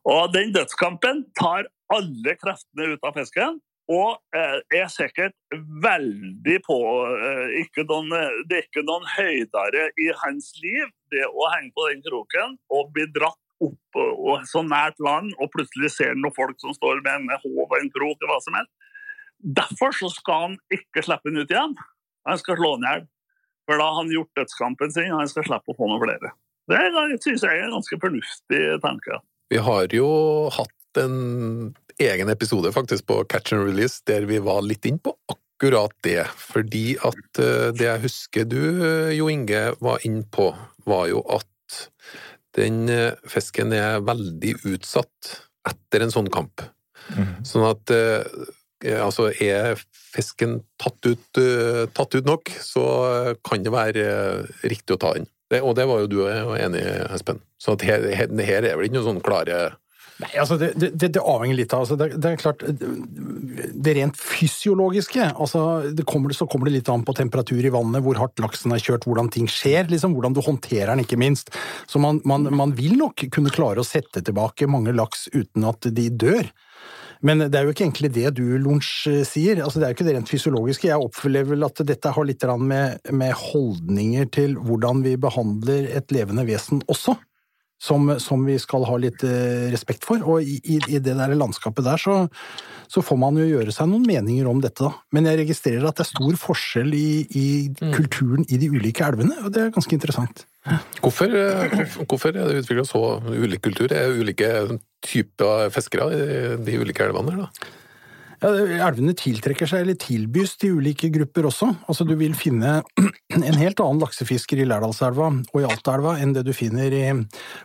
Og 0.05 0.33
den 0.33 0.53
dødskampen 0.53 1.25
tar 1.39 1.67
alle 1.93 2.35
kreftene 2.39 2.93
ut 2.93 3.07
av 3.07 3.17
fisken. 3.17 3.59
Og 3.91 4.15
eh, 4.35 4.59
er 4.79 4.87
sikkert 4.91 5.35
veldig 5.83 6.59
på 6.63 6.77
eh, 7.03 7.55
ikke 7.65 7.83
noen, 7.89 8.13
Det 8.47 8.59
er 8.59 8.67
ikke 8.67 8.85
noen 8.87 9.07
høydere 9.17 9.89
i 9.99 10.07
hans 10.21 10.53
liv, 10.63 10.87
det 11.11 11.25
å 11.27 11.49
henge 11.51 11.73
på 11.75 11.89
den 11.91 12.03
kroken 12.05 12.55
og 12.71 12.93
bli 12.95 13.09
dratt 13.11 13.39
opp 13.63 13.99
og, 13.99 14.45
så 14.49 14.63
nært 14.65 14.99
land, 15.03 15.33
og 15.39 15.51
plutselig 15.53 15.93
ser 15.95 16.15
noen 16.17 16.35
folk 16.35 16.59
som 16.63 16.73
står 16.75 17.03
med 17.03 17.27
en 17.27 17.43
håv 17.43 17.59
og 17.67 17.75
en 17.77 17.91
krok 17.93 18.23
og 18.23 18.31
hva 18.31 18.39
som 18.43 18.57
helst. 18.57 18.71
Derfor 19.43 19.95
så 19.95 20.09
skal 20.13 20.45
han 20.47 20.55
ikke 20.71 21.03
slippe 21.03 21.29
den 21.29 21.43
ut 21.43 21.51
igjen. 21.51 21.75
Han 22.27 22.39
skal 22.39 22.59
slå 22.59 22.75
den 22.77 22.87
i 22.87 22.93
hjel. 22.93 23.05
For 23.67 23.79
da 23.79 23.87
har 23.89 24.01
han 24.01 24.11
gjort 24.11 24.39
dødskampen 24.39 24.91
sin, 24.91 25.11
og 25.11 25.21
han 25.21 25.31
skal 25.31 25.45
slippe 25.47 25.71
å 25.71 25.77
få 25.77 25.87
noen 25.87 26.01
flere. 26.03 26.33
Det 26.71 26.79
syns 27.23 27.43
jeg 27.43 27.59
er 27.59 27.67
en 27.67 27.75
ganske 27.77 27.99
fornuftig 27.99 28.63
tanke. 28.83 29.19
Vi 29.51 29.59
har 29.63 29.95
jo 29.95 30.09
hatt 30.55 30.99
en 30.99 31.17
egen 32.01 32.29
episode 32.29 32.71
faktisk 32.73 33.07
på 33.09 33.23
Catch 33.29 33.53
and 33.53 33.65
Release 33.65 34.01
der 34.07 34.25
vi 34.29 34.39
var 34.43 34.63
litt 34.65 34.85
inn 34.89 34.99
på 35.01 35.15
akkurat 35.31 35.93
det. 36.03 36.23
Fordi 36.37 36.97
at 37.03 37.41
eh, 37.41 37.69
det 37.75 37.87
jeg 37.87 38.03
husker 38.07 38.47
du, 38.49 38.61
eh, 38.83 39.13
Jo 39.17 39.29
Inge, 39.31 39.73
var 39.83 40.03
inn 40.07 40.23
på, 40.23 40.51
var 40.85 41.07
jo 41.11 41.23
at 41.31 41.79
den 42.57 42.87
eh, 42.89 43.13
fisken 43.29 43.73
er 43.73 44.03
veldig 44.05 44.57
utsatt 44.73 45.37
etter 45.69 46.03
en 46.03 46.13
sånn 46.13 46.31
kamp. 46.33 46.65
Sånn 47.43 47.65
at 47.67 47.91
altså 48.83 49.25
er 49.43 49.75
fisken 49.91 50.61
tatt 50.79 51.03
ut, 51.03 51.39
tatt 51.95 52.15
ut 52.15 52.27
nok, 52.27 52.51
så 52.63 52.83
kan 53.43 53.63
det 53.63 53.71
være 53.71 54.05
riktig 54.63 54.95
å 54.95 54.99
ta 54.99 55.11
den. 55.17 55.27
Det, 55.51 55.59
og 55.63 55.75
det 55.75 55.85
var 55.87 56.03
jo 56.03 56.09
du 56.11 56.19
enig 56.27 56.81
i, 56.81 56.93
Espen. 57.15 57.41
Så 57.59 57.75
her, 57.83 58.07
her 58.15 58.31
er 58.63 58.75
vel 58.75 58.87
ikke 58.87 58.97
noen 58.97 59.09
sånn 59.09 59.23
klare 59.23 59.59
Nei, 60.21 60.29
altså 60.37 60.59
det, 60.61 60.73
det, 60.77 61.07
det 61.15 61.21
avhenger 61.21 61.57
litt 61.57 61.73
av 61.73 61.83
altså 61.83 61.95
det, 61.97 62.11
det 62.21 62.29
er 62.29 62.37
klart 62.37 62.61
Det 62.61 63.93
rent 63.97 64.19
fysiologiske 64.19 65.25
altså 65.31 65.63
kommer, 66.05 66.35
Så 66.37 66.45
kommer 66.49 66.69
det 66.69 66.75
litt 66.75 66.91
an 66.93 67.05
på 67.07 67.15
temperatur 67.17 67.65
i 67.65 67.71
vannet, 67.73 68.03
hvor 68.05 68.19
hardt 68.21 68.43
laksen 68.43 68.75
er 68.75 68.83
kjørt, 68.83 69.07
hvordan 69.09 69.31
ting 69.33 69.49
skjer, 69.49 69.89
liksom, 69.89 70.13
hvordan 70.13 70.35
du 70.37 70.43
håndterer 70.45 70.93
den, 70.93 71.01
ikke 71.03 71.17
minst. 71.19 71.49
Så 71.89 72.01
man, 72.01 72.21
man, 72.29 72.45
man 72.53 72.75
vil 72.77 72.95
nok 72.99 73.25
kunne 73.33 73.53
klare 73.53 73.81
å 73.81 73.87
sette 73.87 74.21
tilbake 74.21 74.69
mange 74.69 74.93
laks 74.95 75.27
uten 75.33 75.65
at 75.69 75.89
de 75.89 76.07
dør. 76.09 76.45
Men 77.23 77.45
det 77.47 77.55
er 77.55 77.65
jo 77.65 77.73
ikke 77.73 77.85
egentlig 77.87 78.13
det 78.15 78.33
du, 78.37 78.45
Lunsj, 78.61 79.09
sier. 79.27 79.61
Altså, 79.63 79.79
det 79.79 79.87
er 79.87 79.93
jo 79.93 79.97
ikke 79.97 80.07
det 80.09 80.17
rent 80.17 80.31
fysiologiske. 80.31 80.89
Jeg 80.91 81.09
opplever 81.09 81.55
vel 81.55 81.65
at 81.65 81.83
dette 81.87 82.13
har 82.15 82.27
litt 82.27 82.45
med, 82.61 83.13
med 83.15 83.37
holdninger 83.39 84.27
til 84.35 84.57
hvordan 84.59 85.05
vi 85.05 85.15
behandler 85.17 85.87
et 85.95 86.11
levende 86.13 86.45
vesen 86.49 86.83
også 86.91 87.17
som, 87.83 88.13
som 88.23 88.45
vi 88.47 88.55
skal 88.61 88.85
ha 88.87 88.95
litt 89.01 89.23
eh, 89.27 89.67
respekt 89.73 90.05
for. 90.07 90.21
Og 90.23 90.39
i, 90.45 90.59
i, 90.77 90.77
det 91.03 91.17
der 91.19 91.33
landskapet 91.35 91.83
der, 91.83 91.99
så, 91.99 92.15
så 92.87 93.03
får 93.03 93.19
man 93.19 93.39
jo 93.41 93.47
gjøre 93.49 93.73
seg 93.75 93.89
noen 93.91 94.05
meninger 94.07 94.47
om 94.47 94.61
dette, 94.63 94.85
da. 94.87 94.93
Men 95.15 95.27
jeg 95.27 95.41
registrerer 95.41 95.89
at 95.89 95.99
det 95.99 96.05
er 96.05 96.11
stor 96.13 96.39
forskjell 96.45 96.95
i, 96.95 97.07
i 97.35 97.45
kulturen 97.97 98.47
i 98.47 98.59
de 98.61 98.71
ulike 98.71 99.03
elvene, 99.03 99.35
og 99.43 99.51
det 99.55 99.65
er 99.67 99.75
ganske 99.75 99.97
interessant. 99.97 100.45
Hvorfor, 101.03 101.27
eh, 101.35 101.67
hvorfor- 101.75 102.07
hvorfor 102.07 102.31
er 102.31 102.47
det 102.53 102.63
utvikla 102.63 102.87
så 102.87 103.03
ulik 103.27 103.65
kultur? 103.67 103.91
Er 103.91 104.07
det 104.13 104.21
ulike 104.23 104.51
typer 105.03 105.67
fiskere 105.75 106.07
i 106.15 106.27
de 106.63 106.79
ulike 106.79 107.03
elvene 107.03 107.33
der 107.33 107.43
da? 107.43 107.71
Ja, 108.43 108.49
elvene 108.89 109.13
tiltrekker 109.15 109.69
seg, 109.69 109.85
eller 109.85 109.95
tilbys 109.99 110.57
til 110.59 110.79
ulike 110.81 111.07
grupper 111.13 111.47
også. 111.47 111.69
Altså, 111.87 112.03
du 112.03 112.11
vil 112.19 112.33
finne 112.35 112.81
en 113.37 113.59
helt 113.59 113.79
annen 113.79 114.01
laksefisker 114.03 114.59
i 114.59 114.65
Lærdalselva 114.67 115.29
og 115.31 115.59
i 115.61 115.63
Altaelva 115.63 116.17
enn 116.19 116.33
det 116.35 116.43
du 116.43 116.51
finner 116.55 116.91
i, 116.91 117.05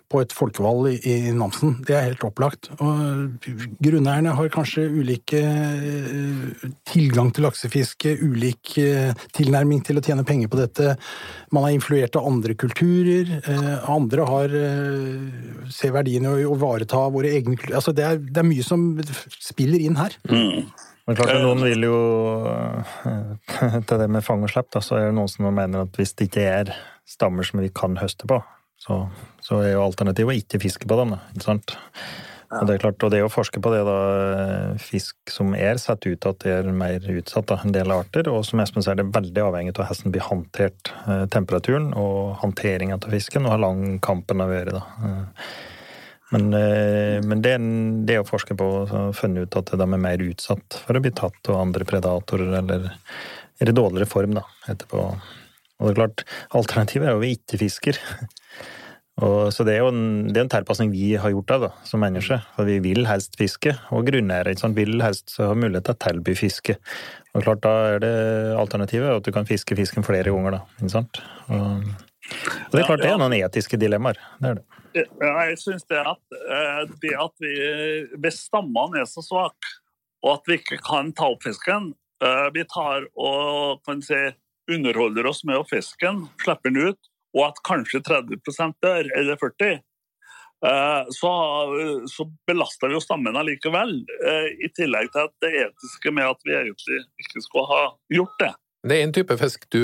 på 0.06 0.22
et 0.22 0.34
folkevalg 0.36 0.92
i, 0.92 1.00
i 1.10 1.34
Namsen. 1.34 1.80
Det 1.88 1.96
er 1.98 2.06
helt 2.06 2.22
opplagt. 2.28 2.70
Og 2.78 3.48
grunneierne 3.82 4.36
har 4.38 4.52
kanskje 4.54 4.86
ulike 4.86 5.42
eh, 5.42 6.62
tilgang 6.92 7.32
til 7.34 7.48
laksefiske, 7.48 8.14
ulik 8.22 8.76
eh, 8.78 9.10
tilnærming 9.34 9.82
til 9.82 9.98
å 9.98 10.04
tjene 10.04 10.26
penger 10.28 10.52
på 10.52 10.62
dette. 10.62 10.94
Man 11.54 11.66
er 11.66 11.74
influert 11.74 12.20
av 12.20 12.30
andre 12.30 12.54
kulturer. 12.58 13.34
Eh, 13.42 13.90
andre 13.90 14.30
har 14.30 14.58
ser 15.74 15.92
verdien 15.96 16.22
i 16.28 16.30
å 16.46 16.54
ivareta 16.54 17.02
våre 17.10 17.34
egne 17.34 17.58
kulturer. 17.58 17.80
Altså, 17.82 17.96
det, 17.96 18.06
er, 18.06 18.22
det 18.22 18.44
er 18.44 18.50
mye 18.54 18.66
som 18.66 18.90
spiller 19.42 19.82
inn 19.82 19.98
her. 19.98 20.14
Mm. 20.30 20.67
Men 21.08 21.16
klart 21.16 21.32
at 21.32 21.40
Noen 21.40 21.64
vil 21.64 21.88
jo 21.88 21.98
Til 23.88 24.00
det 24.02 24.10
med 24.12 24.24
fang 24.26 24.44
og 24.44 24.52
slipp, 24.52 24.76
så 24.84 25.00
er 25.00 25.08
det 25.08 25.16
noen 25.16 25.32
som 25.32 25.48
mener 25.48 25.86
at 25.86 25.98
hvis 25.98 26.12
det 26.18 26.28
ikke 26.28 26.44
er 26.44 26.72
stammer 27.08 27.46
som 27.48 27.62
vi 27.64 27.70
kan 27.72 27.96
høste 27.96 28.28
på, 28.28 28.36
så, 28.78 29.06
så 29.40 29.62
er 29.64 29.72
jo 29.72 29.84
alternativet 29.86 30.34
å 30.34 30.40
ikke 30.42 30.60
fiske 30.60 30.88
på 30.88 30.98
dem. 31.00 31.14
Da, 31.16 31.22
ikke 31.32 31.46
sant? 31.46 31.72
Og 32.48 32.64
det 32.68 32.74
er 32.74 32.80
klart, 32.80 33.04
og 33.04 33.12
det 33.12 33.20
å 33.20 33.30
forske 33.32 33.60
på 33.60 33.70
det, 33.74 33.80
da, 33.84 33.96
fisk 34.80 35.32
som 35.32 35.52
er 35.56 35.80
satt 35.80 36.06
ut, 36.08 36.28
at 36.28 36.38
det 36.44 36.54
er 36.54 36.68
mer 36.72 37.04
utsatt 37.12 37.50
da, 37.50 37.58
en 37.64 37.74
del 37.74 37.92
arter, 37.92 38.30
og 38.32 38.40
som 38.48 38.62
Espen 38.64 38.84
sier, 38.84 38.96
det 38.96 39.04
er 39.04 39.16
veldig 39.18 39.42
avhengig 39.44 39.74
av 39.74 39.90
hvordan 39.90 40.14
blir 40.14 40.24
håndtert 40.24 40.92
eh, 41.04 41.24
temperaturen 41.32 41.90
og 41.96 42.38
håndteringa 42.40 42.96
av 42.96 43.10
fisken, 43.12 43.44
og 43.44 43.52
hvor 43.52 43.64
lang 43.66 43.82
kampen 44.04 44.40
har 44.44 44.52
vært. 44.52 44.78
da. 44.78 44.84
Eh, 45.10 45.58
men, 46.34 46.48
eh, 46.54 47.18
men 47.24 47.42
det, 47.44 47.54
det, 48.08 48.18
å 48.20 48.28
forske 48.28 48.56
på 48.58 48.68
og 48.84 49.16
funne 49.16 49.46
ut 49.46 49.58
at 49.60 49.72
de 49.72 49.84
er 49.86 50.02
mer 50.02 50.24
utsatt 50.24 50.80
for 50.84 50.98
å 50.98 51.02
bli 51.04 51.12
tatt 51.16 51.52
av 51.52 51.60
andre 51.62 51.88
predatorer, 51.88 52.50
eller 52.60 52.90
er 53.58 53.70
i 53.70 53.74
dårligere 53.74 54.08
form 54.10 54.36
da, 54.36 54.44
etterpå. 54.68 55.06
Og 55.78 55.86
det 55.86 55.94
er 55.94 56.00
klart, 56.02 56.26
alternativet 56.58 57.08
er 57.08 57.16
jo 57.16 57.24
vi 57.24 57.36
ikke 57.38 57.62
fisker. 57.64 58.00
Og, 59.18 59.48
så 59.50 59.64
det 59.66 59.72
er 59.74 59.80
jo 59.82 59.90
en, 59.90 60.28
det 60.30 60.38
er 60.38 60.44
en 60.44 60.52
tilpasning 60.52 60.92
vi 60.92 61.08
har 61.18 61.32
gjort 61.32 61.50
av 61.56 61.62
da, 61.64 61.70
som 61.88 61.98
mennesker. 62.04 62.44
For 62.54 62.68
vi 62.68 62.76
vil 62.84 63.02
helst 63.08 63.34
fiske, 63.40 63.72
og 63.90 64.06
grunneiere 64.06 64.54
vil 64.76 65.02
helst 65.02 65.34
ha 65.42 65.48
mulighet 65.58 65.88
til 65.88 65.96
å 65.96 66.02
tilby 66.04 66.36
fiske. 66.38 66.76
Og 67.34 67.42
klart, 67.42 67.64
da 67.64 67.72
er 67.96 68.04
det 68.04 68.12
alternativet 68.60 69.10
at 69.16 69.26
du 69.26 69.34
kan 69.34 69.48
fiske 69.48 69.74
fisken 69.78 70.06
flere 70.06 70.30
ganger, 70.30 70.60
da. 70.60 70.62
Ikke 70.78 70.92
sant? 70.94 71.18
Og, 71.50 71.88
og 72.28 72.74
det 72.74 72.82
er 72.82 72.88
klart 72.88 73.02
det 73.02 73.10
er 73.10 73.20
noen 73.20 73.36
etiske 73.38 73.78
dilemmaer. 73.80 74.18
Det 74.40 74.50
er 74.50 74.60
det. 74.60 74.66
Jeg 74.98 75.58
syns 75.60 75.86
det 75.90 76.00
at 76.00 76.38
eh, 76.38 76.82
det 77.02 77.14
at 77.20 77.34
vi 77.42 77.54
Hvis 78.22 78.44
stammene 78.48 79.02
er 79.02 79.08
så 79.08 79.22
svake, 79.24 79.74
og 80.24 80.38
at 80.38 80.48
vi 80.48 80.58
ikke 80.58 80.80
kan 80.82 81.12
ta 81.16 81.28
opp 81.34 81.44
fisken 81.46 81.92
eh, 82.24 82.46
Vi 82.54 82.64
tar 82.72 83.06
og 83.14 83.82
kan 83.86 84.02
si, 84.04 84.18
underholder 84.70 85.28
oss 85.30 85.44
med 85.48 85.60
å 85.60 85.66
fiske 85.68 86.04
den, 86.04 86.24
slipper 86.42 86.72
den 86.72 86.90
ut, 86.90 87.12
og 87.36 87.44
at 87.50 87.60
kanskje 87.66 88.02
30 88.04 88.40
dør, 88.82 89.12
eller 89.16 89.38
40 89.40 89.76
eh, 89.76 91.12
så, 91.14 91.34
så, 92.10 92.28
belaster 92.48 92.90
vi 92.90 92.98
jo 92.98 93.04
stammen 93.04 93.38
allikevel. 93.38 94.00
I 94.58 94.72
tillegg 94.76 95.12
til 95.14 95.28
at 95.28 95.36
det 95.44 95.52
etiske 95.66 96.12
med 96.12 96.32
at 96.32 96.48
vi 96.48 96.56
egentlig 96.58 97.04
ikke 97.22 97.44
skulle 97.44 97.68
ha 97.70 97.84
gjort 98.12 98.42
det. 98.42 98.52
Det 98.88 98.98
er 98.98 99.06
en 99.06 99.14
type 99.14 99.36
fisk 99.40 99.64
du, 99.74 99.80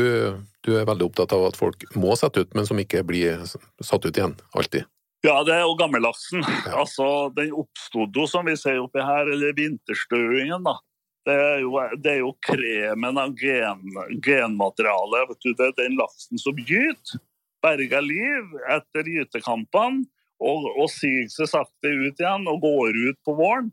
du, 0.65 0.73
er 0.79 0.89
veldig 0.89 1.11
opptatt 1.11 1.35
av 1.37 1.47
at 1.51 1.59
folk 1.59 1.85
må 1.99 2.17
sette 2.19 2.45
ut, 2.45 2.55
men 2.57 2.67
som 2.69 2.81
ikke 2.81 3.05
blir 3.07 3.45
satt 3.49 4.05
ut 4.05 4.17
igjen, 4.17 4.37
alltid. 4.57 4.89
Ja, 5.25 5.39
det 5.45 5.55
er 5.57 5.63
jo 5.65 5.77
gammellaksen. 5.81 6.43
Ja. 6.67 6.81
Altså, 6.83 7.31
den 7.37 7.55
oppstod 7.57 8.17
jo, 8.17 8.27
som 8.29 8.49
vi 8.49 8.57
ser 8.61 8.83
oppi 8.83 9.01
her, 9.05 9.31
eller 9.33 9.55
vinterstøingen, 9.57 10.67
da. 10.67 10.77
Det 11.25 11.37
er, 11.41 11.63
jo, 11.65 11.79
det 12.05 12.11
er 12.13 12.19
jo, 12.21 12.35
kremen 12.45 13.17
av 13.17 13.33
gen, 13.41 13.81
genmaterialet. 14.25 15.39
Det 15.41 15.71
er 15.71 15.79
den 15.79 15.97
laksen 15.97 16.41
som 16.41 16.59
gyter, 16.61 17.23
berger 17.65 18.05
liv 18.05 18.59
etter 18.75 19.09
gytekampene, 19.09 20.05
og, 20.45 20.67
og 20.75 20.91
siger 20.93 21.25
seg 21.33 21.49
sakte 21.49 21.89
ut 21.89 22.21
igjen 22.21 22.45
og 22.51 22.61
går 22.67 22.99
ut 23.07 23.21
på 23.25 23.37
våren. 23.39 23.71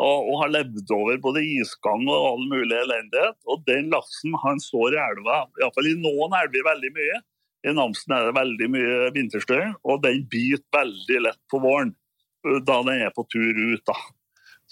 Og, 0.00 0.30
har 0.40 0.52
levd 0.54 0.92
over 0.96 1.18
både 1.20 1.42
isgang 1.44 2.06
og 2.08 2.26
all 2.30 2.44
mulig 2.48 2.72
elendighet. 2.72 3.36
Og 3.52 3.66
den 3.66 3.90
laksen 3.92 4.36
han 4.44 4.62
står 4.62 4.96
i 4.96 5.02
elva, 5.02 5.42
iallfall 5.60 5.90
i 5.90 5.98
noen 6.00 6.36
elver 6.38 6.64
veldig 6.70 6.92
mye, 6.96 7.18
i 7.68 7.72
Namsen 7.76 8.14
er 8.16 8.24
det 8.24 8.36
veldig 8.38 8.68
mye 8.72 9.08
vinterstøy, 9.12 9.64
og 9.84 10.00
den 10.04 10.22
biter 10.32 10.64
veldig 10.72 11.18
lett 11.26 11.40
på 11.52 11.60
våren 11.60 11.92
da 12.40 12.78
den 12.86 13.02
er 13.04 13.12
på 13.12 13.26
tur 13.28 13.52
ut. 13.52 13.82
Da. 13.84 13.96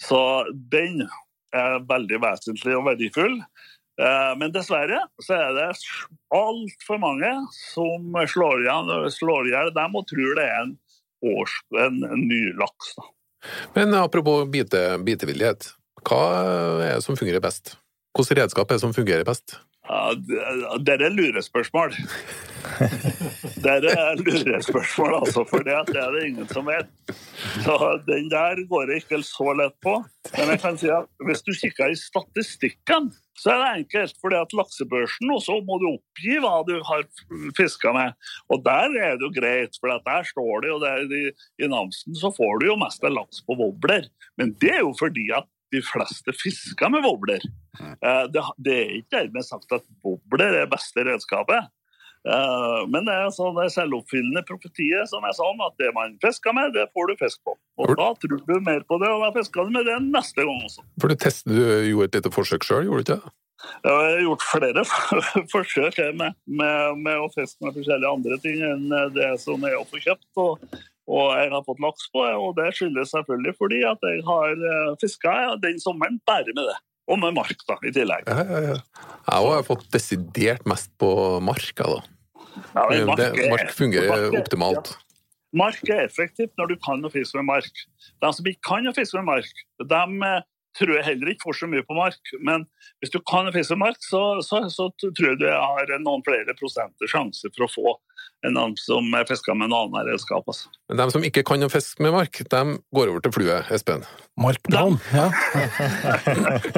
Så 0.01 0.21
den 0.73 1.03
er 1.55 1.83
veldig 1.89 2.21
vesentlig 2.23 2.73
og 2.77 2.87
verdifull. 2.87 3.37
Eh, 3.99 4.33
men 4.39 4.53
dessverre 4.55 5.03
så 5.21 5.35
er 5.37 5.55
det 5.57 5.67
altfor 6.33 7.01
mange 7.01 7.29
som 7.57 8.17
slår 8.33 8.65
i 8.65 9.53
hjel 9.53 9.73
dem 9.75 9.97
og 9.99 10.07
tror 10.09 10.37
det 10.39 10.45
er 10.47 10.61
en, 10.63 10.75
års, 11.35 11.59
en, 11.77 12.03
en 12.07 12.27
ny 12.29 12.41
laks. 12.57 12.93
Da. 12.97 13.09
Men 13.75 13.93
apropos 13.97 14.45
bite, 14.51 14.81
bitevillighet, 15.05 15.71
hva 16.07 16.23
er 16.83 16.97
det 16.97 17.05
som 17.05 17.17
fungerer 17.19 17.43
best? 17.43 17.75
Hvilke 18.17 18.39
redskap 18.41 18.69
er 18.69 18.79
det 18.79 18.83
som 18.83 18.95
fungerer 18.95 19.27
best? 19.27 19.59
Ja, 19.89 20.13
det 20.85 20.99
er 21.01 21.09
lurespørsmål. 21.09 21.95
Det 23.63 23.71
er 23.73 24.19
lurespørsmål, 24.21 25.15
altså, 25.17 25.43
for 25.49 25.65
det, 25.65 25.73
er 25.73 26.11
det 26.13 26.27
ingen 26.27 26.49
som 26.51 26.69
vet. 26.69 26.91
Så 27.65 27.73
Den 28.05 28.29
der 28.29 28.61
går 28.69 28.85
det 28.85 28.99
ikke 29.01 29.21
så 29.25 29.55
lett 29.57 29.73
på. 29.81 29.95
Men 30.37 30.53
jeg 30.53 30.61
kan 30.61 30.77
si 30.77 30.91
at 30.93 31.09
hvis 31.25 31.41
du 31.41 31.51
kikker 31.57 31.89
i 31.89 31.97
statistikken, 31.97 33.09
så 33.39 33.55
er 33.55 33.59
det 33.63 33.73
enkelt. 33.81 34.15
fordi 34.21 34.37
at 34.37 34.55
laksebørsen 34.59 35.33
også 35.33 35.57
må 35.65 35.79
du 35.81 35.89
oppgi 35.95 36.37
hva 36.43 36.55
du 36.67 36.75
har 36.85 37.05
fiska 37.57 37.93
med. 37.95 38.13
Og 38.53 38.61
der 38.65 38.93
er 38.93 39.17
det 39.17 39.25
jo 39.25 39.33
greit, 39.33 39.79
for 39.81 39.89
der 39.89 40.27
står 40.31 40.65
det 40.65 40.73
jo 40.73 40.81
det, 40.85 41.33
I 41.57 41.71
Namsen 41.71 42.19
så 42.19 42.29
får 42.35 42.59
du 42.61 42.69
jo 42.69 42.77
mest 42.77 43.01
laks 43.09 43.41
på 43.47 43.57
wobbler. 43.57 44.05
Men 44.37 44.53
det 44.61 44.75
er 44.77 44.83
jo 44.83 44.93
fordi 44.99 45.31
at 45.33 45.49
de 45.73 45.81
fleste 45.85 46.33
fisker 46.37 46.91
med 46.93 47.05
wobbler. 47.05 47.43
Eh, 47.79 48.23
det, 48.33 48.45
det, 48.57 48.77
er 48.77 48.95
ikke 48.99 49.17
dermed 49.17 49.47
sagt 49.47 49.75
at 49.75 49.85
wobbler 50.05 50.61
er 50.61 50.71
beste 50.71 51.05
redskapet. 51.07 51.69
Eh, 52.27 52.79
men 52.91 53.07
det 53.07 53.15
er 53.15 53.29
sånn 53.31 53.55
det 53.55 53.69
selvoppfyllende 53.71 54.43
profetiet 54.47 55.07
som 55.11 55.23
er 55.23 55.35
sånn 55.37 55.61
at 55.63 55.75
det 55.79 55.91
man 55.95 56.17
fisker 56.23 56.55
med, 56.55 56.73
det 56.75 56.89
får 56.95 57.11
du 57.11 57.19
fisk 57.21 57.41
på. 57.47 57.55
Og 57.79 57.93
da 57.95 58.09
tror 58.19 58.41
du 58.43 58.55
mer 58.65 58.83
på 58.87 58.99
det, 59.01 59.11
og 59.13 59.23
da 59.23 59.33
fisker 59.37 59.67
du 59.67 59.77
med 59.77 59.87
det 59.87 59.99
neste 60.09 60.43
gang 60.43 60.65
også. 60.65 60.83
For 60.99 61.11
du, 61.11 61.19
testet, 61.19 61.53
du 61.55 61.61
gjorde 61.91 62.11
et 62.11 62.19
lite 62.19 62.33
forsøk 62.35 62.67
sjøl, 62.67 62.89
gjorde 62.89 63.05
du 63.05 63.07
ikke 63.07 63.21
det? 63.21 63.35
Jeg 63.83 63.91
har 63.91 64.21
gjort 64.23 64.43
flere 64.47 64.83
forsøk 65.53 65.97
med, 66.15 66.35
med, 66.47 66.99
med, 67.03 67.17
å 67.19 67.27
fiske 67.33 67.65
med 67.65 67.75
forskjellige 67.75 68.11
andre 68.19 68.37
ting 68.43 68.61
enn 68.63 68.85
det 69.15 69.33
som 69.43 69.65
er 69.67 69.75
å 69.75 69.87
få 69.87 69.99
kjøpt. 70.03 70.29
Og, 70.39 70.63
og 71.09 71.31
jeg 71.33 71.49
har 71.53 71.65
fått 71.65 71.81
laks 71.81 72.05
på, 72.13 72.21
og 72.21 72.53
det 72.59 72.69
skyldes 72.77 73.09
selvfølgelig 73.15 73.55
fordi 73.57 73.81
at 73.89 74.05
jeg 74.05 74.21
har 74.27 74.53
eh, 74.53 74.93
fiska 75.01 75.35
den 75.63 75.81
sommeren 75.81 76.19
bare 76.29 76.53
med 76.53 76.69
det. 76.69 76.77
Og 77.09 77.17
med 77.17 77.33
mark, 77.33 77.57
da, 77.65 77.79
i 77.81 77.91
tillegg. 77.93 78.27
Ja, 78.29 78.43
ja, 78.45 78.59
ja. 78.67 78.77
Jeg 79.25 79.53
har 79.55 79.65
fått 79.65 79.87
desidert 79.95 80.67
mest 80.69 80.91
på 81.01 81.09
marka, 81.41 81.87
da. 81.95 82.01
Ja, 82.75 82.83
mark, 83.07 83.17
det, 83.17 83.29
mark 83.49 83.73
fungerer 83.73 84.11
mark 84.11 84.27
er, 84.27 84.37
optimalt. 84.43 84.91
Mark 85.57 85.81
er 85.89 86.03
effektivt 86.03 86.53
når 86.61 86.73
du 86.73 86.77
kan 86.85 87.01
å 87.01 87.09
fiske 87.13 87.39
med 87.41 87.49
mark. 87.49 87.83
De 88.21 88.31
som 88.35 88.49
ikke 88.51 88.65
kan 88.69 88.89
å 88.89 88.93
fiske 88.93 89.17
med 89.17 89.29
mark, 89.31 89.65
de 89.81 90.03
eh, 90.29 90.45
tror 90.77 90.93
jeg 90.99 91.07
heller 91.07 91.31
ikke 91.31 91.47
får 91.47 91.57
så 91.63 91.69
mye 91.71 91.85
på 91.87 91.97
mark. 91.97 92.33
Men 92.45 92.67
hvis 93.01 93.13
du 93.15 93.19
kan 93.25 93.49
å 93.49 93.55
fiske 93.55 93.73
med 93.77 93.87
mark, 93.87 94.05
så, 94.05 94.21
så, 94.45 94.61
så, 94.69 94.91
tror 95.01 95.31
jeg 95.31 95.41
du 95.41 95.47
har 95.49 95.95
noen 96.03 96.25
flere 96.27 96.55
prosenter 96.59 97.09
sjanse 97.09 97.49
for 97.55 97.65
å 97.65 97.73
få 97.73 97.95
enn 98.45 98.55
de 98.55 98.65
som 98.79 99.03
fisker 99.27 99.55
med 99.57 99.67
en 99.67 99.75
annen 99.75 100.07
redskap. 100.07 100.47
Altså. 100.47 100.69
Men 100.89 101.01
de 101.01 101.07
som 101.11 101.25
ikke 101.27 101.43
kan 101.47 101.65
å 101.65 101.71
fiske 101.71 102.03
med 102.03 102.13
mark, 102.15 102.39
de 102.39 102.61
går 102.95 103.11
over 103.11 103.23
til 103.25 103.33
flue, 103.35 103.57
Espen? 103.75 104.05
Markplan, 104.39 104.95
ja. 105.11 105.25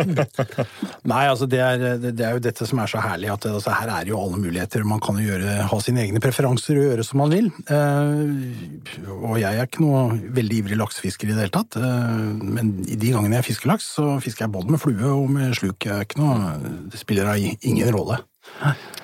Nei, 1.11 1.21
altså 1.29 1.45
det 1.45 1.59
er, 1.61 1.83
det 2.01 2.25
er, 2.25 2.33
jo 2.33 2.41
dette 2.41 2.65
som 2.65 2.81
er 2.81 2.89
så 2.89 3.03
herlig, 3.03 3.29
at 3.29 3.45
altså, 3.51 3.75
her 3.77 3.91
er 3.93 4.09
jo 4.09 4.17
alle 4.17 4.39
muligheter. 4.41 4.81
Man 4.87 5.03
kan 5.03 5.19
jo 5.21 5.27
gjøre, 5.27 5.59
ha 5.69 5.79
sine 5.85 6.01
egne 6.07 6.23
preferanser 6.23 6.79
og 6.81 6.87
gjøre 6.89 7.05
som 7.05 7.21
man 7.21 7.35
vil. 7.35 7.51
Eh, 7.69 9.13
og 9.19 9.37
jeg 9.43 9.51
er 9.51 9.69
ikke 9.69 9.85
noe 9.85 10.17
veldig 10.33 10.63
ivrig 10.63 10.81
laksefisker 10.81 11.29
i 11.29 11.35
det 11.35 11.45
hele 11.45 11.55
tatt. 11.59 11.77
Eh, 11.77 12.41
men 12.41 12.73
de 12.89 13.13
gangene 13.13 13.37
jeg 13.37 13.51
fisker 13.51 13.69
laks, 13.75 13.93
så 13.99 14.17
fisker 14.23 14.47
jeg 14.47 14.55
både 14.57 14.73
med 14.73 14.81
flue 14.81 15.13
og 15.13 15.29
med 15.37 15.53
sluk. 15.61 15.85
Noe, 16.17 16.57
det 16.89 17.05
spiller 17.05 17.29
da 17.29 17.37
ingen 17.37 17.93
rolle. 17.93 18.23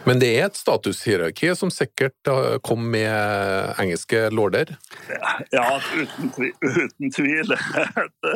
Men 0.07 0.21
det 0.21 0.29
er 0.37 0.45
et 0.47 0.55
statushierarki 0.55 1.49
som 1.59 1.71
sikkert 1.73 2.29
kom 2.63 2.85
med 2.93 3.73
engelske 3.81 4.27
lorder? 4.31 4.71
Ja, 5.51 5.65
uten. 5.97 6.31
Uten 6.63 7.11
tvil. 7.11 7.51
Et, 8.05 8.29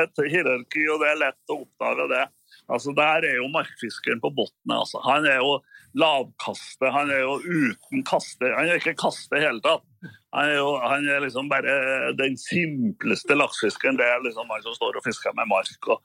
et, 0.00 0.22
hierarki, 0.32 0.86
og 0.88 1.02
det 1.02 1.10
er 1.10 1.20
lett 1.26 1.52
å 1.52 1.58
oppdage 1.60 2.06
det. 2.14 2.24
Altså, 2.70 2.94
Der 2.96 3.26
er 3.28 3.36
jo 3.36 3.50
markfiskeren 3.52 4.22
på 4.22 4.32
bunnen. 4.32 4.72
Altså. 4.72 5.02
Han 5.04 5.28
er 5.28 5.42
jo 5.42 5.58
lavkaste. 6.00 6.88
Han 6.94 7.12
er 7.12 7.24
jo 7.24 7.36
uten 7.42 8.04
kaste. 8.06 8.52
Han 8.56 8.70
er 8.70 8.80
ikke 8.80 8.96
kaste 9.00 9.36
i 9.36 9.44
hele 9.44 9.60
tatt. 9.64 9.84
Han 10.30 10.46
er, 10.46 10.58
jo, 10.60 10.68
han 10.80 11.06
er 11.10 11.22
liksom 11.24 11.48
bare 11.50 11.72
den 12.18 12.36
simpleste 12.38 13.34
laksefiskeren. 13.36 13.98
Det 13.98 14.06
er 14.06 14.22
liksom 14.24 14.50
han 14.52 14.62
som 14.64 14.76
står 14.76 15.00
og 15.00 15.04
fisker 15.04 15.34
med 15.36 15.50
mark 15.50 15.88
og, 15.90 15.98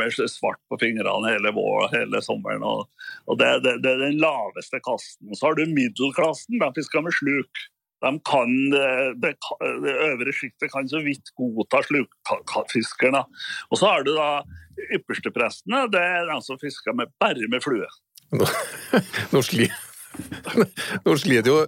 med 0.00 0.16
svart 0.16 0.60
på 0.72 0.78
fingrene 0.80 1.34
hele 1.34 1.52
vår, 1.54 1.90
hele 1.92 2.22
sommeren. 2.24 2.64
Og, 2.66 2.86
og 3.28 3.40
det, 3.40 3.50
det, 3.66 3.76
det, 3.84 3.92
er 3.92 4.06
den 4.06 4.22
laveste 4.22 4.80
kasten. 4.86 5.34
Så 5.36 5.50
har 5.50 5.58
du 5.58 5.68
middelklassen, 5.68 6.58
de 6.62 6.70
fisker 6.78 7.04
med 7.04 7.16
sluk. 7.18 7.66
De 8.00 8.14
kan, 8.24 8.54
det, 8.72 9.34
det 9.84 9.96
øvre 10.08 10.32
sjiktet 10.32 10.72
kan 10.72 10.88
så 10.88 11.02
vidt 11.04 11.34
godta 11.36 11.82
slukfiskerne. 11.84 13.26
Og 13.68 13.76
så 13.76 13.92
har 13.92 14.08
du 14.08 14.14
da 14.16 14.30
yppersteprestene. 14.96 15.84
Det 15.92 16.00
er 16.00 16.30
de 16.32 16.40
som 16.46 16.58
fisker 16.62 16.96
med, 16.96 17.12
bare 17.20 17.52
med 17.52 17.60
flue. 17.62 17.90
Nå, 18.32 18.48
nå 19.34 19.44
sliter 19.44 21.50
jo 21.52 21.66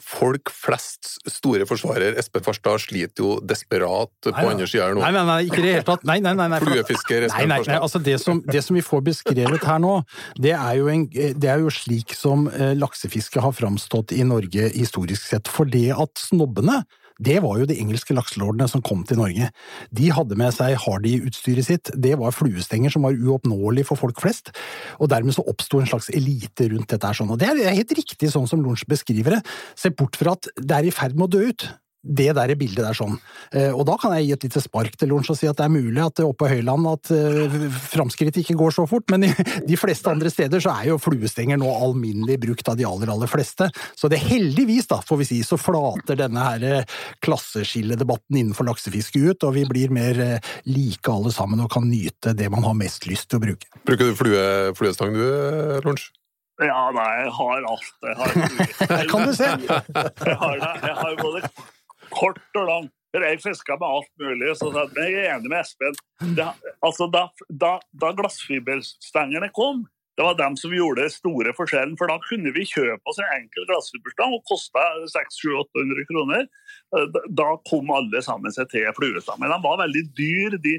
folk 0.00 0.50
flest 0.54 1.10
store 1.30 1.66
forsvarer, 1.68 2.16
Espen 2.20 2.44
Farstad, 2.44 2.80
sliter 2.82 3.24
jo 3.24 3.34
desperat 3.44 4.12
på 4.24 4.32
nei, 4.34 4.46
andre 4.54 4.68
sida 4.70 4.88
nå. 4.92 5.02
Nei, 5.04 5.12
nei, 5.16 5.24
nei, 5.28 5.38
ikke 5.48 5.60
i 5.60 5.64
det 5.66 5.74
hele 5.76 5.86
tatt. 5.88 6.06
Nei, 6.08 6.18
nei, 6.24 6.34
nei. 6.38 6.48
nei 6.52 6.60
Fluefisker, 6.64 7.28
Espen 7.28 7.52
nei, 7.52 7.60
nei, 7.68 7.78
altså 7.78 8.00
det 8.02 8.18
som, 8.22 8.42
det 8.48 8.64
som, 8.64 8.78
vi 8.78 8.84
får 8.86 9.04
beskrevet 9.10 9.66
her 9.68 9.82
nå, 9.82 9.98
det 10.40 10.54
er 10.56 10.78
jo, 10.80 10.88
en, 10.92 11.06
det 11.12 11.52
er 11.52 11.62
jo 11.62 11.72
slik 11.74 12.16
som 12.16 12.48
eh, 12.52 12.72
laksefiske 12.78 13.42
har 13.44 13.54
framstått 13.56 14.14
i 14.16 14.24
Norge 14.26 14.70
historisk 14.72 15.28
sett. 15.28 15.50
For 15.52 15.68
det 15.68 15.90
at 15.92 16.26
snobbene 16.30 16.82
det 17.22 17.38
var 17.44 17.60
jo 17.60 17.68
de 17.68 17.78
engelske 17.80 18.14
lakselordene 18.16 18.68
som 18.70 18.82
kom 18.84 19.04
til 19.08 19.20
Norge. 19.20 19.50
De 19.94 20.10
hadde 20.14 20.38
med 20.38 20.54
seg 20.56 20.76
Hardy-utstyret 20.82 21.68
sitt, 21.68 21.92
det 21.94 22.16
var 22.20 22.34
fluestenger 22.34 22.92
som 22.92 23.06
var 23.06 23.18
uoppnåelig 23.18 23.86
for 23.88 24.00
folk 24.00 24.22
flest, 24.22 24.52
og 24.98 25.12
dermed 25.12 25.36
så 25.36 25.44
oppsto 25.48 25.80
en 25.80 25.90
slags 25.90 26.10
elite 26.14 26.70
rundt 26.72 26.90
dette. 26.90 27.06
her 27.06 27.18
sånn. 27.18 27.32
Og 27.34 27.38
det 27.40 27.50
er 27.50 27.74
helt 27.74 27.96
riktig 27.98 28.30
sånn 28.30 28.48
som 28.48 28.62
Lunch 28.62 28.86
beskriver 28.88 29.38
det, 29.38 29.42
se 29.76 29.90
bort 29.90 30.16
fra 30.18 30.36
at 30.36 30.50
det 30.56 30.76
er 30.76 30.88
i 30.88 30.94
ferd 30.94 31.16
med 31.16 31.30
å 31.30 31.38
dø 31.38 31.48
ut 31.50 31.68
det 32.02 32.32
der 32.34 32.52
bildet 32.58 32.82
der 32.82 32.96
sånn. 32.96 33.14
Eh, 33.54 33.70
og 33.70 33.84
da 33.86 33.94
kan 34.00 34.14
jeg 34.16 34.26
gi 34.26 34.34
et 34.34 34.46
lite 34.48 34.62
spark 34.64 34.96
til 34.98 35.12
Lorentz 35.12 35.30
og 35.30 35.38
si 35.38 35.46
at 35.46 35.58
det 35.58 35.66
er 35.68 35.72
mulig 35.72 36.02
at 36.02 36.22
oppe 36.24 36.42
på 36.42 36.48
Høyland 36.50 36.88
at 36.90 37.10
uh, 37.14 37.56
framskritt 37.92 38.40
ikke 38.40 38.56
går 38.58 38.74
så 38.74 38.86
fort, 38.90 39.06
men 39.12 39.28
i 39.28 39.30
de 39.70 39.76
fleste 39.78 40.10
andre 40.10 40.32
steder 40.32 40.62
så 40.62 40.72
er 40.74 40.88
jo 40.90 40.98
fluestenger 41.02 41.60
nå 41.60 41.68
alminnelig 41.70 42.40
brukt 42.42 42.70
av 42.72 42.78
de 42.80 42.86
aller, 42.88 43.12
aller 43.12 43.30
fleste. 43.30 43.68
Så 43.94 44.10
det 44.10 44.18
heldigvis, 44.24 44.88
da, 44.90 44.98
får 45.06 45.20
vi 45.20 45.28
si, 45.28 45.38
så 45.46 45.58
flater 45.60 46.18
denne 46.18 46.46
her 46.48 46.66
eh, 46.66 46.96
klasseskilledebatten 47.22 48.40
innenfor 48.40 48.66
laksefiske 48.66 49.22
ut, 49.22 49.46
og 49.46 49.54
vi 49.58 49.66
blir 49.70 49.94
mer 49.94 50.18
like 50.66 51.12
alle 51.12 51.30
sammen 51.34 51.62
og 51.62 51.70
kan 51.70 51.86
nyte 51.86 52.34
det 52.34 52.50
man 52.50 52.66
har 52.66 52.74
mest 52.78 53.06
lyst 53.06 53.30
til 53.30 53.38
å 53.38 53.46
bruke. 53.46 53.70
Bruker 53.86 54.10
du 54.10 54.18
flue, 54.18 54.42
fluestang 54.78 55.14
du, 55.14 55.22
Lorentz? 55.84 56.10
Ja, 56.62 56.90
nei, 56.94 57.10
jeg 57.22 57.30
har 57.36 57.64
alt. 57.72 57.92
Jeg 58.02 58.16
har, 58.18 59.06
kan 59.12 59.24
du 59.26 59.32
se! 59.34 59.48
Jeg 59.48 60.36
har, 60.42 60.58
jeg 60.58 60.96
har 60.98 61.16
både 61.22 61.48
kort 62.14 62.60
og 62.60 62.68
lang. 62.68 62.90
Jeg 63.12 63.42
fiska 63.44 63.76
med 63.76 63.88
alt 63.88 64.12
mulig. 64.22 64.54
så 64.56 64.70
Jeg 64.96 65.12
er 65.12 65.34
enig 65.34 65.50
med 65.52 65.60
Espen. 65.60 65.98
Det, 66.36 66.46
altså, 66.80 67.08
da, 67.12 67.26
da, 67.48 67.74
da 67.92 68.12
glassfiberstengene 68.16 69.50
kom, 69.52 69.84
det 70.18 70.24
var 70.26 70.36
dem 70.36 70.56
som 70.60 70.74
gjorde 70.76 71.06
store 71.12 71.54
forskjellen. 71.56 71.94
For 72.00 72.10
da 72.10 72.18
kunne 72.26 72.52
vi 72.52 72.66
kjøpe 72.68 73.00
oss 73.08 73.20
en 73.22 73.30
enkel 73.38 73.64
glassfiberstang 73.70 74.34
og 74.36 74.44
kosta 74.50 74.82
600-800 75.14 76.08
kroner. 76.10 76.44
Eh, 76.96 77.20
da 77.32 77.48
kom 77.70 77.92
alle 77.96 78.20
sammen 78.24 78.52
seg 78.52 78.68
til 78.72 78.88
fluestangen. 78.98 79.48
De 79.48 79.58
var 79.64 79.80
veldig 79.80 80.04
dyre, 80.18 80.60
de, 80.66 80.76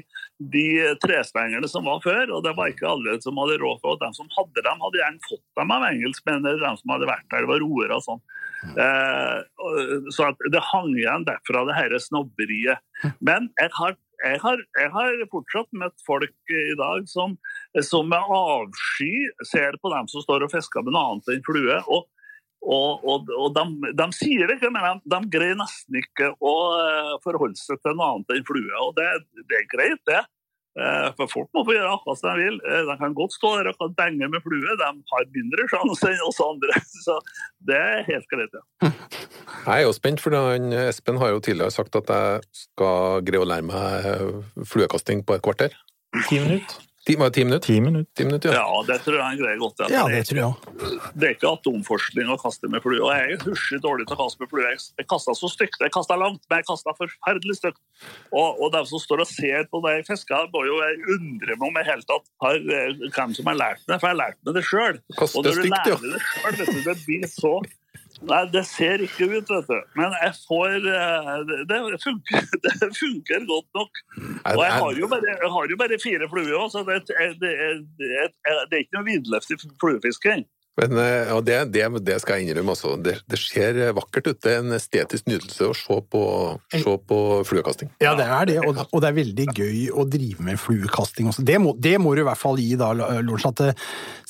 de 0.54 0.66
trestengene 1.02 1.70
som 1.70 1.90
var 1.90 2.04
før. 2.04 2.36
Og 2.36 2.46
det 2.46 2.54
var 2.58 2.70
ikke 2.70 2.92
alle 2.92 3.18
som 3.24 3.42
hadde 3.42 3.58
råd 3.62 3.82
for 3.82 3.98
De 4.02 4.12
som 4.14 4.30
hadde 4.38 4.66
dem, 4.68 4.86
hadde 4.86 5.02
gjerne 5.02 5.26
fått 5.26 5.44
dem 5.58 5.74
av 5.74 5.88
engelskmennene, 5.90 6.56
de 6.62 6.72
som 6.80 6.94
hadde 6.94 7.10
vært 7.10 7.28
der. 7.34 7.42
Det 7.42 7.52
var 7.54 7.64
roere 7.64 7.98
og 7.98 8.06
sånn. 8.06 8.24
Eh, 8.64 9.38
så 10.14 10.30
det 10.54 10.62
hang 10.70 10.94
igjen 10.94 11.26
derfra, 11.26 11.66
det 11.68 11.76
dette 11.82 12.06
snobberiet. 12.06 12.80
Men 13.18 13.50
jeg 13.58 13.74
har 13.80 13.98
jeg 14.24 14.40
har, 14.42 14.62
jeg 14.80 14.90
har, 14.94 15.22
fortsatt 15.32 15.68
møtt 15.76 16.04
folk 16.06 16.52
i 16.52 16.74
dag 16.80 17.06
som, 17.10 17.36
som, 17.84 18.08
med 18.08 18.32
avsky 18.32 19.12
ser 19.50 19.78
på 19.82 19.92
dem 19.92 20.08
som 20.10 20.24
står 20.24 20.46
og 20.46 20.52
fisker 20.54 20.84
med 20.84 20.96
noe 20.96 21.14
annet 21.14 21.32
enn 21.34 21.44
flue. 21.46 21.78
Og, 21.84 22.06
og, 22.64 23.04
og, 23.04 23.32
og 23.36 23.56
de, 23.56 23.92
de, 23.92 24.06
sier 24.16 24.48
det 24.48 24.58
ikke, 24.58 24.72
men 24.72 24.86
de, 24.86 25.12
de, 25.12 25.20
greier 25.34 25.58
nesten 25.60 26.00
ikke 26.00 26.32
å 26.40 26.54
eh, 26.78 27.12
forholde 27.24 27.60
seg 27.60 27.82
til 27.84 27.98
noe 27.98 28.14
annet 28.14 28.36
enn 28.38 28.48
flue. 28.48 28.72
Og 28.86 28.94
det, 28.98 29.10
det 29.44 29.60
er 29.60 29.68
greit, 29.72 30.00
det. 30.08 30.22
Eh, 30.74 31.08
for 31.14 31.30
folk 31.30 31.50
må 31.54 31.62
få 31.68 31.76
gjøre 31.76 31.90
akkurat 31.94 32.18
som 32.18 32.32
de 32.34 32.46
vil. 32.48 32.56
Eh, 32.66 32.80
de 32.88 32.96
kan 32.98 33.14
godt 33.14 33.36
stå 33.36 33.52
der 33.60 33.70
og 33.70 33.76
kan 33.78 33.92
denge 34.00 34.28
med 34.32 34.42
flue. 34.42 34.76
De 34.80 34.88
har 35.12 35.28
mindre 35.36 35.66
sjanse 35.70 36.10
enn 36.10 36.24
oss 36.26 36.40
andre. 36.42 36.80
Så 37.06 37.18
det 37.68 37.78
er 37.78 38.02
helt 38.08 38.26
greit, 38.32 38.58
ja. 38.58 38.90
Jeg 39.64 39.76
er 39.76 39.86
jo 39.86 39.94
spent, 39.96 40.20
for 40.20 40.34
Espen 40.34 41.20
har 41.22 41.30
jo 41.32 41.40
tidligere 41.44 41.72
sagt 41.72 41.94
at 41.96 42.10
jeg 42.10 42.40
skal 42.58 43.22
greie 43.24 43.40
å 43.40 43.46
lære 43.48 43.64
meg 43.64 44.66
fluekasting 44.68 45.22
på 45.24 45.38
et 45.38 45.44
kvarter. 45.44 45.76
Ti 46.26 46.40
minutter. 46.42 46.82
Ti, 47.04 47.16
var 47.20 47.28
det 47.28 47.36
ti 47.36 47.44
minutter? 47.44 47.66
Ti 47.66 47.80
minutter. 47.80 48.12
Ti 48.16 48.24
minutter 48.24 48.54
ja. 48.54 48.62
ja. 48.64 48.84
det 48.88 48.96
tror 49.04 49.18
jeg 49.18 49.24
han 49.24 49.36
greier 49.36 49.58
godt. 49.60 49.82
Ja, 49.92 50.04
det 50.08 50.22
tror 50.28 50.38
jeg 50.40 51.00
Det 51.12 51.28
er 51.28 51.34
ikke 51.36 51.50
atomforskning 51.50 52.30
å 52.32 52.38
kaste 52.40 52.70
med 52.72 52.80
flue. 52.84 53.02
Og 53.04 53.10
jeg 53.12 53.34
er 53.34 53.44
huslig 53.44 53.80
dårlig 53.84 54.06
til 54.08 54.16
å 54.16 54.20
kaste 54.22 54.40
med 54.40 54.52
flue. 54.52 54.72
Jeg 54.72 55.08
kasta 55.12 55.36
så 55.36 55.50
stygt, 55.52 55.76
jeg 55.84 55.92
kasta 55.92 56.16
langt, 56.16 56.40
men 56.48 56.62
jeg 56.62 56.68
kasta 56.70 56.96
forferdelig 56.96 57.58
stygt. 57.60 57.80
Og, 58.32 58.56
og 58.56 58.72
de 58.72 58.82
som 58.88 59.04
står 59.04 59.24
og 59.26 59.28
ser 59.28 59.68
på 59.68 59.82
det 59.84 59.98
jeg 59.98 60.08
fisker, 60.08 60.48
må 60.54 60.64
jo 60.64 60.80
undre 61.18 61.58
meg 61.60 61.68
om 61.68 61.80
jeg 61.82 61.90
helt 61.92 62.08
tatt 62.08 62.28
har 62.46 62.60
eh, 62.80 63.06
hvem 63.18 63.36
som 63.36 63.52
har 63.52 63.60
lært 63.60 63.84
meg, 63.84 63.98
for 63.98 64.08
jeg 64.08 64.14
har 64.14 64.20
lært 64.22 64.40
meg 64.40 64.56
det 64.56 64.66
sjøl. 64.70 65.00
Og 65.20 65.40
når 65.44 65.60
du 65.60 65.72
lærer 65.74 66.04
det 66.08 66.24
sjøl, 66.30 66.84
det 66.88 67.00
blir 67.04 67.28
så 67.36 67.58
Nei, 68.22 68.44
det 68.52 68.62
ser 68.68 69.02
ikke 69.02 69.26
ut, 69.26 69.48
vet 69.50 69.68
du. 69.68 69.78
Men 69.98 70.14
jeg 70.22 70.34
får 70.46 70.86
eh, 70.86 71.30
Det 71.66 71.78
funker, 72.04 72.44
det 72.64 72.90
funker 72.98 73.46
godt 73.50 73.68
nok. 73.74 74.02
Og 74.54 74.62
jeg 74.62 74.72
har 74.78 75.00
jo 75.00 75.08
bare, 75.10 75.34
har 75.56 75.70
jo 75.70 75.78
bare 75.80 75.98
fire 76.02 76.28
fluer 76.30 76.68
så 76.70 76.84
det, 76.86 77.00
det, 77.10 77.52
det, 77.98 78.10
det, 78.38 78.76
er 78.78 78.84
ikke 78.84 78.98
noe 78.98 79.08
vidløftig 79.08 79.58
fluefisking. 79.82 80.46
Men, 80.74 80.98
og 81.30 81.44
det, 81.46 81.58
det, 81.70 81.84
det, 82.02 82.16
skal 82.22 82.40
jeg 82.40 82.48
innrømme. 82.48 82.74
Altså. 82.74 82.96
Det, 82.98 83.20
det, 83.30 83.38
ser 83.38 83.78
vakkert 83.94 84.32
ut. 84.32 84.40
Det 84.42 84.56
er 84.56 84.62
en 84.64 84.74
estetisk 84.74 85.28
nytelse 85.30 85.68
å 85.70 85.76
se 85.78 85.98
på, 86.10 86.22
se 86.74 86.94
på 87.10 87.18
fluekasting. 87.46 87.92
Ja, 88.02 88.16
det 88.18 88.26
er 88.26 88.50
det, 88.50 88.56
og, 88.64 88.80
og, 88.88 88.98
det 89.04 89.10
er 89.10 89.18
veldig 89.20 89.46
gøy 89.54 89.84
å 89.94 90.06
drive 90.10 90.46
med 90.46 90.58
fluekasting 90.58 91.30
også. 91.30 91.44
Det 91.46 91.60
må, 91.62 91.76
det 91.78 91.94
må 92.02 92.16
du 92.16 92.24
i 92.24 92.26
hvert 92.26 92.40
fall 92.40 92.58
gi, 92.58 92.72
da, 92.80 92.90
Lorentz. 92.94 93.46
At 93.52 93.62
eh, 93.68 93.84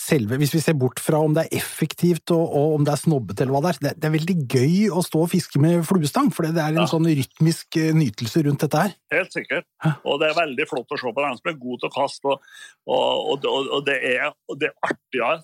selve, 0.04 0.36
hvis 0.40 0.52
vi 0.52 0.60
ser 0.60 0.76
bort 0.76 1.00
fra 1.00 1.22
om 1.24 1.32
det 1.36 1.46
er 1.46 1.62
effektivt 1.62 2.34
og, 2.34 2.42
og 2.44 2.76
om 2.78 2.84
det 2.84 2.92
er 2.92 3.00
snobbete 3.00 3.44
eller 3.44 3.56
hva 3.56 3.62
det 3.64 3.72
er, 3.72 3.96
det, 3.96 4.08
er 4.08 4.14
veldig 4.18 4.36
gøy 4.44 4.76
å 4.92 5.04
stå 5.06 5.24
og 5.24 5.32
fiske 5.32 5.62
med 5.62 5.80
fluestang. 5.88 6.28
For 6.34 6.44
det 6.44 6.60
er 6.60 6.74
en 6.74 6.82
ja. 6.84 6.90
sånn 6.90 7.08
rytmisk 7.08 7.80
eh, 7.80 7.94
nytelse 7.96 8.44
rundt 8.44 8.66
dette 8.66 8.84
her. 8.84 8.94
Helt 9.14 9.32
sikkert. 9.32 9.68
Og 10.04 10.20
det 10.20 10.30
er 10.30 10.38
veldig 10.42 10.68
flott 10.68 10.92
å 10.92 11.00
se 11.00 11.16
på 11.16 11.24
dem 11.24 11.40
som 11.40 11.52
er 11.54 11.58
gode 11.62 11.80
til 11.80 11.92
å 11.92 11.96
kaste. 11.96 12.38
Og, 12.84 13.48
og 13.48 13.80
det 13.88 13.96
er, 14.12 14.32
det 14.60 14.70
er 14.70 14.78
artigere 14.92 15.42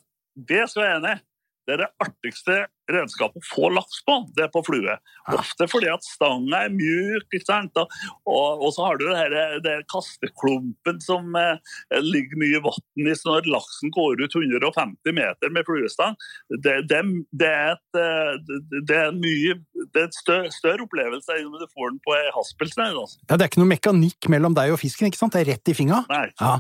det 0.49 0.65
skal 0.71 0.87
jeg 0.87 1.01
enig 1.01 1.17
i. 1.19 1.25
Det 1.69 1.77
er 1.77 1.83
det 1.85 1.91
artigste 2.03 2.55
redskapet 2.91 3.39
å 3.39 3.47
få 3.47 3.69
laks 3.71 4.01
på, 4.03 4.15
det 4.35 4.43
er 4.47 4.49
på 4.51 4.63
flue. 4.67 4.95
Ofte 5.31 5.69
fordi 5.71 5.87
at 5.93 6.03
stanga 6.03 6.65
er 6.67 6.73
mjuk, 6.75 7.29
ikke 7.29 7.47
sant? 7.47 7.77
Og, 7.79 7.85
og, 8.27 8.65
så 8.75 8.89
har 8.89 8.99
du 8.99 9.05
det, 9.05 9.19
her, 9.21 9.61
det 9.63 9.75
kasteklumpen 9.93 10.99
som 11.05 11.37
eh, 11.39 11.77
ligger 12.03 12.41
mye 12.43 12.63
vann 12.65 13.05
i 13.05 13.07
når 13.07 13.47
laksen 13.53 13.93
går 13.95 14.25
ut 14.25 14.35
150 14.41 15.15
meter 15.15 15.55
med 15.55 15.69
fluestang. 15.69 16.17
Det, 16.51 16.81
det, 16.91 17.05
det, 17.39 17.53
er, 17.53 17.77
et, 17.77 18.01
eh, 18.03 18.83
det 18.89 18.99
er 19.05 19.15
mye 19.15 19.61
det 19.95 20.03
er 20.03 20.09
en 20.09 20.17
større, 20.17 20.51
større 20.55 20.89
opplevelse 20.89 21.37
enn 21.37 21.53
om 21.53 21.61
du 21.61 21.69
får 21.71 21.93
den 21.93 22.03
på 22.03 22.17
ei 22.19 22.27
haspelsnei. 22.35 22.91
Altså. 22.91 23.23
Ja, 23.29 23.37
det 23.37 23.47
er 23.47 23.53
ikke 23.53 23.63
noe 23.63 23.75
mekanikk 23.77 24.31
mellom 24.33 24.59
deg 24.59 24.75
og 24.75 24.83
fisken, 24.83 25.07
ikke 25.11 25.23
sant? 25.23 25.37
Det 25.37 25.45
er 25.45 25.53
rett 25.55 25.71
i 25.71 25.77
fingra? 25.77 26.03
Nei. 26.11 26.27
Ja. 26.41 26.59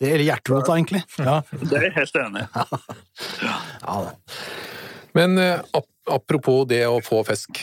Eller 0.00 0.24
hjerterota, 0.24 0.74
egentlig. 0.76 1.02
Ja. 1.20 1.40
Det 1.52 1.76
er 1.76 1.86
jeg 1.88 1.96
helt 1.98 2.18
enig 2.22 2.42
i. 2.42 2.66
ja, 3.44 3.98
Men 5.18 5.38
eh, 5.38 5.60
apropos 6.10 6.64
det 6.70 6.82
å 6.88 7.00
få 7.04 7.22
fisk. 7.28 7.60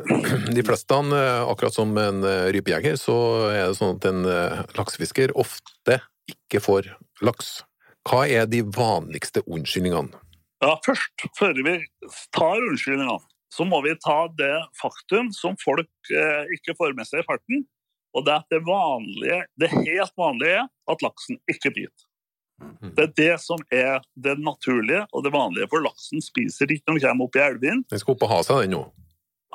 De 0.56 0.64
fleste, 0.64 1.00
eh, 1.16 1.40
akkurat 1.50 1.74
som 1.74 1.96
en 1.98 2.22
eh, 2.24 2.46
rypejeger, 2.54 2.96
så 3.00 3.16
er 3.50 3.64
det 3.64 3.78
sånn 3.80 3.98
at 3.98 4.06
en 4.10 4.22
laksefisker 4.78 5.34
ofte 5.38 5.98
ikke 6.30 6.62
får 6.62 6.92
laks. 7.26 7.60
Hva 8.08 8.22
er 8.30 8.46
de 8.48 8.62
vanligste 8.64 9.42
unnskyldningene? 9.46 10.14
Ja, 10.60 10.76
Først, 10.84 11.26
før 11.38 11.56
vi 11.64 11.74
tar 12.36 12.62
unnskyldningene, 12.62 13.18
så 13.50 13.66
må 13.66 13.80
vi 13.82 13.96
ta 13.98 14.22
det 14.38 14.54
faktum 14.78 15.32
som 15.34 15.56
folk 15.58 15.88
ikke 16.54 16.76
får 16.78 16.94
med 16.94 17.08
seg 17.08 17.24
i 17.24 17.26
farten, 17.26 17.64
og 18.16 18.26
det, 18.26 18.36
er 18.36 18.46
det, 18.50 18.62
vanlige, 18.66 19.42
det 19.60 19.70
helt 19.74 20.14
vanlige 20.18 20.62
at 20.90 21.04
laksen 21.04 21.38
ikke 21.50 21.74
biter. 21.76 22.06
Mhm. 22.60 22.94
Det 22.96 23.04
er 23.06 23.12
det 23.16 23.34
som 23.40 23.60
er 23.72 24.00
det 24.14 24.38
naturlige 24.38 25.06
og 25.12 25.24
det 25.24 25.32
vanlige, 25.32 25.68
for 25.72 25.84
laksen 25.84 26.24
spiser 26.24 26.72
ikke 26.72 26.90
når 26.90 26.98
den 26.98 27.04
kommer 27.06 27.28
opp 27.28 27.38
i 27.38 27.44
elven. 27.44 27.84
Den 27.90 28.02
skal 28.02 28.16
opp 28.16 28.26
og 28.26 28.32
ha 28.34 28.40
seg, 28.46 28.64
den 28.66 28.76
nå? 28.76 28.82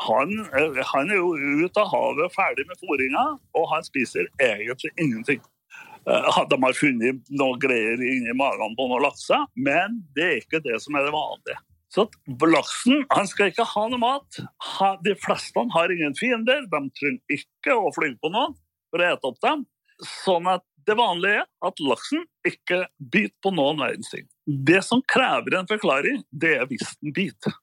Han, 0.06 0.32
eh, 0.52 0.80
han, 0.92 1.12
er 1.12 1.22
jo 1.22 1.36
ute 1.36 1.84
av 1.84 1.92
havet 1.94 2.34
ferdig 2.36 2.66
med 2.68 2.80
fôringa, 2.82 3.28
og 3.56 3.70
han 3.72 3.86
spiser 3.86 4.28
egentlig 4.42 4.92
ingenting. 5.00 5.44
Eh, 6.10 6.42
De 6.50 6.58
har 6.64 6.76
funnet 6.80 7.32
noe 7.32 7.60
greier 7.62 8.02
inni 8.02 8.36
magen 8.36 8.76
på 8.76 8.90
noen 8.90 9.06
lakser, 9.06 9.46
men 9.56 10.02
det 10.18 10.26
er 10.26 10.42
ikke 10.42 10.64
det 10.66 10.82
som 10.84 10.98
er 10.98 11.08
det 11.08 11.16
vanlige. 11.16 11.62
Så 11.96 12.04
at 12.10 12.46
laksen 12.52 13.06
han 13.14 13.28
skal 13.32 13.54
ikke 13.54 13.68
ha 13.72 13.86
noe 13.88 14.02
mat. 14.02 14.40
De 15.06 15.16
fleste 15.24 15.64
har 15.76 15.94
ingen 15.94 16.16
fiender. 16.20 16.66
De 16.68 16.82
trenger 17.00 17.40
ikke 17.40 17.78
å 17.80 17.94
fly 17.96 18.12
på 18.20 18.32
noen 18.34 18.56
for 18.92 19.02
å 19.02 19.12
ete 19.14 19.32
opp 19.32 19.40
dem. 19.46 19.64
Sånn 20.04 20.50
at 20.52 20.66
det 20.86 20.98
vanlige 21.00 21.46
er 21.46 21.70
at 21.70 21.80
laksen 21.82 22.26
ikke 22.46 22.84
biter 23.00 23.38
på 23.42 23.54
noen 23.56 23.80
verdens 23.80 24.12
ting. 24.12 24.28
Det 24.46 24.82
som 24.86 25.02
krever 25.10 25.56
en 25.58 25.70
forklaring, 25.70 26.20
det 26.30 26.58
er 26.60 26.68
hvis 26.70 26.98
den 27.00 27.16
biter. 27.16 27.56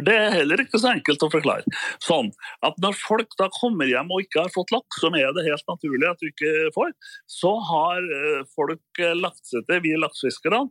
Det 0.00 0.14
er 0.16 0.32
heller 0.32 0.62
ikke 0.62 0.78
så 0.80 0.92
enkelt 0.94 1.24
å 1.24 1.30
forklare. 1.32 1.80
Sånn 2.04 2.30
at 2.64 2.76
Når 2.80 2.96
folk 3.00 3.34
da 3.40 3.50
kommer 3.52 3.88
hjem 3.88 4.12
og 4.14 4.24
ikke 4.24 4.46
har 4.46 4.52
fått 4.54 4.72
laks, 4.74 5.00
som 5.02 5.16
er 5.18 5.32
det 5.36 5.46
helt 5.48 5.66
naturlig 5.68 6.08
at 6.08 6.22
du 6.22 6.28
ikke 6.30 6.70
får, 6.76 6.94
så 7.28 7.52
har 7.68 8.06
eh, 8.18 8.44
folk 8.56 9.02
eh, 9.02 9.16
lagt 9.18 9.42
seg 9.50 9.66
til, 9.68 9.82
vi 9.84 9.96
laksefiskerne, 9.98 10.62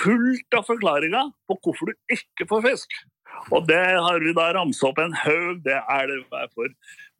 fullt 0.00 0.56
av 0.56 0.68
forklaringer 0.68 1.32
på 1.48 1.58
hvorfor 1.62 1.90
du 1.90 2.14
ikke 2.16 2.48
får 2.50 2.64
fisk. 2.68 3.00
Og 3.50 3.64
det 3.68 3.80
har 3.80 4.20
vi 4.22 4.34
da 4.36 4.50
ramsa 4.54 4.90
opp 4.90 5.00
en 5.02 5.14
haug. 5.16 5.62
Det 5.64 5.78
er 5.78 6.10
det 6.10 6.18
er 6.36 6.50
for 6.52 6.68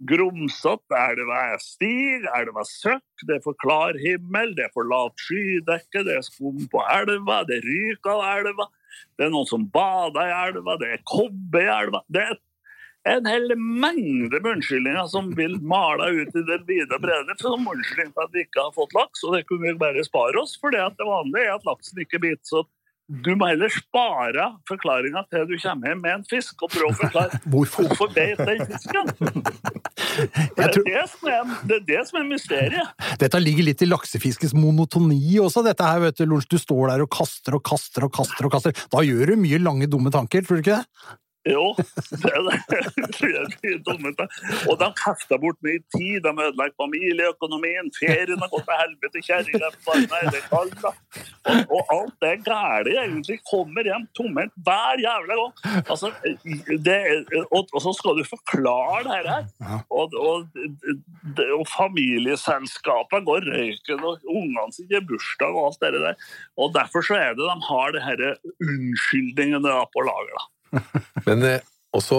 grumsete, 0.08 0.98
er 0.98 1.16
det 1.18 1.26
er 1.38 1.58
stig, 1.62 2.26
er 2.26 2.46
det 2.48 2.54
er 2.58 2.68
søkk, 2.68 3.24
det 3.28 3.38
er 3.38 3.42
for 3.44 3.58
klar 3.62 3.96
himmel, 4.02 4.54
det 4.58 4.66
er 4.66 4.72
for 4.74 4.88
lavt 4.88 5.20
skydekke, 5.22 6.04
det 6.06 6.18
er 6.18 6.24
skum 6.26 6.64
på 6.72 6.82
elva, 6.90 7.42
det 7.48 7.62
ryker 7.64 8.16
av 8.16 8.24
elva, 8.42 8.68
det 9.16 9.28
er 9.28 9.34
noen 9.34 9.48
som 9.48 9.68
bader 9.72 10.26
i 10.26 10.38
elva, 10.48 10.76
det 10.80 10.90
er 10.96 11.04
kobbe 11.08 11.62
i 11.62 11.70
elva. 11.70 12.02
Det 12.12 12.24
er 12.26 12.40
en 13.08 13.26
hel 13.26 13.54
mengde 13.56 14.38
med 14.40 14.50
unnskyldninger 14.56 15.08
som 15.10 15.32
vil 15.38 15.56
male 15.62 16.10
ut 16.20 16.36
i 16.36 16.44
den 16.46 16.62
vide 16.68 16.98
bredde 17.02 17.34
som 17.40 17.66
unnskyldning 17.66 18.12
for 18.14 18.28
at 18.28 18.36
vi 18.36 18.44
ikke 18.46 18.62
har 18.62 18.76
fått 18.76 18.94
laks, 18.94 19.24
og 19.26 19.34
det 19.36 19.42
kunne 19.48 19.72
vi 19.72 19.80
bare 19.80 20.04
spare 20.06 20.38
oss, 20.42 20.54
for 20.60 20.74
det 20.74 20.84
det 20.98 21.08
vanlige 21.08 21.48
er 21.48 21.56
at 21.56 21.66
laksen 21.66 22.02
ikke 22.04 22.22
biter. 22.22 22.46
Så 22.46 22.64
du 23.12 23.32
må 23.36 23.48
heller 23.50 23.68
spare 23.74 24.44
forklaringa 24.70 25.24
til 25.28 25.48
du 25.50 25.56
kommer 25.60 25.90
hjem 25.90 26.02
med 26.04 26.14
en 26.14 26.24
fisk, 26.30 26.62
og 26.62 26.70
prøve 26.72 26.92
å 26.92 26.98
forklare 27.00 27.40
Hvorfor? 27.52 27.88
hvorfor 27.90 28.12
beit 28.14 28.40
den 28.40 28.62
fisken. 28.70 29.10
Det 30.12 30.60
er 30.60 30.72
tror, 30.74 30.84
det 30.84 31.02
som 31.08 31.28
er, 31.30 31.52
det 31.64 31.76
er, 31.76 31.84
det 31.88 32.00
som 32.04 32.18
er 32.20 32.24
mysteriet. 32.28 33.04
dette 33.20 33.38
ligger 33.40 33.64
litt 33.64 33.84
i 33.84 33.86
laksefiskets 33.88 34.52
monotoni 34.52 35.38
også, 35.40 35.62
dette 35.64 35.86
her, 35.86 36.02
vet 36.02 36.18
du, 36.18 36.26
Lorentz. 36.28 36.50
Du 36.52 36.58
står 36.60 36.90
der 36.92 37.04
og 37.06 37.08
kaster 37.14 37.56
og 37.56 37.62
kaster 37.64 38.04
og 38.04 38.12
kaster 38.12 38.48
og 38.48 38.52
kaster. 38.52 38.76
Da 38.92 39.00
gjør 39.06 39.32
du 39.32 39.40
mye 39.40 39.60
lange, 39.62 39.88
dumme 39.88 40.12
tanker, 40.12 40.44
tror 40.44 40.60
du 40.60 40.64
ikke 40.66 40.82
det? 40.82 41.16
Jo, 41.42 41.74
det 42.22 42.30
er 42.30 42.42
det. 42.46 42.58
Det 43.22 43.30
mye 43.62 43.78
dumme 43.86 44.10
ting. 44.14 44.28
Og 44.70 44.76
de 44.78 44.88
kasta 44.98 45.38
bort 45.42 45.58
mye 45.66 45.80
tid. 45.94 46.20
De 46.22 46.30
ødelegger 46.30 46.74
familieøkonomien. 46.78 47.90
Ferien 47.96 48.38
har 48.42 48.50
gått 48.52 48.66
til 48.68 48.78
helvete. 48.78 49.22
Kjerringa 49.26 49.70
er. 49.70 50.28
Det 50.30 50.42
da. 50.52 50.92
Og, 51.50 51.74
og 51.74 51.90
alt 51.96 52.14
det 52.22 52.34
gale 52.46 52.94
egentlig 53.02 53.40
kommer 53.50 53.86
hjem 53.86 54.06
tomhendt 54.18 54.54
hver 54.66 55.02
jævla 55.02 55.38
gang. 55.40 55.82
Altså, 55.82 56.12
det, 56.86 56.98
og, 57.50 57.66
og 57.72 57.80
så 57.82 57.94
skal 57.98 58.20
du 58.20 58.24
forklare 58.30 59.02
det 59.08 59.18
her. 59.18 59.82
Og, 59.90 60.14
og, 60.22 60.46
og 61.58 61.66
familieselskapene 61.74 63.26
går 63.26 63.50
røyken, 63.50 64.06
og 64.06 64.22
ungene 64.30 64.70
sine 64.76 65.00
har 65.00 65.06
bursdag 65.10 65.58
og 65.58 65.72
alt 65.72 65.82
det 65.82 66.06
der. 66.06 66.32
Og 66.60 66.74
derfor 66.78 67.06
så 67.06 67.18
er 67.18 67.34
det 67.38 67.50
de 67.50 67.60
har 67.68 67.94
det 67.96 68.06
her 68.06 68.26
unnskyldningene 68.62 69.78
på 69.90 70.06
lager. 70.06 70.34
da. 70.38 70.48
Men 71.28 71.44
og 71.92 72.00
så 72.00 72.18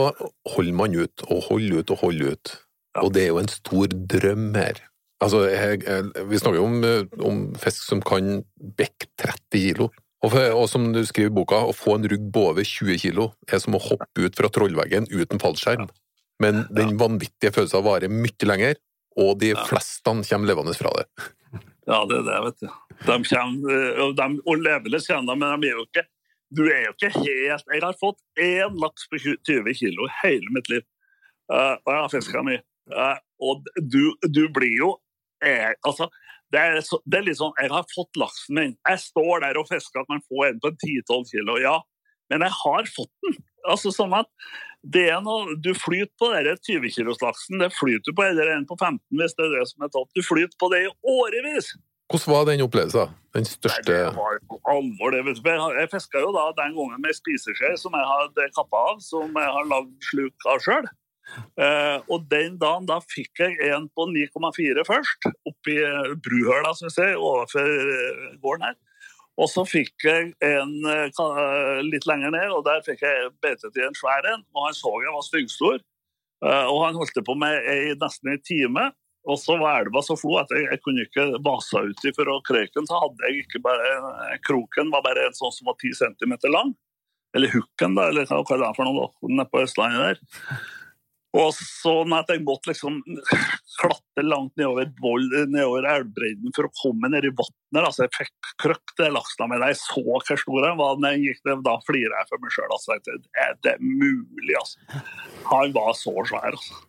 holder 0.53 0.77
man 0.77 0.95
ut 0.95 1.25
og 1.29 1.47
holder 1.49 1.81
ut 1.81 1.93
og 1.93 2.01
holder 2.03 2.35
ut. 2.35 2.55
Og 3.01 3.13
det 3.15 3.23
er 3.23 3.31
jo 3.31 3.41
en 3.41 3.49
stor 3.49 3.89
drøm 3.89 4.51
her. 4.57 4.83
Altså, 5.23 5.45
jeg, 5.49 5.81
jeg, 5.87 6.25
vi 6.29 6.39
snakker 6.39 6.59
jo 6.59 6.67
om, 6.67 6.79
eh, 6.85 7.19
om 7.25 7.43
fisk 7.57 7.85
som 7.87 8.01
kan 8.05 8.43
bekke 8.77 9.09
30 9.21 9.37
kilo. 9.55 9.89
Og, 10.23 10.31
for, 10.31 10.55
og 10.55 10.67
som 10.71 10.85
du 10.95 11.01
skriver 11.07 11.31
i 11.31 11.35
boka, 11.35 11.59
å 11.67 11.75
få 11.75 11.97
en 11.97 12.07
rugg 12.11 12.27
på 12.35 12.45
over 12.51 12.67
20 12.67 12.99
kilo 13.01 13.29
er 13.49 13.61
som 13.63 13.75
å 13.75 13.81
hoppe 13.83 14.23
ut 14.27 14.37
fra 14.39 14.51
trollveggen 14.53 15.09
uten 15.11 15.41
fallskjerm. 15.41 15.87
Men 16.43 16.65
den 16.75 16.97
vanvittige 16.99 17.53
følelsen 17.55 17.85
varer 17.85 18.11
mye 18.11 18.49
lenger, 18.49 18.77
og 19.19 19.37
de 19.41 19.53
fleste 19.67 20.13
kommer 20.29 20.49
levende 20.49 20.75
fra 20.77 20.91
det. 20.99 21.07
Ja, 21.87 22.03
det 22.07 22.21
er 22.21 22.27
det, 22.27 22.39
vet 22.45 22.61
du. 22.63 22.67
De 23.03 23.17
kommer, 23.27 23.73
eh, 23.75 24.03
de 24.19 24.27
og 24.43 24.61
levende 24.63 25.01
kommer 25.07 25.33
de, 25.33 25.39
men 25.39 25.63
de 25.63 25.71
er 25.71 25.79
jo 25.79 25.87
ikke 25.87 26.05
Du 26.53 26.63
er 26.67 26.85
jo 26.87 26.93
ikke 26.93 27.11
helt 27.15 27.71
Jeg 27.73 27.83
har 27.83 27.95
fått 27.99 28.19
én 28.39 28.75
laks 28.81 29.07
på 29.09 29.19
20 29.21 29.73
kilo 29.79 30.09
hele 30.21 30.55
mitt 30.55 30.69
liv, 30.71 30.83
uh, 31.51 31.75
og 31.81 31.89
jeg 31.89 32.01
har 32.01 32.11
fiska 32.13 32.43
mye. 32.45 32.61
Uh, 32.91 33.17
og 33.43 33.63
du, 33.79 34.11
du 34.27 34.43
blir 34.51 34.73
jo 34.75 34.89
eh, 35.39 35.71
Altså, 35.87 36.09
det 36.51 36.59
er, 36.59 36.81
så, 36.83 36.99
det 37.07 37.21
er 37.21 37.27
litt 37.29 37.39
sånn 37.39 37.55
Jeg 37.61 37.71
har 37.71 37.87
fått 37.93 38.19
laksen 38.19 38.59
min. 38.59 38.75
Jeg 38.89 39.01
står 39.05 39.45
der 39.45 39.59
og 39.59 39.69
fisker 39.71 40.03
at 40.03 40.11
man 40.11 40.23
får 40.27 40.49
en 40.49 40.61
på 40.63 40.73
10-12 40.75 41.31
kilo, 41.31 41.57
ja. 41.63 41.77
Men 42.31 42.45
jeg 42.45 42.55
har 42.59 42.91
fått 42.91 43.11
den. 43.25 43.39
Altså 43.69 43.93
sånn 43.95 44.13
at 44.17 44.27
det 44.83 45.05
er 45.13 45.21
noe, 45.23 45.55
Du 45.63 45.71
flyter 45.77 46.11
på 46.19 46.29
denne 46.33 46.57
20-kiloslaksen. 46.59 47.61
Det 47.61 47.71
flyter 47.77 48.15
på, 48.15 48.25
eller 48.27 48.51
en 48.51 48.67
på 48.67 48.75
15 48.75 48.99
hvis 49.15 49.35
det 49.37 49.47
er 49.47 49.57
det 49.57 49.65
som 49.71 49.85
er 49.85 49.93
topp. 49.93 50.09
Du 50.15 50.23
flyter 50.25 50.55
på 50.59 50.69
det 50.73 50.83
i 50.85 50.93
årevis. 51.15 51.71
Hvordan 52.13 52.33
var 52.33 52.43
den 52.45 52.61
opplevelsen? 52.61 53.13
Den 53.33 53.41
Nei, 53.41 53.49
største 53.49 53.83
det 53.87 54.01
var 54.13 54.35
jo 54.37 54.57
alvor, 54.69 55.15
det. 55.15 55.21
Jeg 55.79 55.89
fiska 55.89 56.19
jo 56.21 56.29
da 56.35 56.43
den 56.59 56.75
gangen 56.77 57.01
med 57.01 57.15
spiseskje 57.17 57.71
som 57.81 57.95
jeg 57.97 58.05
hadde 58.05 58.45
kappa 58.53 58.81
av, 58.91 58.99
som 59.01 59.33
jeg 59.33 59.53
har 59.55 59.65
lagd 59.71 59.95
sluk 60.11 60.45
av 60.53 60.61
sjøl. 60.61 60.85
Eh, 61.57 61.97
og 62.13 62.27
den 62.29 62.59
dagen 62.61 62.85
da 62.85 62.99
fikk 63.01 63.41
jeg 63.41 63.57
en 63.73 63.89
på 63.97 64.05
9,4 64.11 64.85
først, 64.85 65.29
oppi 65.49 65.79
Bruhøla, 66.21 66.75
vi 66.83 66.93
ser, 66.93 67.17
overfor 67.17 67.73
eh, 67.97 68.31
gården 68.45 68.69
her. 68.69 68.77
Og 69.41 69.49
så 69.49 69.65
fikk 69.65 70.05
jeg 70.05 70.35
en 70.45 70.73
eh, 70.93 71.81
litt 71.89 72.05
lenger 72.05 72.37
ned, 72.37 72.53
og 72.53 72.61
der 72.69 72.85
fikk 72.85 73.01
jeg 73.01 73.33
betet 73.41 73.81
i 73.81 73.87
en 73.87 73.97
svær 73.97 74.21
en. 74.35 74.45
Og 74.53 74.67
han 74.67 74.77
så 74.77 74.93
jeg 75.01 75.17
var 75.17 75.25
styggstor. 75.31 75.81
Og 76.43 76.79
han 76.83 76.97
holdt 76.99 77.17
på 77.23 77.33
med 77.39 77.55
i 77.71 77.93
nesten 77.95 78.33
en 78.33 78.41
time. 78.43 78.89
Og 79.23 79.39
så 79.39 79.55
var 79.59 79.85
elva 79.85 80.01
så 80.03 80.17
flo 80.19 80.35
at 80.41 80.51
jeg, 80.51 80.67
jeg 80.67 80.81
kunne 80.83 81.05
ikke 81.07 81.27
vase 81.45 81.83
uti 81.87 82.11
for 82.15 82.27
å 82.31 82.41
krøken. 82.43 82.87
Så 82.89 82.99
hadde 83.05 83.29
jeg 83.29 83.45
ikke 83.45 83.63
bare 83.63 84.37
Kroken 84.43 84.91
var 84.91 85.05
bare 85.05 85.29
en 85.29 85.37
sånn 85.37 85.53
som 85.55 85.69
var 85.71 85.79
ti 85.79 85.93
centimeter 85.95 86.51
lang. 86.51 86.73
Eller 87.33 87.49
hooken, 87.55 87.95
da, 87.97 88.09
eller 88.11 88.27
hva 88.29 88.43
det 88.45 88.67
er 88.67 88.77
for 88.77 88.85
noe, 88.85 89.09
nede 89.25 89.49
på 89.49 89.63
Østlandet 89.63 90.03
der. 90.03 90.63
Og 91.33 91.49
sånn 91.57 92.13
at 92.13 92.29
jeg 92.29 92.43
måtte 92.45 92.69
liksom 92.69 92.99
klatre 93.79 94.21
langt 94.21 94.53
nedover, 94.59 94.91
vold, 95.01 95.33
nedover 95.49 95.87
elvbredden 95.89 96.53
for 96.53 96.67
å 96.67 96.73
komme 96.77 97.09
ned 97.09 97.25
i 97.25 97.33
vannet. 97.33 97.79
Altså, 97.79 98.05
jeg 98.05 98.13
fikk 98.19 98.51
krøkt 98.61 98.93
det 99.01 99.09
laksen 99.15 99.49
med 99.49 99.65
Jeg 99.65 99.79
så 99.81 100.03
hvor 100.05 100.21
stor 100.29 100.67
den 100.67 100.77
var. 100.77 100.99
Når 101.01 101.15
jeg 101.15 101.23
gikk 101.31 101.49
ned, 101.49 101.63
da 101.65 101.79
flirer 101.87 102.13
jeg 102.19 102.29
for 102.29 102.43
meg 102.43 102.53
sjøl. 102.53 102.75
Altså. 102.77 102.99
Er 103.47 103.57
det 103.65 103.75
mulig? 103.81 104.53
Altså. 104.59 105.01
Han 105.49 105.73
var 105.73 105.95
så 105.97 106.13
svær. 106.29 106.53
Altså. 106.53 106.83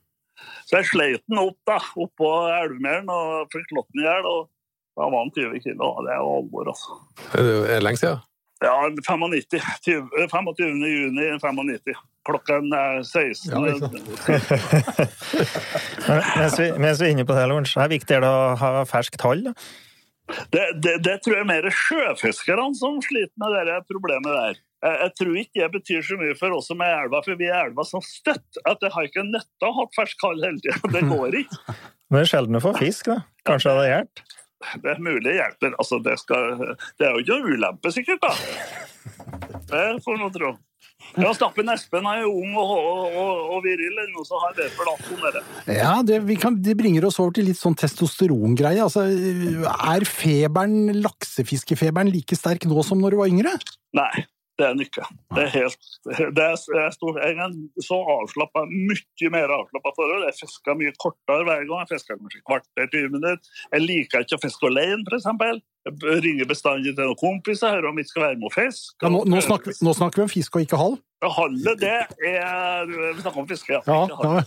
Så 0.64 0.80
jeg 0.80 0.90
sleit 0.90 1.24
den 1.28 1.40
opp 1.42 1.58
da, 1.68 1.78
oppå 2.00 2.30
elvmeren 2.62 3.10
og 3.12 3.50
fikk 3.54 3.68
slått 3.72 3.90
den 3.92 4.04
i 4.04 4.06
hjel. 4.08 4.28
Og 4.30 4.46
da 4.94 5.08
var 5.10 5.24
han 5.24 5.34
20 5.34 5.64
kilo. 5.64 5.90
Det 6.06 6.14
er 6.14 6.22
alvor, 6.22 6.70
altså. 6.72 7.00
Er 7.34 7.50
det 7.68 7.82
lenge 7.84 8.00
siden? 8.02 8.22
Ja, 8.64 8.74
95. 8.88 9.60
20, 9.84 10.28
25. 10.30 10.84
juni 10.88 11.26
95. 11.38 11.96
Klokken 12.24 12.72
er 12.72 13.02
16. 13.02 13.50
Ja, 13.52 13.58
Mens 16.38 16.58
vi, 16.58 16.70
mens 16.80 17.00
vi 17.00 17.06
er 17.06 17.12
inne 17.12 17.26
på 17.28 17.36
det, 17.36 17.48
Lorentz, 17.50 17.74
er 17.76 17.84
det 17.84 17.98
viktig 17.98 18.20
å 18.24 18.34
ha 18.60 18.70
ferskt 18.88 19.18
tall? 19.20 19.42
Det, 20.54 20.62
det, 20.80 20.94
det 21.04 21.18
tror 21.20 21.36
jeg 21.36 21.42
er 21.44 21.50
mer 21.50 21.66
sjøfiskerne 21.68 22.70
som 22.78 22.96
sliter 23.04 23.36
med 23.42 23.68
det 23.68 23.82
problemet 23.90 24.32
der. 24.32 24.62
Jeg, 24.84 24.96
jeg 25.00 25.12
tror 25.20 25.40
ikke 25.40 25.60
det 25.62 25.70
betyr 25.78 26.04
så 26.04 26.18
mye 26.20 26.36
for 26.36 26.56
oss 26.58 26.68
som 26.68 26.82
er 26.84 26.92
i 26.92 27.00
elva, 27.06 27.22
for 27.24 27.40
vi 27.40 27.48
er 27.48 27.56
i 27.56 27.70
elva 27.70 27.86
så 27.88 28.02
støtt 28.04 28.60
at 28.68 28.82
det 28.84 28.92
har 28.92 29.08
ikke 29.08 29.24
nytta 29.30 29.70
å 29.70 29.76
ha 29.78 29.88
fersk 29.96 30.20
kald 30.20 30.44
hele 30.44 30.60
tida. 30.60 30.92
Det 30.92 31.04
går 31.08 31.40
ikke. 31.40 31.60
Men 32.12 32.18
det 32.20 32.26
er 32.26 32.32
sjelden 32.34 32.60
å 32.60 32.64
få 32.64 32.74
fisk, 32.76 33.08
da. 33.12 33.22
Kanskje 33.48 33.70
det 33.70 33.78
hadde 33.80 33.94
hjulpet? 33.94 34.26
Det 34.80 34.92
er 34.94 35.00
mulig 35.02 35.24
det 35.26 35.34
hjelper. 35.38 35.74
Altså, 35.80 35.98
det, 36.04 36.18
skal, 36.20 36.60
det 37.00 37.08
er 37.08 37.16
jo 37.16 37.24
ikke 37.24 37.40
noe 37.40 37.56
ulempe, 37.56 37.90
sikkert. 37.92 38.24
da. 38.24 38.32
Det 39.72 39.82
får 40.04 40.20
man 40.20 40.32
tro. 40.32 40.54
Ja, 41.20 41.30
Stappen 41.36 41.68
Espen 41.70 42.06
er 42.08 42.22
jo 42.22 42.30
ung 42.32 42.54
og, 42.58 42.70
og, 42.74 43.16
og, 43.20 43.40
og 43.54 43.58
viril, 43.66 43.92
eller 43.92 44.08
noe, 44.14 44.24
så 44.26 44.38
har 44.40 44.54
jeg 44.54 44.62
det 44.62 44.68
forlatt 44.74 45.10
om 45.12 45.20
dere. 45.20 45.42
Ja, 45.76 45.92
det, 46.06 46.22
vi 46.26 46.36
kan, 46.40 46.56
det 46.64 46.76
bringer 46.78 47.06
oss 47.10 47.20
over 47.22 47.34
til 47.36 47.48
litt 47.50 47.60
sånn 47.60 47.76
testosterongreie. 47.78 48.82
Altså, 48.82 49.04
er 49.74 50.06
feberen, 50.08 50.94
laksefiskefeberen, 51.04 52.12
like 52.14 52.38
sterk 52.38 52.66
nå 52.70 52.86
som 52.86 53.02
når 53.04 53.14
du 53.14 53.20
var 53.20 53.34
yngre? 53.34 53.52
Nei, 53.94 54.24
det 54.58 54.66
er 54.66 54.74
den 54.74 54.84
ikke. 54.84 55.04
Det 55.34 55.42
er 55.44 55.52
helt 55.54 55.86
det 56.04 56.14
er, 56.44 56.56
jeg, 56.76 56.92
er 57.24 57.38
jeg 57.40 57.84
så 57.86 57.96
avslappa, 58.14 58.64
mye 58.70 59.30
mer 59.34 59.52
avslappa 59.56 59.92
forhold. 59.96 60.26
Jeg 60.28 60.36
fiska 60.38 60.76
mye 60.78 60.92
kortere 61.02 61.46
hver 61.48 61.64
gang. 61.66 61.82
Jeg 61.82 61.90
fisker 61.94 62.18
kanskje 62.20 62.42
kvarter, 62.46 62.90
20 62.92 63.14
minutter. 63.16 63.62
Jeg 63.72 63.84
liker 63.84 64.26
ikke 64.26 64.38
å 64.38 64.42
fiske 64.44 64.70
alene, 64.70 65.02
f.eks. 65.10 65.62
Jeg 65.84 66.20
ringer 66.24 66.48
bestandig 66.48 66.94
til 66.94 67.10
noen 67.10 67.20
kompiser 67.20 67.74
hører 67.74 67.90
om 67.90 67.98
ikke 68.00 68.12
skal 68.12 68.26
være 68.28 68.40
med 68.40 68.48
og 68.50 68.54
fiske. 68.54 68.96
Ja, 69.02 69.12
nå, 69.12 69.24
nå, 69.28 69.42
snakker 69.44 69.80
nå 69.84 69.96
snakker 69.98 70.22
vi 70.22 70.28
om 70.28 70.32
fisk 70.32 70.58
og 70.58 70.68
ikke 70.68 70.80
hall. 70.80 70.98
Hallet, 71.24 71.80
det 71.80 71.94
er 72.28 72.90
Vi 72.90 73.22
snakker 73.24 73.40
om 73.42 73.48
fiske, 73.48 73.80
ja. 73.80 73.82
Ja, 73.88 74.44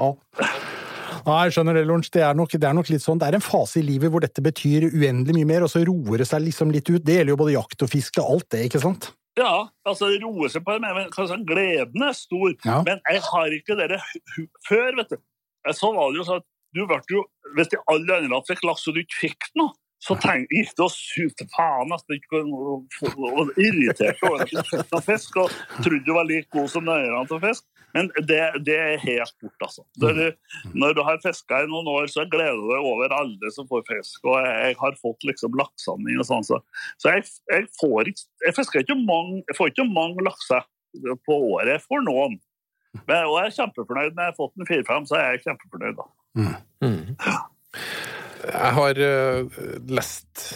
ja. 0.00 0.14
Ja. 1.26 1.36
Ja, 1.44 1.52
skjønner 1.52 1.76
det, 1.76 1.86
Lorentz. 1.88 2.10
Det 2.10 2.20
det 2.20 2.68
er 2.68 2.76
nok 2.76 2.90
litt 2.92 3.04
sånn, 3.04 3.20
det 3.20 3.30
er 3.30 3.38
en 3.38 3.44
fase 3.44 3.80
i 3.80 3.86
livet 3.86 4.12
hvor 4.12 4.24
dette 4.24 4.42
betyr 4.44 4.90
uendelig 4.90 5.36
mye 5.38 5.48
mer, 5.48 5.64
og 5.66 5.72
så 5.72 5.84
roer 5.86 6.22
det 6.22 6.28
seg 6.30 6.44
liksom 6.44 6.72
litt 6.74 6.88
ut. 6.90 7.02
Det 7.04 7.20
gjelder 7.20 7.34
jo 7.34 7.40
både 7.40 7.56
jakt 7.56 7.86
og 7.86 7.92
fiske 7.92 8.22
og 8.22 8.36
alt 8.36 8.48
det, 8.54 8.66
ikke 8.68 8.82
sant? 8.82 9.12
Ja, 9.38 9.68
altså 9.86 10.10
det 10.10 10.20
roer 10.24 10.50
seg 10.52 10.64
på 10.66 10.74
det, 10.74 10.80
men 10.82 11.10
kanskje 11.14 11.38
gleden 11.48 12.06
er 12.06 12.16
stor. 12.16 12.54
Ja. 12.66 12.80
Men 12.86 13.00
jeg 13.08 13.22
har 13.26 13.54
ikke 13.56 13.76
det 13.78 14.00
før, 14.68 14.96
vet 14.98 15.14
du. 15.14 15.20
Så 15.76 15.92
var 15.94 16.10
det 16.10 16.20
jo 16.20 16.26
sånn 16.26 16.42
at 16.42 16.48
du 16.76 16.84
ble 16.86 17.00
jo, 17.10 17.24
Hvis 17.56 17.70
de 17.72 17.78
alle 17.90 18.16
andre 18.20 18.38
fikk 18.46 18.62
laks 18.64 18.86
og 18.88 18.96
du 18.96 19.02
ikke 19.02 19.18
fikk 19.26 19.48
noe, 19.58 19.74
så 20.00 20.14
tenk, 20.16 20.48
gikk 20.54 20.70
det 20.78 20.84
og 20.86 20.92
sute 20.94 21.44
faen 21.52 21.90
nesten 21.92 22.16
ikke 22.16 22.40
og, 22.40 22.86
og 23.04 23.50
irriterte 23.60 24.30
over 24.30 24.46
at 24.46 24.52
du 24.52 24.62
fikk 24.70 24.94
noe 24.94 25.04
fisk, 25.04 25.36
og 25.42 25.58
trodde 25.82 26.04
du 26.06 26.14
var 26.16 26.28
like 26.28 26.48
god 26.54 26.70
som 26.72 26.86
nøyerne 26.88 27.26
til 27.28 27.42
fisk. 27.42 27.66
Men 27.94 28.10
det, 28.28 28.40
det 28.66 28.76
er 28.78 29.00
helt 29.02 29.34
borte, 29.42 29.66
altså. 29.66 29.84
Du- 29.98 30.74
når 30.78 30.94
du 30.94 31.02
har 31.06 31.18
fiska 31.22 31.62
i 31.64 31.70
noen 31.70 31.88
år, 31.90 32.06
så 32.12 32.26
gleder 32.30 32.58
du 32.60 32.68
deg 32.70 32.86
over 32.92 33.14
alle 33.16 33.50
som 33.54 33.66
får 33.70 33.82
fisk. 33.88 34.20
Og 34.24 34.36
jeg, 34.46 34.76
har 34.80 34.98
fått 35.00 35.26
liksom 35.26 35.56
lakseanding 35.58 36.20
og 36.22 36.28
sånn, 36.28 36.46
så, 36.46 36.60
så 37.02 37.16
jeg, 37.16 37.26
jeg 37.50 37.66
får 37.80 38.12
ikke 38.12 38.26
Jeg 38.46 38.56
fisker 38.56 38.84
ikke 38.84 38.98
mange, 39.00 39.42
jeg 39.50 39.58
får 39.58 39.72
ikke 39.72 39.88
mange 39.90 40.24
lakser 40.26 40.66
på 41.26 41.40
året. 41.54 41.74
Jeg 41.76 41.84
får 41.86 42.06
noen. 42.06 42.38
Men, 43.06 43.26
og 43.28 43.36
jeg 43.38 43.50
er 43.50 43.56
kjempefornøyd. 43.58 44.14
Når 44.16 44.22
jeg 44.24 44.32
har 44.32 44.38
fått 44.38 44.54
en 44.58 44.70
fire-fem, 44.70 45.04
så 45.06 45.18
er 45.18 45.26
jeg 45.34 45.42
kjempefornøyd. 45.48 45.98
da. 46.00 46.06
Mm. 46.86 47.04
Jeg 48.40 48.72
har 48.78 49.00
eh, 49.04 49.58
lest, 49.92 50.46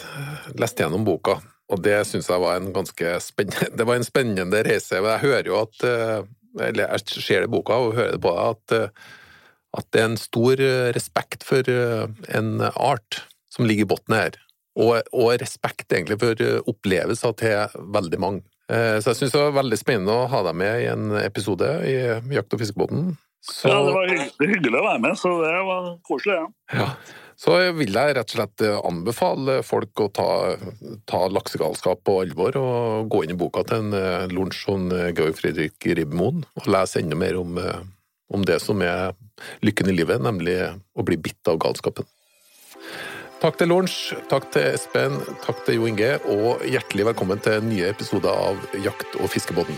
lest 0.59 0.81
gjennom 0.81 1.05
boka, 1.07 1.37
og 1.71 1.83
det 1.85 1.99
syns 2.09 2.31
jeg 2.31 2.43
var 2.43 2.59
en 2.59 2.73
ganske 2.75 3.13
spennende 3.23 3.87
var 3.89 4.01
en 4.01 4.07
spennende 4.07 4.63
reise. 4.67 4.99
Jeg 4.99 5.23
hører 5.25 5.51
jo 5.51 5.61
at 5.61 5.85
eh, 5.89 6.25
Eller 6.61 6.89
jeg 6.95 7.23
ser 7.25 7.43
det 7.45 7.49
i 7.49 7.53
boka 7.55 7.77
og 7.83 7.95
hører 7.99 8.17
det 8.17 8.23
på 8.25 8.33
deg, 8.37 8.55
at, 8.55 8.75
eh, 8.77 9.13
at 9.79 9.87
det 9.93 10.01
er 10.03 10.09
en 10.13 10.21
stor 10.21 10.61
eh, 10.63 10.89
respekt 10.95 11.47
for 11.47 11.67
eh, 11.71 12.07
en 12.39 12.51
art 12.75 13.23
som 13.51 13.67
ligger 13.67 13.87
i 13.87 13.91
bunnen 13.95 14.19
her. 14.19 14.39
Og, 14.75 14.97
og 15.15 15.35
respekt 15.39 15.93
egentlig 15.95 16.19
for 16.19 16.41
opplevelser 16.71 17.35
til 17.39 17.77
veldig 17.95 18.19
mange. 18.19 18.43
Så 18.67 19.13
jeg 19.13 19.19
syns 19.21 19.35
det 19.35 19.43
var 19.43 19.53
veldig 19.61 19.77
spennende 19.79 20.15
å 20.17 20.25
ha 20.33 20.41
deg 20.47 20.57
med 20.57 20.81
i 20.83 20.87
en 20.91 21.13
episode 21.21 21.69
i 21.87 21.93
Jakt- 22.35 22.57
og 22.57 22.63
fiskebåten. 22.63 23.13
Så- 23.45 23.69
Ja, 23.69 23.85
Det 23.85 23.93
var 23.95 24.09
hyggelig 24.49 24.81
å 24.81 24.87
være 24.89 25.03
med, 25.05 25.19
så 25.21 25.35
det 25.45 25.53
var 25.69 25.91
koselig. 26.09 26.39
Ja. 26.41 26.49
ja. 26.81 26.89
Så 27.41 27.57
vil 27.75 27.95
jeg 27.95 28.15
rett 28.15 28.31
og 28.31 28.37
slett 28.37 28.63
eh, 28.65 28.77
anbefale 28.87 29.59
folk 29.67 30.05
å 30.05 30.11
ta, 30.15 30.29
ta 31.09 31.25
laksegalskap 31.33 32.05
på 32.07 32.21
alvor 32.23 32.59
og 32.61 33.11
gå 33.11 33.25
inn 33.25 33.35
i 33.35 33.39
boka 33.39 33.65
til 33.67 33.83
en 33.83 33.99
eh, 33.99 34.27
lunsj 34.31 34.63
som 34.69 34.87
eh, 34.95 35.11
Georg 35.17 35.39
Fredrik 35.41 35.89
Ribmoen 35.99 36.45
og 36.55 36.71
lese 36.71 37.03
enda 37.03 37.19
mer 37.19 37.39
om, 37.41 37.59
om 38.31 38.47
det 38.47 38.61
som 38.63 38.83
er 38.87 39.17
lykken 39.67 39.91
i 39.91 39.97
livet, 39.99 40.23
nemlig 40.23 40.57
å 40.95 41.07
bli 41.07 41.19
bitt 41.21 41.51
av 41.51 41.59
galskapen. 41.63 42.07
Takk 43.43 43.59
til 43.61 43.69
Lunsj, 43.69 44.15
takk 44.31 44.47
til 44.55 44.71
Espen, 44.71 45.19
takk 45.45 45.67
til 45.67 45.81
Jo 45.81 45.89
Inge, 45.91 46.15
og 46.33 46.63
hjertelig 46.65 47.11
velkommen 47.11 47.43
til 47.45 47.61
nye 47.67 47.91
episoder 47.91 48.33
av 48.33 48.63
Jakt- 48.87 49.19
og 49.21 49.29
fiskebåten. 49.35 49.77